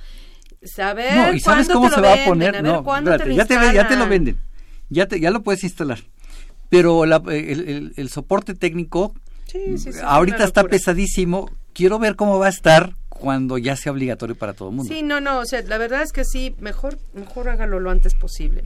Saber 0.64 1.14
No, 1.14 1.32
y 1.32 1.40
sabes 1.40 1.68
cómo 1.68 1.90
se 1.90 2.00
va 2.00 2.12
a 2.14 2.24
poner. 2.24 2.62
no, 2.62 2.78
espérate, 2.96 3.24
te 3.24 3.34
ya, 3.34 3.44
te, 3.44 3.54
ya 3.74 3.88
te 3.88 3.96
lo 3.96 4.06
venden. 4.08 4.38
Ya, 4.90 5.06
te, 5.06 5.18
ya 5.20 5.30
lo 5.30 5.42
puedes 5.42 5.64
instalar. 5.64 5.98
Pero 6.68 7.04
la- 7.06 7.22
el, 7.26 7.68
el- 7.68 7.92
el 7.96 8.08
soporte 8.08 8.54
técnico 8.54 9.14
Sí, 9.46 9.76
sí, 9.76 9.92
sí, 9.92 9.98
ahorita 10.02 10.44
está 10.44 10.64
pesadísimo. 10.64 11.50
Quiero 11.74 11.98
ver 11.98 12.16
cómo 12.16 12.38
va 12.38 12.46
a 12.46 12.50
estar 12.50 12.94
cuando 13.08 13.58
ya 13.58 13.76
sea 13.76 13.92
obligatorio 13.92 14.34
para 14.36 14.54
todo 14.54 14.70
el 14.70 14.76
mundo. 14.76 14.92
Sí, 14.92 15.02
no, 15.02 15.20
no, 15.20 15.38
o 15.40 15.44
sea, 15.44 15.60
la 15.62 15.76
verdad 15.78 16.02
es 16.02 16.12
que 16.12 16.24
sí, 16.24 16.54
mejor, 16.58 16.98
mejor 17.12 17.48
hágalo 17.50 17.78
lo 17.80 17.90
antes 17.90 18.14
posible. 18.14 18.64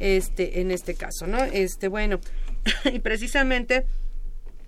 Este, 0.00 0.60
en 0.60 0.72
este 0.72 0.94
caso, 0.94 1.26
¿no? 1.28 1.38
Este, 1.44 1.86
bueno, 1.88 2.18
y 2.92 2.98
precisamente 2.98 3.86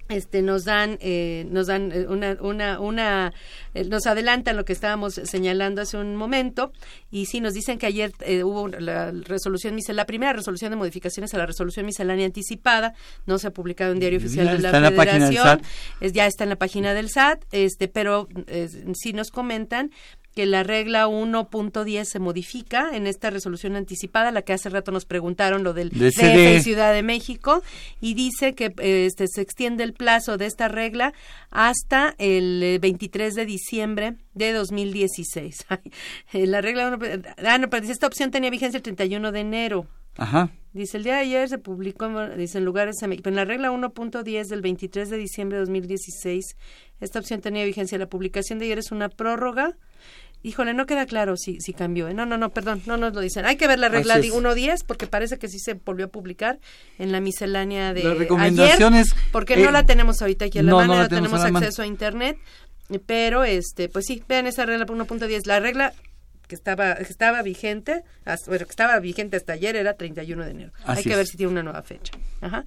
este 0.09 0.42
nos 0.42 0.64
dan 0.64 0.98
eh, 1.00 1.46
nos 1.50 1.66
dan 1.66 1.92
eh, 1.92 2.07
una 2.09 2.36
una 2.40 2.80
una 2.80 3.32
eh, 3.74 3.84
nos 3.84 4.07
adelantan 4.07 4.57
lo 4.57 4.64
que 4.64 4.72
estábamos 4.72 5.14
señalando 5.14 5.82
hace 5.82 5.96
un 5.96 6.16
momento. 6.16 6.72
Y 7.11 7.26
sí 7.26 7.40
nos 7.40 7.54
dicen 7.54 7.78
que 7.78 7.86
ayer 7.86 8.12
eh, 8.20 8.42
hubo 8.44 8.68
la 8.68 9.11
resolución 9.11 9.76
la 9.88 10.07
primera 10.07 10.32
resolución 10.32 10.70
de 10.70 10.76
modificaciones 10.76 11.34
a 11.34 11.38
la 11.38 11.46
resolución 11.46 11.86
miscelánea 11.86 12.26
anticipada. 12.26 12.94
No 13.26 13.38
se 13.38 13.48
ha 13.48 13.50
publicado 13.50 13.92
en 13.92 14.00
diario 14.00 14.18
oficial 14.18 14.46
Ya 14.46 14.52
de 14.54 14.59
la 14.61 14.68
está 14.68 14.76
en 14.76 14.82
la 14.82 14.90
página 14.90 15.12
del 15.26 15.36
Federación. 15.36 15.62
Es, 16.00 16.12
ya 16.12 16.26
está 16.26 16.44
en 16.44 16.50
la 16.50 16.57
página 16.57 16.94
del 16.94 17.11
SAT. 17.11 17.44
Este 17.52 17.88
pero 17.88 18.28
eh, 18.46 18.68
sí 18.94 19.12
nos 19.12 19.30
comentan 19.30 19.90
que 20.37 20.45
la 20.45 20.62
regla 20.62 21.09
1.10 21.09 22.05
se 22.05 22.18
modifica 22.18 22.95
en 22.95 23.07
esta 23.07 23.30
resolución 23.30 23.74
anticipada, 23.74 24.30
la 24.30 24.43
que 24.43 24.53
hace 24.53 24.68
rato 24.68 24.93
nos 24.93 25.07
preguntaron 25.07 25.64
lo 25.64 25.72
del 25.72 25.89
DF 25.89 26.22
en 26.22 26.62
Ciudad 26.62 26.93
de 26.93 27.03
México, 27.03 27.62
y 28.03 28.12
dice 28.12 28.55
que 28.55 28.66
eh, 28.66 29.07
este 29.07 29.28
se 29.28 29.41
extiende 29.41 29.82
el 29.82 29.95
plazo 29.95 30.37
de 30.37 30.45
esta 30.45 30.68
regla 30.68 31.14
hasta 31.51 32.14
el 32.18 32.62
eh, 32.62 32.78
23 32.78 33.34
de 33.34 33.47
diciembre 33.47 34.16
de 34.34 34.53
2016. 34.53 35.64
Ay, 35.70 35.78
eh, 36.34 36.47
la 36.47 36.61
regla 36.61 36.89
uno- 36.89 36.99
ah, 37.43 37.57
no, 37.57 37.70
pero 37.70 37.80
dice, 37.80 37.95
esta 37.95 38.07
opción 38.07 38.30
tenía 38.30 38.51
vigencia 38.51 38.76
el 38.76 38.82
31 38.82 39.32
de 39.32 39.41
enero. 39.41 39.87
Ajá. 40.18 40.51
Dice, 40.74 40.99
el 40.99 41.05
día 41.05 41.14
de 41.14 41.20
ayer 41.20 41.49
se 41.49 41.57
publicó, 41.57 42.09
dice, 42.37 42.59
en 42.59 42.66
lugares, 42.66 42.97
en 43.01 43.34
la 43.34 43.47
regla 43.47 43.70
1.10 43.70 44.49
del 44.49 44.61
23 44.61 45.09
de 45.09 45.16
diciembre 45.16 45.57
de 45.57 45.64
2016, 45.64 46.57
esta 47.01 47.18
opción 47.18 47.41
tenía 47.41 47.64
vigencia. 47.64 47.97
La 47.97 48.09
publicación 48.11 48.59
de 48.59 48.66
ayer 48.66 48.78
es 48.78 48.91
una 48.93 49.09
prórroga. 49.09 49.76
Híjole, 50.43 50.74
no 50.74 50.87
queda 50.87 51.07
claro 51.07 51.37
si, 51.37 51.61
si 51.61 51.72
cambió. 51.72 52.07
¿eh? 52.09 52.14
No, 52.14 52.24
no, 52.24 52.39
no, 52.39 52.51
perdón, 52.51 52.80
no 52.87 52.97
nos 52.97 53.12
lo 53.14 53.20
dicen. 53.20 53.47
Hay 53.47 53.57
que 53.57 53.66
ver 53.66 53.78
la 53.80 53.89
regla 53.89 54.14
Así 54.14 54.28
es. 54.28 54.34
1.10 54.34 54.84
porque 54.87 55.07
parece 55.09 55.39
que 55.39 55.49
sí 55.49 55.59
se 55.59 55.74
volvió 55.74 56.07
a 56.07 56.09
publicar 56.09 56.59
en 56.99 57.11
la 57.11 57.20
miscelánea 57.20 57.93
de 57.93 58.05
La 58.05 58.11
ayer, 58.11 58.20
recomendación 58.22 58.95
es, 58.95 59.09
porque 59.32 59.55
eh, 59.55 59.64
no 59.64 59.70
la 59.72 59.84
tenemos 59.84 60.22
ahorita 60.22 60.45
aquí 60.45 60.59
en 60.61 60.66
la 60.66 60.70
no, 60.70 60.76
mano, 60.78 60.93
no 60.93 60.99
la 60.99 61.03
no 61.05 61.09
tenemos 61.09 61.28
tenemos 61.30 61.41
a 61.41 61.47
la 61.47 61.53
mano. 61.53 61.66
acceso 61.66 61.82
a 61.82 61.87
internet, 61.87 62.39
pero 63.07 63.43
este, 63.45 63.89
pues 63.89 64.05
sí, 64.07 64.22
vean 64.28 64.47
esa 64.47 64.64
regla 64.66 64.87
1.10. 64.87 65.47
La 65.47 65.59
regla 65.59 65.93
que 66.47 66.55
estaba 66.55 66.95
que 66.95 67.03
estaba 67.03 67.43
vigente, 67.43 68.05
hasta, 68.24 68.49
bueno, 68.49 68.66
que 68.66 68.70
estaba 68.70 69.01
vigente 69.01 69.37
hasta 69.37 69.55
ayer 69.55 69.74
era 69.74 69.95
31 69.95 70.45
de 70.45 70.51
enero. 70.53 70.72
Hay 70.84 70.99
Así 70.99 71.03
que 71.09 71.16
ver 71.16 71.24
es. 71.24 71.30
si 71.30 71.37
tiene 71.37 71.51
una 71.51 71.64
nueva 71.64 71.82
fecha. 71.82 72.12
Ajá. 72.41 72.64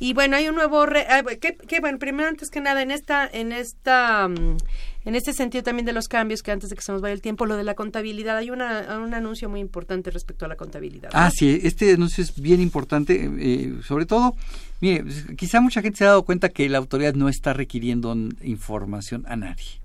Y 0.00 0.14
bueno, 0.14 0.36
hay 0.36 0.48
un 0.48 0.54
nuevo 0.54 0.86
re- 0.86 1.06
ah, 1.08 1.22
que, 1.40 1.56
que, 1.56 1.80
bueno, 1.80 1.98
primero 1.98 2.28
antes 2.28 2.50
que 2.50 2.60
nada 2.60 2.82
en 2.82 2.90
esta 2.90 3.26
en 3.26 3.50
esta 3.52 4.28
mm, 4.28 4.56
en 5.04 5.14
este 5.14 5.32
sentido 5.32 5.64
también 5.64 5.86
de 5.86 5.92
los 5.92 6.06
cambios 6.06 6.42
que 6.42 6.52
antes 6.52 6.70
de 6.70 6.76
que 6.76 6.82
se 6.82 6.92
nos 6.92 7.00
vaya 7.00 7.14
el 7.14 7.20
tiempo 7.22 7.46
lo 7.46 7.56
de 7.56 7.64
la 7.64 7.74
contabilidad 7.74 8.36
hay 8.36 8.50
una 8.50 8.98
un 9.02 9.12
anuncio 9.14 9.48
muy 9.48 9.60
importante 9.60 10.10
respecto 10.10 10.44
a 10.44 10.48
la 10.48 10.56
contabilidad. 10.56 11.10
Ah, 11.12 11.30
sí, 11.34 11.60
este 11.62 11.92
anuncio 11.94 12.22
es 12.22 12.40
bien 12.40 12.60
importante, 12.60 13.28
eh, 13.38 13.74
sobre 13.86 14.06
todo, 14.06 14.34
mire, 14.80 15.04
quizá 15.36 15.60
mucha 15.60 15.82
gente 15.82 15.98
se 15.98 16.04
ha 16.04 16.08
dado 16.08 16.22
cuenta 16.24 16.48
que 16.50 16.68
la 16.68 16.78
autoridad 16.78 17.14
no 17.14 17.28
está 17.28 17.52
requiriendo 17.52 18.14
información 18.42 19.24
a 19.26 19.36
nadie. 19.36 19.80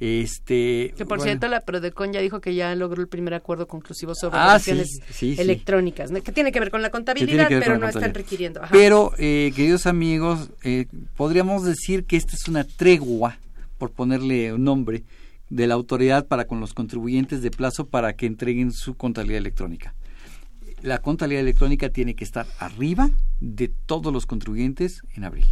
Este, 0.00 0.92
Que 0.96 1.04
por 1.04 1.18
bueno, 1.18 1.24
cierto 1.24 1.48
la 1.48 1.60
Prodecon 1.62 2.12
ya 2.12 2.20
dijo 2.20 2.40
que 2.40 2.54
ya 2.54 2.74
logró 2.76 3.02
el 3.02 3.08
primer 3.08 3.34
acuerdo 3.34 3.66
conclusivo 3.66 4.14
sobre 4.14 4.38
Ah, 4.38 4.58
sí, 4.60 4.80
sí. 5.10 5.34
electrónicas, 5.38 6.10
¿no? 6.12 6.22
que 6.22 6.30
tiene 6.32 6.52
que 6.52 6.60
ver 6.60 6.70
con 6.70 6.82
la 6.82 6.90
contabilidad, 6.90 7.48
pero 7.48 7.72
con 7.72 7.80
no 7.80 7.86
están 7.88 8.02
contabilidad. 8.02 8.14
requiriendo. 8.14 8.62
Ajá. 8.62 8.70
Pero, 8.72 9.12
eh, 9.18 9.52
queridos 9.56 9.86
amigos, 9.86 10.50
eh, 10.62 10.86
podríamos 11.16 11.64
decir 11.64 12.04
que 12.04 12.16
esta 12.16 12.36
es 12.36 12.46
una 12.48 12.62
tregua, 12.64 13.38
por 13.76 13.90
ponerle 13.90 14.52
un 14.52 14.64
nombre, 14.64 15.02
de 15.50 15.66
la 15.66 15.74
autoridad 15.74 16.26
para 16.26 16.46
con 16.46 16.60
los 16.60 16.74
contribuyentes 16.74 17.42
de 17.42 17.50
plazo 17.50 17.86
para 17.88 18.12
que 18.14 18.26
entreguen 18.26 18.70
su 18.70 18.94
contabilidad 18.96 19.38
electrónica. 19.38 19.94
la 20.82 20.98
contabilidad 20.98 21.42
electrónica 21.42 21.88
tiene 21.88 22.14
que 22.14 22.22
estar 22.22 22.46
arriba 22.60 23.10
de 23.40 23.66
todos 23.86 24.12
los 24.12 24.26
contribuyentes 24.26 25.02
en 25.16 25.24
abril. 25.24 25.44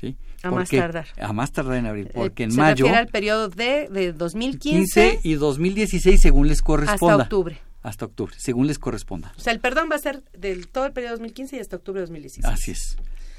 ¿Sí? 0.00 0.16
A 0.42 0.50
más 0.50 0.68
tardar. 0.70 1.06
A 1.20 1.32
más 1.32 1.52
tardar 1.52 1.76
en 1.76 1.86
abril, 1.86 2.06
Eh, 2.08 2.12
porque 2.14 2.44
en 2.44 2.52
se 2.52 2.56
mayo... 2.58 2.84
refiere 2.86 2.96
al 2.98 3.08
periodo 3.08 3.48
de, 3.48 3.88
de 3.90 4.12
2015 4.12 5.10
15 5.12 5.20
y 5.28 5.34
2016 5.34 6.20
según 6.20 6.48
les 6.48 6.62
corresponda. 6.62 7.14
hasta 7.14 7.22
octubre. 7.24 7.58
Hasta 7.82 8.04
octubre, 8.04 8.34
según 8.38 8.66
les 8.66 8.78
corresponda. 8.78 9.32
O 9.38 9.40
sea, 9.40 9.52
el 9.52 9.60
perdón 9.60 9.88
va 9.90 9.96
a 9.96 9.98
ser 9.98 10.22
del 10.38 10.68
todo 10.68 10.86
el 10.86 10.92
periodo 10.92 11.12
2015 11.14 11.56
y 11.56 11.60
hasta 11.60 11.76
octubre 11.76 12.00
de 12.00 12.06
2016. 12.06 12.44
Así 12.46 12.70
es. 12.72 12.96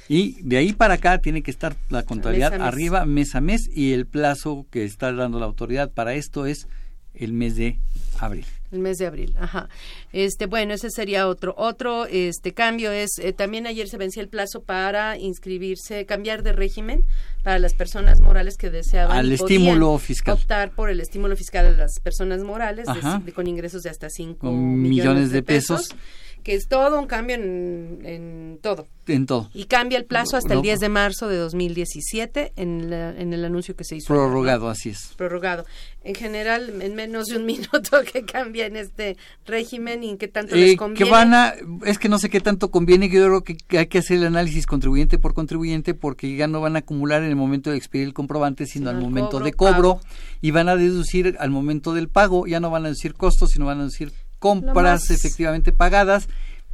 Y 0.10 0.42
de 0.42 0.58
ahí 0.58 0.74
para 0.74 0.96
acá 0.96 1.20
tiene 1.20 1.42
que 1.44 1.52
estar 1.52 1.76
la 1.90 2.04
contabilidad 2.04 2.52
Mes 2.52 2.60
a 2.60 2.64
mes. 2.64 2.68
arriba 2.74 3.06
mes 3.06 3.36
a 3.36 3.42
mes 3.42 3.70
y 3.74 3.94
el 3.94 4.08
plazo 4.08 4.66
que 4.72 4.84
está 4.84 5.14
dando 5.14 5.40
la 5.40 5.46
autoridad 5.46 5.92
para 5.92 6.16
esto 6.16 6.46
es 6.48 6.68
el 7.14 7.34
mes 7.34 7.56
de 7.56 7.80
abril. 8.20 8.46
El 8.72 8.80
mes 8.80 8.98
de 8.98 9.06
abril, 9.06 9.36
ajá. 9.40 9.68
Este, 10.14 10.46
bueno, 10.46 10.74
ese 10.74 10.90
sería 10.90 11.28
otro. 11.28 11.54
Otro 11.58 12.06
este 12.06 12.54
cambio 12.54 12.92
es 12.92 13.10
eh, 13.20 13.34
también 13.34 13.68
ayer 13.68 13.88
se 13.90 13.98
vencía 13.98 14.24
el 14.24 14.30
plazo 14.30 14.62
para 14.64 15.18
inscribirse, 15.18 16.06
cambiar 16.06 16.42
de 16.42 16.54
régimen 16.54 17.04
para 17.44 17.60
las 17.60 17.74
personas 17.74 18.22
morales 18.22 18.56
que 18.58 18.70
deseaban 18.70 19.18
Al 19.18 19.32
estímulo 19.32 19.98
fiscal. 19.98 20.36
optar 20.36 20.72
por 20.72 20.90
el 20.90 21.02
estímulo 21.02 21.36
fiscal 21.36 21.66
de 21.72 21.78
las 21.78 22.00
personas 22.00 22.44
morales 22.44 22.86
de- 22.86 22.92
Ajá. 22.92 23.22
de- 23.26 23.34
con 23.34 23.48
ingresos 23.48 23.82
de 23.84 23.90
hasta 23.90 24.10
5 24.10 24.38
Con 24.48 24.82
millones, 24.82 24.90
millones 24.90 25.30
de 25.32 25.36
de 25.38 25.44
pesos, 25.44 25.82
pesos. 25.90 25.98
Que 26.44 26.56
es 26.56 26.68
todo 26.68 27.00
un 27.00 27.08
cambio 27.08 27.36
en, 27.36 28.00
en 28.04 28.60
todo. 28.62 28.88
En 29.08 29.26
todo. 29.26 29.50
Y 29.54 29.66
cambia 29.66 29.98
el 29.98 30.06
plazo 30.06 30.38
hasta 30.38 30.54
el 30.54 30.62
10 30.62 30.80
de 30.80 30.88
marzo 30.90 31.28
de 31.28 31.36
2017 31.38 32.54
en, 32.56 32.90
la- 32.90 33.10
en 33.20 33.34
el 33.34 33.44
anuncio 33.44 33.76
que 33.76 33.84
se 33.84 33.96
hizo. 33.98 34.08
Prorrogado, 34.08 34.70
así 34.70 34.90
es. 34.90 35.14
Prorrogado. 35.18 35.66
En 36.04 36.16
general, 36.16 36.82
en 36.82 36.96
menos 36.96 37.26
de 37.28 37.38
un 37.38 37.46
minuto 37.48 38.02
que 38.12 38.24
cambia 38.24 38.66
en 38.68 38.76
este 38.76 39.18
régimen 39.46 40.04
y 40.04 40.10
en 40.12 40.18
qué 40.18 40.28
tanto 40.28 40.56
Eh, 40.56 40.60
les 40.60 40.72
que 40.72 40.78
conviene. 40.78 41.12
van 41.12 41.34
a, 41.34 41.54
es 41.86 41.98
que 42.00 42.10
no 42.10 42.20
sé 42.20 42.30
qué 42.30 42.40
tanto 42.40 42.70
conviene, 42.72 43.10
yo 43.10 43.26
creo 43.26 43.44
que, 43.44 43.58
hay 43.78 43.88
que 43.88 43.98
hacer 43.98 44.18
el 44.18 44.26
análisis 44.28 44.66
contribuyente 44.66 45.18
por 45.18 45.34
contribuyente 45.34 45.94
porque 45.94 46.36
ya 46.36 46.48
no 46.48 46.62
van 46.62 46.76
a 46.76 46.80
acumular 46.80 47.24
en 47.24 47.30
el 47.30 47.36
momento 47.36 47.72
de 47.72 47.78
expedir 47.78 48.08
el 48.08 48.14
comprobante, 48.14 48.66
sino 48.66 48.90
al 48.90 48.98
al 48.98 49.02
momento 49.02 49.32
cobro, 49.32 49.46
de 49.46 49.54
cobro 49.54 49.96
pago. 49.96 50.02
y 50.42 50.52
van 50.52 50.70
a 50.70 50.76
deducir 50.76 51.36
al 51.40 51.50
momento 51.50 51.94
del 51.94 52.08
pago, 52.08 52.46
ya 52.48 52.60
no 52.60 52.70
van 52.70 52.84
a 52.84 52.90
deducir 52.90 53.14
costos, 53.16 53.52
sino 53.52 53.66
van 53.66 53.78
a 53.80 53.82
deducir 53.82 54.12
compras 54.42 55.12
efectivamente 55.12 55.72
pagadas, 55.72 56.28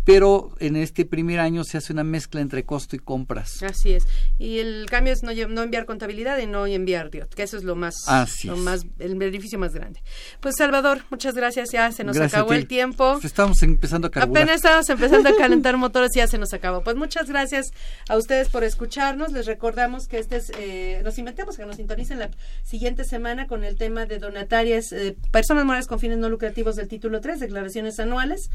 pero 0.07 0.55
en 0.59 0.77
este 0.77 1.03
primer 1.03 1.41
año 1.41 1.65
se 1.65 1.77
hace 1.77 1.91
una 1.91 2.05
mezcla 2.05 2.39
entre 2.39 2.63
costo 2.63 2.95
y 2.95 2.99
compras. 2.99 3.61
Así 3.61 3.91
es. 3.91 4.07
Y 4.39 4.59
el 4.59 4.85
cambio 4.89 5.11
es 5.11 5.21
no, 5.21 5.31
enviar 5.31 5.85
contabilidad 5.85 6.37
y 6.37 6.45
no 6.45 6.65
enviar 6.65 7.11
DIOT, 7.11 7.33
que 7.33 7.43
eso 7.43 7.57
es 7.57 7.65
lo 7.65 7.75
más, 7.75 7.93
Así 8.07 8.47
lo 8.47 8.53
es. 8.53 8.61
más, 8.61 8.85
el 8.99 9.15
beneficio 9.15 9.59
más 9.59 9.73
grande. 9.73 10.01
Pues 10.39 10.55
Salvador, 10.57 11.03
muchas 11.09 11.35
gracias. 11.35 11.73
Ya 11.73 11.91
se 11.91 12.05
nos 12.05 12.15
Gracias 12.15 12.35
acabó 12.35 12.53
el 12.53 12.67
tiempo. 12.67 13.15
Pues 13.15 13.25
estamos 13.25 13.61
empezando 13.63 14.07
a 14.07 14.11
carburar. 14.11 14.43
Apenas 14.43 14.55
estamos 14.63 14.89
empezando 14.89 15.27
a 15.27 15.35
calentar 15.37 15.75
motores 15.75 16.11
y 16.15 16.19
ya 16.19 16.27
se 16.27 16.37
nos 16.37 16.53
acabó. 16.53 16.83
Pues 16.83 16.95
muchas 16.95 17.27
gracias 17.27 17.73
a 18.07 18.15
ustedes 18.15 18.47
por 18.47 18.63
escucharnos. 18.63 19.33
Les 19.33 19.45
recordamos 19.45 20.07
que 20.07 20.19
este 20.19 20.37
es, 20.37 20.53
eh, 20.57 21.01
nos 21.03 21.17
inventamos 21.17 21.57
que 21.57 21.65
nos 21.65 21.75
sintonicen 21.75 22.19
la 22.19 22.29
siguiente 22.63 23.03
semana 23.03 23.47
con 23.47 23.65
el 23.65 23.75
tema 23.75 24.05
de 24.05 24.19
donatarias, 24.19 24.93
eh, 24.93 25.17
personas 25.31 25.65
morales 25.65 25.87
con 25.87 25.99
fines 25.99 26.17
no 26.17 26.29
lucrativos 26.29 26.77
del 26.77 26.87
título 26.87 27.19
3, 27.19 27.41
declaraciones 27.41 27.99
anuales. 27.99 28.49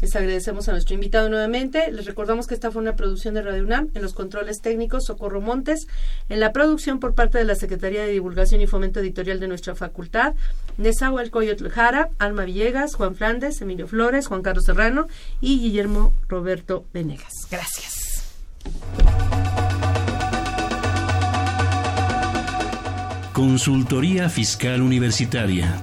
Les 0.00 0.16
agradecemos 0.16 0.66
a 0.68 0.72
nuestro 0.72 0.93
invitado 0.94 1.28
nuevamente. 1.28 1.90
Les 1.92 2.06
recordamos 2.06 2.46
que 2.46 2.54
esta 2.54 2.70
fue 2.70 2.82
una 2.82 2.96
producción 2.96 3.34
de 3.34 3.42
Radio 3.42 3.64
UNAM 3.64 3.90
en 3.94 4.02
los 4.02 4.14
controles 4.14 4.60
técnicos 4.60 5.04
Socorro 5.04 5.40
Montes, 5.40 5.86
en 6.28 6.40
la 6.40 6.52
producción 6.52 7.00
por 7.00 7.14
parte 7.14 7.38
de 7.38 7.44
la 7.44 7.54
Secretaría 7.54 8.02
de 8.02 8.12
Divulgación 8.12 8.60
y 8.60 8.66
Fomento 8.66 9.00
Editorial 9.00 9.40
de 9.40 9.48
nuestra 9.48 9.74
facultad, 9.74 10.34
Nezahualcóyotl 10.78 11.68
Jara, 11.68 12.08
Alma 12.18 12.44
Villegas, 12.44 12.94
Juan 12.94 13.14
Flandes, 13.14 13.60
Emilio 13.60 13.86
Flores, 13.86 14.26
Juan 14.26 14.42
Carlos 14.42 14.64
Serrano 14.64 15.08
y 15.40 15.60
Guillermo 15.60 16.12
Roberto 16.28 16.84
Venegas. 16.92 17.32
Gracias. 17.50 18.04
Consultoría 23.34 24.28
Fiscal 24.28 24.80
Universitaria. 24.80 25.82